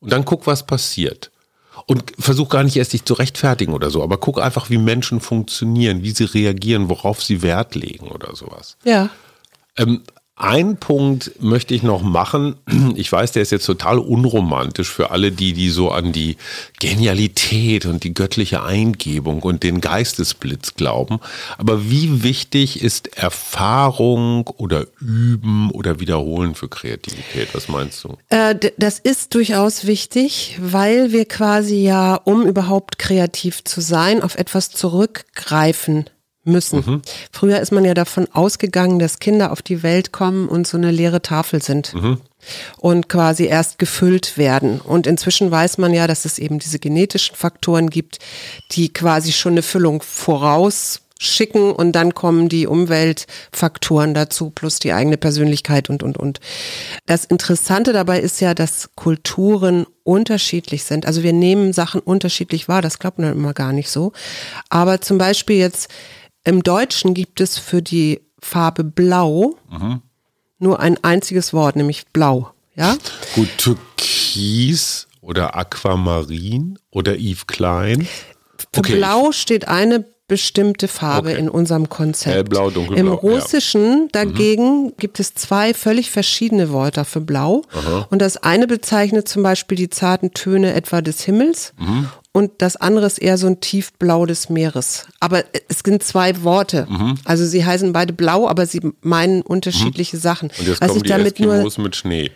Und 0.00 0.12
dann 0.12 0.24
guck, 0.24 0.46
was 0.46 0.64
passiert. 0.64 1.30
Und 1.86 2.12
versuch 2.18 2.48
gar 2.48 2.62
nicht 2.62 2.76
erst 2.76 2.94
dich 2.94 3.04
zu 3.04 3.12
rechtfertigen 3.12 3.74
oder 3.74 3.90
so, 3.90 4.02
aber 4.02 4.16
guck 4.16 4.40
einfach, 4.40 4.70
wie 4.70 4.78
Menschen 4.78 5.20
funktionieren, 5.20 6.02
wie 6.02 6.12
sie 6.12 6.24
reagieren, 6.24 6.88
worauf 6.88 7.22
sie 7.22 7.42
Wert 7.42 7.74
legen 7.74 8.08
oder 8.08 8.34
sowas. 8.34 8.78
Ja. 8.84 9.10
Ähm, 9.76 10.02
ein 10.36 10.78
Punkt 10.78 11.30
möchte 11.40 11.74
ich 11.74 11.82
noch 11.82 12.02
machen. 12.02 12.56
Ich 12.96 13.10
weiß, 13.10 13.32
der 13.32 13.42
ist 13.42 13.50
jetzt 13.50 13.66
total 13.66 13.98
unromantisch 13.98 14.88
für 14.88 15.10
alle, 15.10 15.32
die, 15.32 15.52
die 15.52 15.70
so 15.70 15.90
an 15.90 16.12
die 16.12 16.36
Genialität 16.78 17.86
und 17.86 18.04
die 18.04 18.14
göttliche 18.14 18.62
Eingebung 18.62 19.42
und 19.42 19.64
den 19.64 19.80
Geistesblitz 19.80 20.74
glauben. 20.74 21.18
Aber 21.58 21.90
wie 21.90 22.22
wichtig 22.22 22.82
ist 22.82 23.16
Erfahrung 23.16 24.46
oder 24.58 24.86
Üben 25.00 25.70
oder 25.70 25.98
Wiederholen 25.98 26.54
für 26.54 26.68
Kreativität? 26.68 27.48
Was 27.52 27.68
meinst 27.68 28.04
du? 28.04 28.16
Äh, 28.28 28.54
das 28.76 29.00
ist 29.00 29.34
durchaus 29.34 29.86
wichtig, 29.86 30.58
weil 30.60 31.10
wir 31.10 31.24
quasi 31.24 31.82
ja, 31.82 32.14
um 32.14 32.46
überhaupt 32.46 32.98
kreativ 32.98 33.64
zu 33.64 33.80
sein, 33.80 34.22
auf 34.22 34.36
etwas 34.36 34.70
zurückgreifen 34.70 36.04
müssen. 36.44 37.02
Früher 37.32 37.60
ist 37.60 37.72
man 37.72 37.84
ja 37.84 37.94
davon 37.94 38.28
ausgegangen, 38.32 38.98
dass 38.98 39.18
Kinder 39.18 39.52
auf 39.52 39.62
die 39.62 39.82
Welt 39.82 40.12
kommen 40.12 40.48
und 40.48 40.66
so 40.66 40.76
eine 40.76 40.90
leere 40.90 41.22
Tafel 41.22 41.62
sind 41.62 41.94
und 42.78 43.08
quasi 43.08 43.44
erst 43.44 43.78
gefüllt 43.78 44.36
werden. 44.36 44.80
Und 44.80 45.06
inzwischen 45.06 45.50
weiß 45.50 45.78
man 45.78 45.92
ja, 45.92 46.06
dass 46.06 46.24
es 46.24 46.38
eben 46.38 46.58
diese 46.58 46.78
genetischen 46.78 47.36
Faktoren 47.36 47.90
gibt, 47.90 48.18
die 48.72 48.92
quasi 48.92 49.32
schon 49.32 49.54
eine 49.54 49.62
Füllung 49.62 50.02
vorausschicken 50.02 51.72
und 51.72 51.92
dann 51.92 52.14
kommen 52.14 52.48
die 52.48 52.66
Umweltfaktoren 52.66 54.14
dazu 54.14 54.50
plus 54.50 54.78
die 54.78 54.92
eigene 54.92 55.16
Persönlichkeit 55.16 55.90
und, 55.90 56.02
und, 56.02 56.16
und. 56.16 56.40
Das 57.06 57.24
Interessante 57.24 57.92
dabei 57.92 58.20
ist 58.20 58.40
ja, 58.40 58.54
dass 58.54 58.90
Kulturen 58.94 59.86
unterschiedlich 60.02 60.84
sind. 60.84 61.06
Also 61.06 61.22
wir 61.22 61.32
nehmen 61.32 61.72
Sachen 61.72 62.00
unterschiedlich 62.00 62.68
wahr, 62.68 62.82
das 62.82 62.98
glaubt 62.98 63.18
man 63.18 63.32
immer 63.32 63.54
gar 63.54 63.72
nicht 63.72 63.90
so. 63.90 64.12
Aber 64.68 65.00
zum 65.00 65.18
Beispiel 65.18 65.56
jetzt 65.56 65.88
im 66.44 66.62
Deutschen 66.62 67.14
gibt 67.14 67.40
es 67.40 67.58
für 67.58 67.82
die 67.82 68.20
Farbe 68.40 68.84
Blau 68.84 69.56
nur 70.58 70.80
ein 70.80 71.02
einziges 71.02 71.52
Wort, 71.52 71.76
nämlich 71.76 72.06
Blau. 72.12 72.50
Ja? 72.76 72.96
Gut, 73.34 73.48
Türkis 73.58 75.06
oder 75.20 75.56
Aquamarin 75.56 76.78
oder 76.90 77.16
Yves 77.18 77.46
Klein. 77.46 78.06
Für 78.72 78.80
Okay. 78.80 78.96
Blau 78.96 79.32
steht 79.32 79.68
eine 79.68 80.04
bestimmte 80.26 80.88
Farbe 80.88 81.30
Okay. 81.30 81.38
in 81.38 81.48
unserem 81.50 81.88
Konzept. 81.88 82.34
Hellblau, 82.34 82.70
dunkelblau, 82.70 82.98
Im 82.98 83.06
ja. 83.08 83.12
Russischen 83.12 84.08
dagegen 84.10 84.96
gibt 84.96 85.20
es 85.20 85.34
zwei 85.34 85.74
völlig 85.74 86.10
verschiedene 86.10 86.72
Wörter 86.72 87.04
für 87.04 87.20
Blau. 87.20 87.62
Und 88.10 88.20
das 88.22 88.38
eine 88.38 88.66
bezeichnet 88.66 89.28
zum 89.28 89.42
Beispiel 89.42 89.76
die 89.76 89.90
zarten 89.90 90.32
Töne 90.32 90.72
etwa 90.74 91.02
des 91.02 91.22
Himmels 91.22 91.72
Mhm. 91.78 92.08
Und 92.36 92.50
das 92.58 92.74
andere 92.74 93.06
ist 93.06 93.18
eher 93.18 93.38
so 93.38 93.46
ein 93.46 93.60
Tiefblau 93.60 94.26
des 94.26 94.50
Meeres. 94.50 95.06
Aber 95.20 95.44
es 95.68 95.78
sind 95.84 96.02
zwei 96.02 96.42
Worte. 96.42 96.88
Mhm. 96.90 97.14
Also 97.24 97.46
sie 97.46 97.64
heißen 97.64 97.92
beide 97.92 98.12
blau, 98.12 98.48
aber 98.48 98.66
sie 98.66 98.80
meinen 99.02 99.40
unterschiedliche 99.42 100.16
Sachen. 100.16 100.50
Und 100.58 100.66
jetzt 100.66 100.80
Was 100.80 100.88
kommen 100.88 100.96
ich 100.96 101.02
die 101.04 101.08
damit 101.10 101.38
nur 101.38 101.54
Eskimos 101.54 101.78
mit 101.78 101.94
Schnee. 101.94 102.32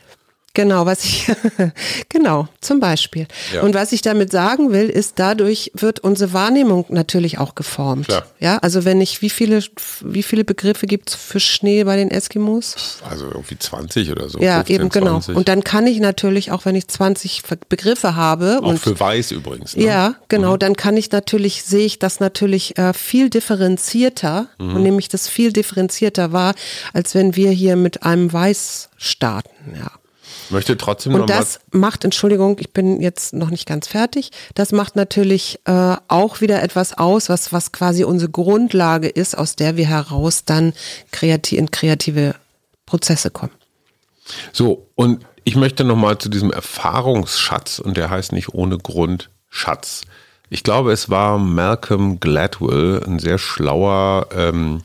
Genau, 0.59 0.87
was 0.87 1.05
ich, 1.05 1.31
genau, 2.09 2.49
zum 2.61 2.81
Beispiel. 2.81 3.29
Ja. 3.55 3.63
Und 3.63 3.75
was 3.77 3.93
ich 3.93 4.03
damit 4.03 4.33
sagen 4.33 4.73
will, 4.73 4.89
ist, 4.91 5.21
dadurch 5.21 5.71
wird 5.75 6.01
unsere 6.01 6.33
Wahrnehmung 6.33 6.85
natürlich 6.89 7.39
auch 7.39 7.55
geformt. 7.55 8.09
Klar. 8.09 8.27
Ja, 8.41 8.59
also 8.59 8.85
wenn 8.85 9.01
ich, 9.01 9.23
wie 9.23 9.31
viele, 9.31 9.63
wie 10.03 10.25
viele 10.25 10.43
Begriffe 10.45 10.89
gibt 10.89 11.11
es 11.11 11.15
für 11.15 11.39
Schnee 11.39 11.85
bei 11.85 11.95
den 11.97 12.11
Eskimos? 12.11 12.99
Also 13.09 13.27
irgendwie 13.27 13.57
20 13.57 14.11
oder 14.11 14.29
so. 14.29 14.41
Ja, 14.41 14.57
15, 14.57 14.75
eben 14.75 14.89
genau. 14.89 15.11
20. 15.21 15.37
Und 15.37 15.47
dann 15.47 15.63
kann 15.63 15.87
ich 15.87 16.01
natürlich, 16.01 16.51
auch 16.51 16.65
wenn 16.65 16.75
ich 16.75 16.89
20 16.89 17.43
Ver- 17.43 17.57
Begriffe 17.69 18.17
habe 18.17 18.59
Auch 18.61 18.67
und 18.67 18.81
für 18.81 18.99
Weiß 18.99 19.31
übrigens. 19.31 19.77
Ne? 19.77 19.85
ja, 19.85 20.15
genau. 20.27 20.57
Dann 20.57 20.75
kann 20.75 20.97
ich 20.97 21.13
natürlich, 21.13 21.63
sehe 21.63 21.87
ich 21.87 22.01
das 22.01 22.19
natürlich 22.19 22.77
äh, 22.79 22.93
viel 22.95 23.31
differenzierter 23.31 24.49
Mhm. 24.59 24.75
und 24.75 24.83
nehme 24.83 24.99
ich 24.99 25.09
das 25.09 25.29
viel 25.29 25.53
differenzierter 25.53 26.33
wahr, 26.33 26.55
als 26.93 27.15
wenn 27.15 27.37
wir 27.37 27.51
hier 27.53 27.77
mit 27.77 28.03
einem 28.03 28.33
Weiß 28.33 28.89
starten. 28.97 29.75
Ja. 29.77 29.91
Möchte 30.51 30.77
trotzdem 30.77 31.13
noch 31.13 31.21
Und 31.21 31.31
das 31.31 31.61
macht, 31.73 32.05
Entschuldigung, 32.05 32.57
ich 32.59 32.73
bin 32.73 33.01
jetzt 33.01 33.35
noch 33.35 33.51
nicht 33.51 33.67
ganz 33.67 33.87
fertig, 33.89 34.31
das 34.55 34.73
macht 34.73 34.97
natürlich 34.97 35.61
äh, 35.65 35.97
auch 36.09 36.41
wieder 36.41 36.63
etwas 36.63 36.97
aus, 36.97 37.29
was, 37.29 37.53
was 37.53 37.73
quasi 37.73 38.05
unsere 38.05 38.31
Grundlage 38.31 39.09
ist, 39.09 39.37
aus 39.37 39.57
der 39.57 39.77
wir 39.77 39.87
heraus 39.87 40.45
dann 40.45 40.73
kreativ, 41.11 41.59
in 41.59 41.71
kreative 41.71 42.35
Prozesse 42.87 43.31
kommen. 43.31 43.53
so, 44.53 44.89
und 44.95 45.25
ich 45.45 45.57
möchte 45.57 45.85
noch 45.85 45.97
mal 45.97 46.19
zu 46.19 46.29
diesem 46.29 46.51
Erfahrungsschatz, 46.51 47.79
und 47.79 47.97
der 47.97 48.11
heißt 48.11 48.33
nicht 48.33 48.53
ohne 48.55 48.77
Grund 48.77 49.31
Schatz. 49.49 50.03
Ich 50.51 50.63
glaube, 50.63 50.93
es 50.93 51.11
war 51.11 51.39
Malcolm 51.39 52.21
Gladwell, 52.21 53.03
ein 53.07 53.19
sehr 53.19 53.39
schlauer 53.39 54.29
ähm, 54.35 54.83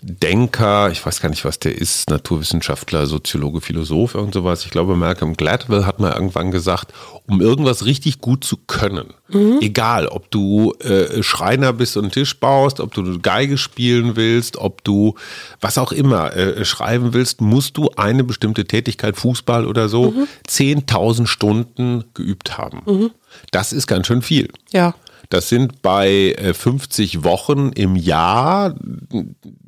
Denker, 0.00 0.90
ich 0.92 1.04
weiß 1.04 1.20
gar 1.20 1.28
nicht, 1.28 1.44
was 1.44 1.58
der 1.58 1.76
ist, 1.76 2.08
Naturwissenschaftler, 2.08 3.06
Soziologe, 3.06 3.60
Philosoph, 3.60 4.14
irgend 4.14 4.32
sowas. 4.32 4.64
Ich 4.64 4.70
glaube, 4.70 4.94
Malcolm 4.94 5.34
Gladwell 5.34 5.86
hat 5.86 5.98
mal 5.98 6.12
irgendwann 6.12 6.52
gesagt, 6.52 6.92
um 7.26 7.40
irgendwas 7.40 7.84
richtig 7.84 8.20
gut 8.20 8.44
zu 8.44 8.58
können, 8.58 9.12
egal, 9.60 10.06
ob 10.06 10.30
du 10.30 10.72
äh, 10.80 11.22
Schreiner 11.22 11.72
bist 11.72 11.96
und 11.96 12.04
einen 12.04 12.12
Tisch 12.12 12.38
baust, 12.38 12.78
ob 12.78 12.94
du 12.94 13.18
Geige 13.18 13.58
spielen 13.58 14.14
willst, 14.14 14.56
ob 14.56 14.84
du 14.84 15.16
was 15.60 15.78
auch 15.78 15.90
immer 15.90 16.34
äh, 16.36 16.64
schreiben 16.64 17.12
willst, 17.12 17.40
musst 17.40 17.76
du 17.76 17.90
eine 17.96 18.22
bestimmte 18.22 18.66
Tätigkeit, 18.66 19.16
Fußball 19.16 19.66
oder 19.66 19.88
so, 19.88 20.14
10.000 20.48 21.26
Stunden 21.26 22.04
geübt 22.14 22.56
haben. 22.56 23.10
Das 23.50 23.72
ist 23.72 23.88
ganz 23.88 24.06
schön 24.06 24.22
viel. 24.22 24.48
Ja. 24.72 24.94
Das 25.28 25.48
sind 25.48 25.82
bei 25.82 26.32
äh, 26.38 26.54
50 26.54 27.22
Wochen 27.24 27.70
im 27.74 27.96
Jahr, 27.96 28.74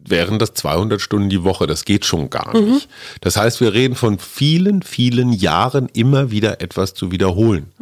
wären 0.02 0.38
das 0.38 0.54
200 0.54 1.00
Stunden 1.00 1.28
die 1.28 1.44
Woche. 1.44 1.66
Das 1.66 1.84
geht 1.84 2.04
schon 2.04 2.30
gar 2.30 2.56
nicht. 2.58 2.88
Das 3.20 3.36
heißt, 3.36 3.60
wir 3.60 3.72
reden 3.74 3.94
von 3.94 4.18
vielen, 4.18 4.82
vielen 4.82 5.32
Jahren 5.32 5.88
immer 5.92 6.30
wieder 6.30 6.60
etwas 6.60 6.94
zu 6.94 7.10
wiederholen. 7.12 7.72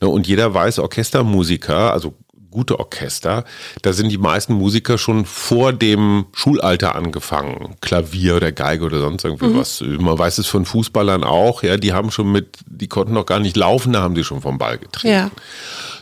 Ne, 0.00 0.08
Und 0.08 0.26
jeder 0.26 0.54
weiß, 0.54 0.78
Orchestermusiker, 0.78 1.92
also 1.92 2.14
gute 2.50 2.78
Orchester, 2.78 3.44
da 3.82 3.92
sind 3.92 4.08
die 4.08 4.16
meisten 4.16 4.54
Musiker 4.54 4.96
schon 4.96 5.26
vor 5.26 5.74
dem 5.74 6.24
Schulalter 6.32 6.94
angefangen. 6.94 7.76
Klavier 7.82 8.36
oder 8.36 8.50
Geige 8.50 8.86
oder 8.86 9.00
sonst 9.00 9.24
irgendwie 9.24 9.54
was. 9.54 9.82
Man 9.82 10.18
weiß 10.18 10.38
es 10.38 10.46
von 10.46 10.64
Fußballern 10.64 11.22
auch, 11.22 11.62
ja, 11.62 11.76
die 11.76 11.92
haben 11.92 12.10
schon 12.10 12.32
mit, 12.32 12.56
die 12.66 12.88
konnten 12.88 13.12
noch 13.12 13.26
gar 13.26 13.40
nicht 13.40 13.56
laufen, 13.56 13.92
da 13.92 14.00
haben 14.00 14.16
sie 14.16 14.24
schon 14.24 14.40
vom 14.40 14.56
Ball 14.56 14.78
getreten. 14.78 15.12
Ja. 15.12 15.30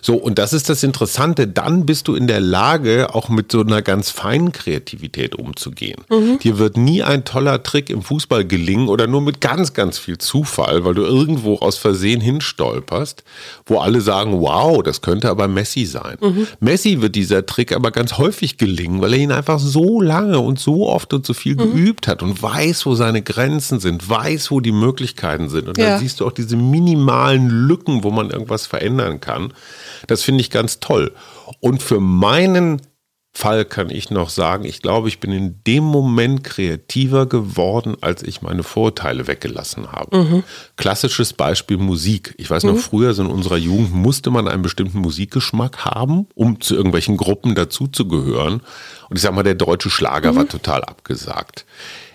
So, 0.05 0.17
und 0.17 0.39
das 0.39 0.53
ist 0.53 0.69
das 0.69 0.83
Interessante. 0.83 1.49
Dann 1.49 1.87
bist 1.87 2.09
du 2.09 2.15
in 2.15 2.27
der 2.27 2.41
Lage, 2.41 3.15
auch 3.15 3.31
mit 3.31 3.51
so 3.51 3.63
einer 3.63 3.81
ganz 3.81 4.11
feinen 4.11 4.53
Kreativität 4.53 5.35
umzugehen. 5.35 6.03
Mhm. 6.11 6.39
Dir 6.41 6.59
wird 6.59 6.77
nie 6.77 7.03
ein 7.03 7.25
toller 7.25 7.63
Trick 7.63 7.89
im 7.89 8.03
Fußball 8.03 8.45
gelingen 8.45 8.89
oder 8.89 9.07
nur 9.07 9.23
mit 9.23 9.41
ganz, 9.41 9.73
ganz 9.73 9.97
viel 9.97 10.19
Zufall, 10.19 10.85
weil 10.85 10.93
du 10.93 11.05
irgendwo 11.05 11.57
aus 11.57 11.79
Versehen 11.79 12.21
hinstolperst, 12.21 13.25
wo 13.65 13.79
alle 13.79 14.03
sagen, 14.03 14.43
wow, 14.43 14.83
das 14.83 15.01
könnte 15.01 15.31
aber 15.31 15.49
Messi 15.49 15.87
sein. 15.87 16.19
Mhm. 16.21 16.49
Messi 16.61 17.01
wird 17.01 17.15
dieser 17.15 17.47
Trick 17.47 17.75
aber 17.75 17.91
ganz 17.91 18.19
häufig 18.19 18.59
gelingen, 18.59 19.01
weil 19.01 19.15
er 19.15 19.21
ihn 19.21 19.33
einfach 19.33 19.59
so 19.59 20.03
lange 20.03 20.39
und 20.39 20.59
so 20.59 20.87
oft 20.87 21.15
und 21.15 21.25
so 21.25 21.33
viel 21.33 21.55
mhm. 21.55 21.73
geübt 21.73 22.09
hat 22.09 22.23
und 22.23 22.43
weiß, 22.43 22.85
wo 22.85 22.95
seine 22.95 23.23
Grenzen 23.23 23.81
sind, 23.81 24.07
weiß, 24.07 24.51
wo 24.51 24.61
die 24.61 24.73
Möglichkeiten 24.73 25.49
sind. 25.49 25.67
Und 25.67 25.79
ja. 25.79 25.93
dann 25.93 26.01
siehst 26.01 26.21
du 26.21 26.27
auch 26.27 26.33
diese 26.33 26.59
minimalen 26.59 27.49
Lücken, 27.49 28.05
wo 28.05 28.11
man 28.11 28.29
irgendwas 28.29 28.67
verändern 28.67 29.23
kann. 29.23 29.55
Das 30.07 30.23
finde 30.23 30.41
ich 30.41 30.51
ganz 30.51 30.81
toll. 30.81 31.13
Und 31.61 31.83
für 31.83 32.01
meinen 32.01 32.81
Fall 33.37 33.65
kann 33.65 33.91
ich 33.91 34.11
noch 34.11 34.31
sagen, 34.31 34.65
ich 34.65 34.81
glaube, 34.81 35.09
ich 35.09 35.19
bin 35.19 35.33
in 35.33 35.61
dem 35.67 35.83
Moment 35.83 36.45
kreativer 36.45 37.27
geworden, 37.27 37.97
als 38.01 38.23
ich 38.23 38.43
meine 38.43 38.63
Vorurteile 38.63 39.27
weggelassen 39.27 39.91
habe. 39.91 40.17
Mhm. 40.17 40.43
Klassisches 40.77 41.33
Beispiel 41.33 41.77
Musik. 41.77 42.35
Ich 42.39 42.49
weiß 42.49 42.63
noch, 42.63 42.75
mhm. 42.75 42.79
früher 42.79 43.13
so 43.13 43.25
in 43.25 43.31
unserer 43.31 43.57
Jugend 43.57 43.93
musste 43.93 44.31
man 44.31 44.47
einen 44.47 44.63
bestimmten 44.63 44.99
Musikgeschmack 44.99 45.85
haben, 45.85 46.29
um 46.37 46.61
zu 46.61 46.77
irgendwelchen 46.77 47.17
Gruppen 47.17 47.57
dazuzugehören. 47.57 48.63
Und 49.11 49.17
ich 49.17 49.23
sage 49.23 49.35
mal, 49.35 49.43
der 49.43 49.57
deutsche 49.57 49.91
Schlager 49.91 50.31
mhm. 50.31 50.37
war 50.37 50.49
total 50.49 50.85
abgesagt. 50.85 51.67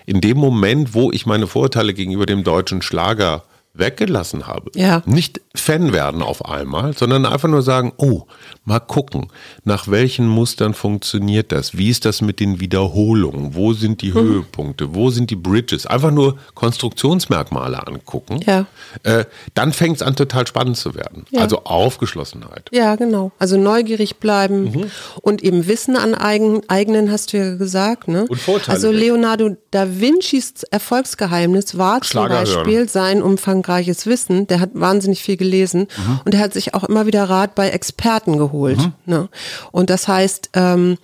In 0.06 0.22
dem 0.22 0.38
Moment, 0.38 0.94
wo 0.94 1.12
ich 1.12 1.26
meine 1.26 1.46
Vorurteile 1.46 1.92
gegenüber 1.92 2.24
dem 2.24 2.44
deutschen 2.44 2.80
Schlager 2.80 3.44
weggelassen 3.72 4.46
habe. 4.46 4.70
Ja. 4.74 5.02
Nicht 5.06 5.40
Fan 5.54 5.92
werden 5.92 6.22
auf 6.22 6.44
einmal, 6.44 6.96
sondern 6.96 7.24
einfach 7.24 7.48
nur 7.48 7.62
sagen, 7.62 7.92
oh, 7.96 8.22
mal 8.64 8.80
gucken, 8.80 9.28
nach 9.64 9.88
welchen 9.88 10.28
Mustern 10.28 10.74
funktioniert 10.74 11.52
das? 11.52 11.76
Wie 11.76 11.88
ist 11.88 12.04
das 12.04 12.20
mit 12.20 12.40
den 12.40 12.60
Wiederholungen? 12.60 13.54
Wo 13.54 13.72
sind 13.72 14.02
die 14.02 14.12
hm. 14.12 14.22
Höhepunkte? 14.22 14.94
Wo 14.94 15.10
sind 15.10 15.30
die 15.30 15.36
Bridges? 15.36 15.86
Einfach 15.86 16.10
nur 16.10 16.36
Konstruktionsmerkmale 16.54 17.86
angucken. 17.86 18.40
Ja. 18.44 18.66
Äh, 19.02 19.24
dann 19.54 19.72
fängt 19.72 19.96
es 19.96 20.02
an, 20.02 20.16
total 20.16 20.46
spannend 20.46 20.76
zu 20.76 20.94
werden. 20.94 21.24
Ja. 21.30 21.42
Also 21.42 21.64
Aufgeschlossenheit. 21.64 22.68
Ja, 22.72 22.96
genau. 22.96 23.32
Also 23.38 23.56
neugierig 23.56 24.16
bleiben 24.16 24.64
mhm. 24.64 24.90
und 25.22 25.42
eben 25.42 25.66
Wissen 25.68 25.96
aneignen, 25.96 27.10
hast 27.10 27.32
du 27.32 27.38
ja 27.38 27.54
gesagt. 27.54 28.08
Ne? 28.08 28.26
Und 28.28 28.40
Vorteile. 28.40 28.74
Also 28.74 28.90
Leonardo 28.90 29.56
da 29.70 30.00
Vincis 30.00 30.64
Erfolgsgeheimnis 30.64 31.78
war 31.78 32.00
zum 32.02 32.28
Beispiel 32.28 32.78
hören. 32.78 32.88
sein 32.88 33.22
Umfang 33.22 33.59
umfangreiches 33.60 34.06
Wissen, 34.06 34.46
der 34.46 34.60
hat 34.60 34.70
wahnsinnig 34.72 35.22
viel 35.22 35.36
gelesen 35.36 35.80
mhm. 35.96 36.20
und 36.24 36.34
er 36.34 36.40
hat 36.40 36.54
sich 36.54 36.74
auch 36.74 36.84
immer 36.84 37.06
wieder 37.06 37.24
Rat 37.24 37.54
bei 37.54 37.68
Experten 37.70 38.38
geholt. 38.38 38.78
Mhm. 38.78 38.92
Ne? 39.06 39.28
Und 39.70 39.90
das 39.90 40.08
heißt, 40.08 40.50
ähm, 40.54 40.96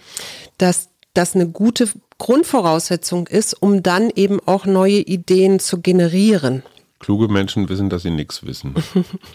dass 0.59 0.88
das 1.14 1.34
eine 1.34 1.48
gute 1.48 1.88
Grundvoraussetzung 2.18 3.26
ist, 3.26 3.54
um 3.54 3.82
dann 3.82 4.11
eben 4.14 4.40
auch 4.46 4.64
neue 4.64 5.00
Ideen 5.00 5.61
zu 5.61 5.80
generieren. 5.80 6.62
Kluge 7.07 7.28
Menschen 7.28 7.68
wissen, 7.68 7.88
dass 7.88 8.02
sie 8.02 8.11
nichts 8.11 8.44
wissen. 8.44 8.74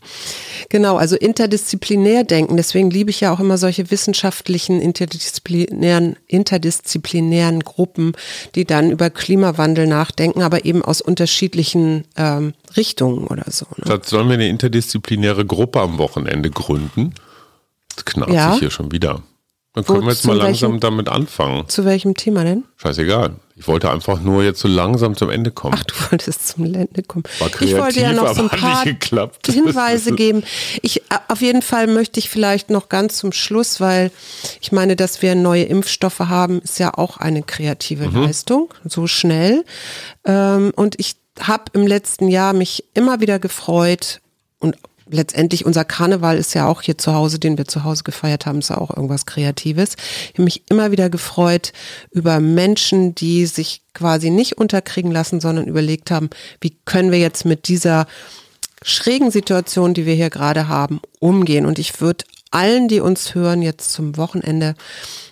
genau, 0.70 0.98
also 0.98 1.16
interdisziplinär 1.16 2.26
denken. 2.26 2.58
Deswegen 2.58 2.92
liebe 2.92 3.12
ich 3.12 3.22
ja 3.22 3.32
auch 3.34 3.40
immer 3.40 3.58
solche 3.58 3.90
wissenschaftlichen, 3.92 4.82
interdisziplinären, 4.82 6.18
interdisziplinären 6.28 7.62
Gruppen, 7.62 8.12
die 8.56 8.66
dann 8.66 8.92
über 8.92 9.10
Klimawandel 9.10 9.88
nachdenken, 9.88 10.42
aber 10.42 10.66
eben 10.66 10.84
aus 10.84 11.00
unterschiedlichen 11.00 12.04
ähm, 12.18 12.52
Richtungen 12.76 13.26
oder 13.26 13.50
so. 13.50 13.66
Ne? 13.78 13.86
Schatz, 13.88 14.10
sollen 14.10 14.28
wir 14.28 14.34
eine 14.34 14.50
interdisziplinäre 14.50 15.46
Gruppe 15.46 15.80
am 15.80 15.98
Wochenende 15.98 16.50
gründen? 16.50 17.14
Das 17.96 18.04
knarrt 18.04 18.34
ja. 18.34 18.52
sich 18.52 18.60
hier 18.60 18.72
schon 18.72 18.92
wieder. 18.92 19.24
Dann 19.74 19.86
können 19.86 20.02
Wo, 20.02 20.06
wir 20.06 20.12
jetzt 20.12 20.26
mal 20.26 20.36
langsam 20.36 20.72
welchem, 20.72 20.80
damit 20.82 21.08
anfangen. 21.08 21.68
Zu 21.70 21.86
welchem 21.86 22.16
Thema 22.16 22.44
denn? 22.44 22.66
Scheißegal. 22.76 23.36
Ich 23.56 23.68
wollte 23.68 23.90
einfach 23.90 24.20
nur 24.20 24.44
jetzt 24.44 24.60
so 24.60 24.68
langsam 24.68 25.16
zum 25.16 25.30
Ende 25.30 25.52
kommen. 25.52 25.76
Ach, 25.78 25.84
du 25.84 25.94
wolltest 26.12 26.48
zum 26.48 26.66
Ende 26.66 27.04
kommen. 27.04 27.24
War 27.40 27.50
kreativ, 27.50 27.76
ich 27.76 27.82
wollte 27.82 28.02
ja 28.02 28.12
noch 28.12 28.36
so 28.36 28.42
ein 28.42 28.50
paar 28.50 28.84
Hinweise 28.84 30.14
geben. 30.14 30.44
Ich, 30.82 31.04
auf 31.30 31.42
jeden 31.42 31.62
Fall 31.62 31.88
möchte 31.88 32.20
ich 32.20 32.30
vielleicht 32.30 32.70
noch 32.70 32.90
ganz 32.90 33.18
zum 33.18 33.32
Schluss, 33.32 33.80
weil 33.80 34.12
ich 34.60 34.74
meine, 34.74 34.98
dass 34.98 35.22
wir 35.22 35.36
neue 35.36 35.64
Impfstoffe 35.64 36.20
haben, 36.20 36.62
ist 36.62 36.80
ja 36.80 36.98
auch 36.98 37.18
eine 37.18 37.44
kreative 37.44 38.10
mhm. 38.10 38.24
Leistung, 38.24 38.74
so 38.84 39.08
schnell. 39.08 39.64
Ähm, 40.26 40.74
und 40.76 41.00
ich 41.00 41.16
habe 41.40 41.66
im 41.74 41.88
letzten 41.88 42.28
Jahr 42.28 42.52
mich 42.52 42.84
immer 42.94 43.22
wieder 43.22 43.40
gefreut 43.40 44.20
und 44.60 44.76
letztendlich 45.12 45.66
unser 45.66 45.86
Karneval 45.86 46.38
ist 46.38 46.54
ja 46.54 46.68
auch 46.68 46.82
hier 46.82 46.98
zu 46.98 47.14
Hause, 47.14 47.40
den 47.40 47.58
wir 47.58 47.66
zu 47.66 47.84
Hause 47.84 48.04
gefeiert 48.04 48.46
haben, 48.46 48.60
ist 48.60 48.70
ja 48.70 48.78
auch 48.78 48.90
irgendwas 48.96 49.26
Kreatives. 49.26 49.96
Ich 50.30 50.34
habe 50.34 50.44
mich 50.44 50.64
immer 50.70 50.92
wieder 50.92 51.10
gefreut 51.10 51.74
über 52.12 52.40
Menschen, 52.40 53.14
die 53.14 53.46
sich 53.46 53.84
quasi 53.94 54.30
nicht 54.30 54.58
unterkriegen 54.58 55.12
lassen, 55.12 55.42
sondern 55.42 55.68
überlegt 55.68 56.12
haben, 56.12 56.30
wie 56.62 56.78
können 56.86 57.12
wir 57.12 57.20
jetzt 57.20 57.46
mit 57.46 57.68
dieser 57.68 58.08
schrägen 58.84 59.32
Situation, 59.32 59.94
die 59.94 60.06
wir 60.06 60.16
hier 60.16 60.30
gerade 60.30 60.68
haben, 60.68 61.02
umgehen. 61.20 61.66
Und 61.66 61.78
ich 61.78 62.02
würde 62.02 62.26
allen, 62.52 62.88
die 62.88 63.00
uns 63.00 63.36
hören, 63.36 63.62
jetzt 63.62 63.94
zum 63.94 64.18
Wochenende 64.18 64.76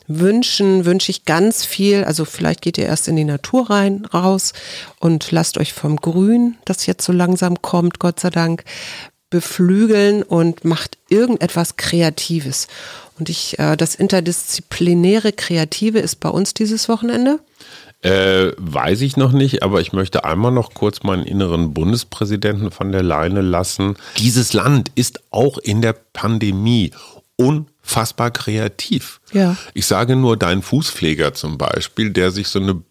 wünschen, 0.07 0.85
wünsche 0.85 1.11
ich 1.11 1.25
ganz 1.25 1.65
viel. 1.65 2.03
Also 2.03 2.25
vielleicht 2.25 2.61
geht 2.61 2.77
ihr 2.77 2.85
erst 2.85 3.07
in 3.07 3.15
die 3.15 3.25
Natur 3.25 3.69
rein, 3.69 4.05
raus 4.13 4.53
und 4.99 5.31
lasst 5.31 5.57
euch 5.57 5.73
vom 5.73 5.97
Grün, 5.97 6.57
das 6.65 6.85
jetzt 6.85 7.05
so 7.05 7.11
langsam 7.11 7.61
kommt, 7.61 7.99
Gott 7.99 8.19
sei 8.19 8.29
Dank, 8.29 8.63
beflügeln 9.29 10.23
und 10.23 10.65
macht 10.65 10.97
irgendetwas 11.09 11.77
Kreatives. 11.77 12.67
Und 13.19 13.29
ich, 13.29 13.59
äh, 13.59 13.75
das 13.75 13.95
interdisziplinäre 13.95 15.33
Kreative 15.33 15.99
ist 15.99 16.19
bei 16.19 16.29
uns 16.29 16.53
dieses 16.53 16.89
Wochenende. 16.89 17.39
Äh, 18.01 18.53
weiß 18.57 19.01
ich 19.01 19.17
noch 19.17 19.33
nicht, 19.33 19.61
aber 19.61 19.81
ich 19.81 19.91
möchte 19.91 20.23
einmal 20.23 20.53
noch 20.53 20.73
kurz 20.73 21.03
meinen 21.03 21.25
inneren 21.25 21.73
Bundespräsidenten 21.73 22.71
von 22.71 22.93
der 22.93 23.03
Leine 23.03 23.41
lassen. 23.41 23.97
Dieses 24.17 24.53
Land 24.53 24.89
ist 24.95 25.19
auch 25.31 25.57
in 25.57 25.81
der 25.81 25.93
Pandemie 26.13 26.91
unfassbar 27.35 28.31
kreativ. 28.31 29.19
Ja. 29.33 29.57
Ich 29.73 29.85
sage 29.85 30.15
nur 30.15 30.37
dein 30.37 30.61
Fußpfleger 30.61 31.33
zum 31.33 31.57
Beispiel, 31.57 32.11
der 32.11 32.31
sich 32.31 32.47
so 32.47 32.59
eine 32.59 32.81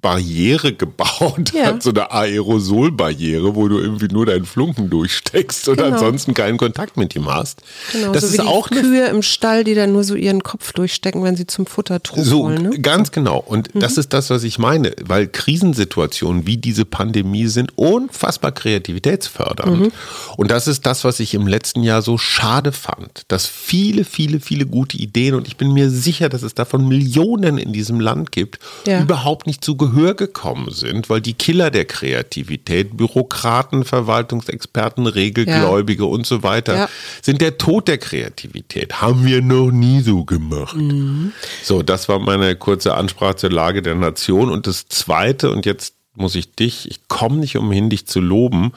Barriere 0.00 0.72
gebaut 0.72 1.52
ja. 1.54 1.66
hat, 1.66 1.82
so 1.82 1.90
eine 1.90 2.10
Aerosolbarriere, 2.10 3.54
wo 3.54 3.68
du 3.68 3.78
irgendwie 3.78 4.08
nur 4.08 4.26
deinen 4.26 4.44
Flunken 4.44 4.90
durchsteckst 4.90 5.68
und 5.68 5.76
genau. 5.76 5.92
ansonsten 5.92 6.34
keinen 6.34 6.58
Kontakt 6.58 6.96
mit 6.96 7.14
ihm 7.16 7.32
hast. 7.32 7.62
Genau, 7.92 8.12
das 8.12 8.22
so 8.22 8.28
ist 8.28 8.38
wie 8.38 8.46
auch 8.46 8.68
die 8.68 8.80
Kühe 8.80 9.06
im 9.06 9.22
Stall, 9.22 9.64
die 9.64 9.74
dann 9.74 9.92
nur 9.92 10.04
so 10.04 10.14
ihren 10.14 10.42
Kopf 10.42 10.72
durchstecken, 10.72 11.22
wenn 11.22 11.36
sie 11.36 11.46
zum 11.46 11.66
Futtertrog 11.66 12.24
so, 12.24 12.44
wollen. 12.44 12.62
Ne? 12.62 12.80
Ganz 12.80 13.12
genau. 13.12 13.38
Und 13.38 13.74
mhm. 13.74 13.80
das 13.80 13.96
ist 13.96 14.12
das, 14.12 14.30
was 14.30 14.44
ich 14.44 14.58
meine, 14.58 14.92
weil 15.02 15.26
Krisensituationen 15.26 16.46
wie 16.46 16.56
diese 16.56 16.84
Pandemie 16.84 17.46
sind 17.46 17.76
unfassbar 17.76 18.52
kreativitätsfördernd. 18.52 19.80
Mhm. 19.80 19.92
Und 20.36 20.50
das 20.50 20.68
ist 20.68 20.86
das, 20.86 21.04
was 21.04 21.20
ich 21.20 21.34
im 21.34 21.46
letzten 21.46 21.82
Jahr 21.82 22.02
so 22.02 22.18
schade 22.18 22.72
fand, 22.72 23.22
dass 23.28 23.46
viele, 23.46 24.04
viele, 24.04 24.40
viele 24.40 24.66
gute 24.66 24.96
Ideen 24.96 25.34
und 25.34 25.46
ich 25.46 25.56
bin 25.56 25.72
mir 25.72 25.90
sicher, 25.90 26.28
dass 26.28 26.42
es 26.42 26.54
davon 26.54 26.86
Millionen 26.86 27.58
in 27.58 27.72
diesem 27.72 28.00
Land 28.00 28.32
gibt, 28.32 28.58
ja. 28.86 29.00
überhaupt 29.00 29.46
nicht 29.46 29.64
zu 29.64 29.76
Gehör 29.84 30.14
gekommen 30.14 30.70
sind, 30.70 31.10
weil 31.10 31.20
die 31.20 31.34
Killer 31.34 31.70
der 31.70 31.84
Kreativität, 31.84 32.96
Bürokraten, 32.96 33.84
Verwaltungsexperten, 33.84 35.06
Regelgläubige 35.06 36.04
ja. 36.04 36.08
und 36.08 36.26
so 36.26 36.42
weiter, 36.42 36.74
ja. 36.74 36.88
sind 37.20 37.40
der 37.40 37.58
Tod 37.58 37.88
der 37.88 37.98
Kreativität. 37.98 39.02
Haben 39.02 39.26
wir 39.26 39.42
noch 39.42 39.70
nie 39.70 40.00
so 40.00 40.24
gemacht. 40.24 40.76
Mhm. 40.76 41.32
So, 41.62 41.82
das 41.82 42.08
war 42.08 42.18
meine 42.18 42.56
kurze 42.56 42.94
Ansprache 42.94 43.36
zur 43.36 43.50
Lage 43.50 43.82
der 43.82 43.94
Nation. 43.94 44.50
Und 44.50 44.66
das 44.66 44.88
Zweite, 44.88 45.50
und 45.50 45.66
jetzt 45.66 45.94
muss 46.16 46.36
ich 46.36 46.52
dich, 46.52 46.88
ich 46.88 47.08
komme 47.08 47.36
nicht 47.36 47.56
umhin, 47.56 47.90
dich 47.90 48.06
zu 48.06 48.20
loben. 48.20 48.72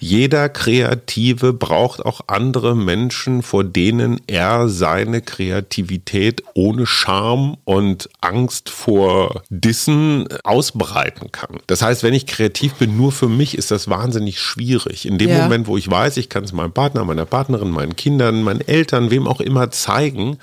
Jeder 0.00 0.48
Kreative 0.48 1.52
braucht 1.52 2.04
auch 2.04 2.22
andere 2.26 2.74
Menschen, 2.74 3.42
vor 3.42 3.62
denen 3.62 4.20
er 4.26 4.68
seine 4.68 5.22
Kreativität 5.22 6.42
ohne 6.54 6.86
Scham 6.86 7.56
und 7.64 8.08
Angst 8.20 8.70
vor 8.70 9.42
Dissen 9.50 10.26
ausbreiten 10.42 11.30
kann. 11.30 11.60
Das 11.68 11.82
heißt, 11.82 12.02
wenn 12.02 12.14
ich 12.14 12.26
kreativ 12.26 12.74
bin, 12.74 12.96
nur 12.96 13.12
für 13.12 13.28
mich, 13.28 13.56
ist 13.56 13.70
das 13.70 13.88
wahnsinnig 13.88 14.40
schwierig. 14.40 15.06
In 15.06 15.16
dem 15.16 15.30
ja. 15.30 15.42
Moment, 15.42 15.68
wo 15.68 15.76
ich 15.76 15.88
weiß, 15.88 16.16
ich 16.16 16.28
kann 16.28 16.42
es 16.42 16.52
meinem 16.52 16.72
Partner, 16.72 17.04
meiner 17.04 17.26
Partnerin, 17.26 17.70
meinen 17.70 17.94
Kindern, 17.94 18.42
meinen 18.42 18.62
Eltern, 18.62 19.10
wem 19.10 19.28
auch 19.28 19.40
immer 19.40 19.70
zeigen 19.70 20.38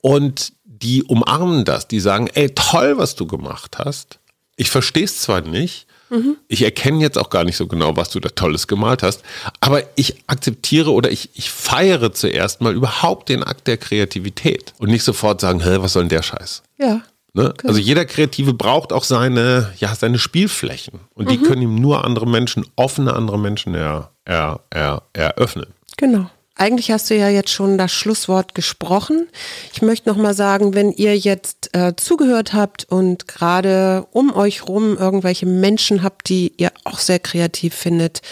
und 0.00 0.54
die 0.64 1.02
umarmen 1.02 1.64
das, 1.64 1.88
die 1.88 2.00
sagen, 2.00 2.28
ey, 2.34 2.50
toll, 2.54 2.96
was 2.96 3.14
du 3.14 3.26
gemacht 3.26 3.76
hast 3.78 4.20
ich 4.56 4.70
verstehe 4.70 5.04
es 5.04 5.20
zwar 5.20 5.42
nicht, 5.42 5.86
mhm. 6.10 6.36
ich 6.48 6.62
erkenne 6.62 7.00
jetzt 7.00 7.18
auch 7.18 7.30
gar 7.30 7.44
nicht 7.44 7.56
so 7.56 7.66
genau, 7.66 7.96
was 7.96 8.10
du 8.10 8.20
da 8.20 8.28
Tolles 8.30 8.66
gemalt 8.66 9.02
hast, 9.02 9.22
aber 9.60 9.82
ich 9.94 10.22
akzeptiere 10.26 10.92
oder 10.92 11.10
ich, 11.10 11.30
ich 11.34 11.50
feiere 11.50 12.12
zuerst 12.12 12.60
mal 12.60 12.74
überhaupt 12.74 13.28
den 13.28 13.42
Akt 13.42 13.66
der 13.66 13.76
Kreativität 13.76 14.74
und 14.78 14.90
nicht 14.90 15.04
sofort 15.04 15.40
sagen, 15.40 15.62
hä, 15.62 15.76
was 15.80 15.92
soll 15.92 16.04
denn 16.04 16.10
der 16.10 16.22
Scheiß? 16.22 16.62
Ja. 16.78 17.02
Ne? 17.36 17.50
Okay. 17.50 17.68
Also 17.68 17.80
jeder 17.80 18.06
Kreative 18.06 18.54
braucht 18.54 18.94
auch 18.94 19.04
seine, 19.04 19.74
ja, 19.78 19.94
seine 19.94 20.18
Spielflächen 20.18 21.00
und 21.14 21.30
die 21.30 21.36
mhm. 21.36 21.42
können 21.42 21.62
ihm 21.62 21.74
nur 21.74 22.02
andere 22.04 22.26
Menschen, 22.26 22.66
offene 22.76 23.12
andere 23.12 23.38
Menschen 23.38 23.74
er, 23.74 24.10
er, 24.24 24.60
er, 24.70 25.02
eröffnen. 25.12 25.66
Genau. 25.98 26.30
Eigentlich 26.56 26.90
hast 26.90 27.10
du 27.10 27.14
ja 27.14 27.28
jetzt 27.28 27.50
schon 27.50 27.76
das 27.76 27.92
Schlusswort 27.92 28.54
gesprochen. 28.54 29.28
Ich 29.74 29.82
möchte 29.82 30.08
noch 30.08 30.16
mal 30.16 30.34
sagen, 30.34 30.74
wenn 30.74 30.90
ihr 30.90 31.16
jetzt 31.16 31.70
äh, 31.74 31.94
zugehört 31.96 32.54
habt 32.54 32.86
und 32.90 33.28
gerade 33.28 34.06
um 34.10 34.34
euch 34.34 34.66
rum 34.66 34.96
irgendwelche 34.96 35.44
Menschen 35.44 36.02
habt, 36.02 36.28
die 36.30 36.54
ihr 36.56 36.72
auch 36.84 36.98
sehr 36.98 37.18
kreativ 37.18 37.74
findet 37.74 38.22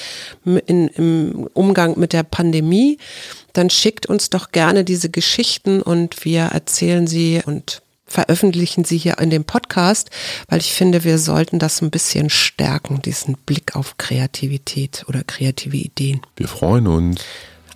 in, 0.44 0.88
im 0.88 1.48
Umgang 1.52 1.98
mit 1.98 2.14
der 2.14 2.22
Pandemie, 2.22 2.98
dann 3.52 3.68
schickt 3.68 4.06
uns 4.06 4.30
doch 4.30 4.52
gerne 4.52 4.84
diese 4.84 5.10
Geschichten 5.10 5.82
und 5.82 6.24
wir 6.24 6.44
erzählen 6.44 7.06
sie 7.06 7.42
und 7.44 7.82
veröffentlichen 8.06 8.84
sie 8.84 8.96
hier 8.96 9.18
in 9.18 9.30
dem 9.30 9.44
Podcast, 9.44 10.10
weil 10.48 10.60
ich 10.60 10.72
finde, 10.72 11.04
wir 11.04 11.18
sollten 11.18 11.58
das 11.58 11.82
ein 11.82 11.90
bisschen 11.90 12.30
stärken, 12.30 13.02
diesen 13.02 13.36
Blick 13.36 13.76
auf 13.76 13.98
Kreativität 13.98 15.04
oder 15.08 15.24
kreative 15.24 15.76
Ideen. 15.76 16.20
Wir 16.36 16.48
freuen 16.48 16.86
uns. 16.86 17.20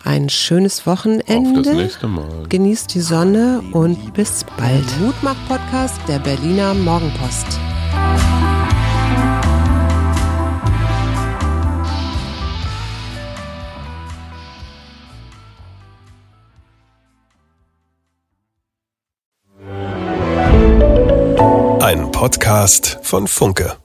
Ein 0.04 0.28
schönes 0.28 0.86
Wochenende. 0.86 1.60
Auf 1.60 1.66
das 1.66 1.74
nächste 1.74 2.06
Mal. 2.08 2.44
Genießt 2.48 2.94
die 2.94 3.00
Sonne 3.00 3.62
und 3.72 4.14
bis 4.14 4.44
bald. 4.56 4.84
Mutmach-Podcast 5.00 6.00
der 6.08 6.18
Berliner 6.20 6.74
Morgenpost. 6.74 7.58
Ein 21.80 22.12
Podcast 22.12 22.98
von 23.02 23.26
Funke. 23.26 23.76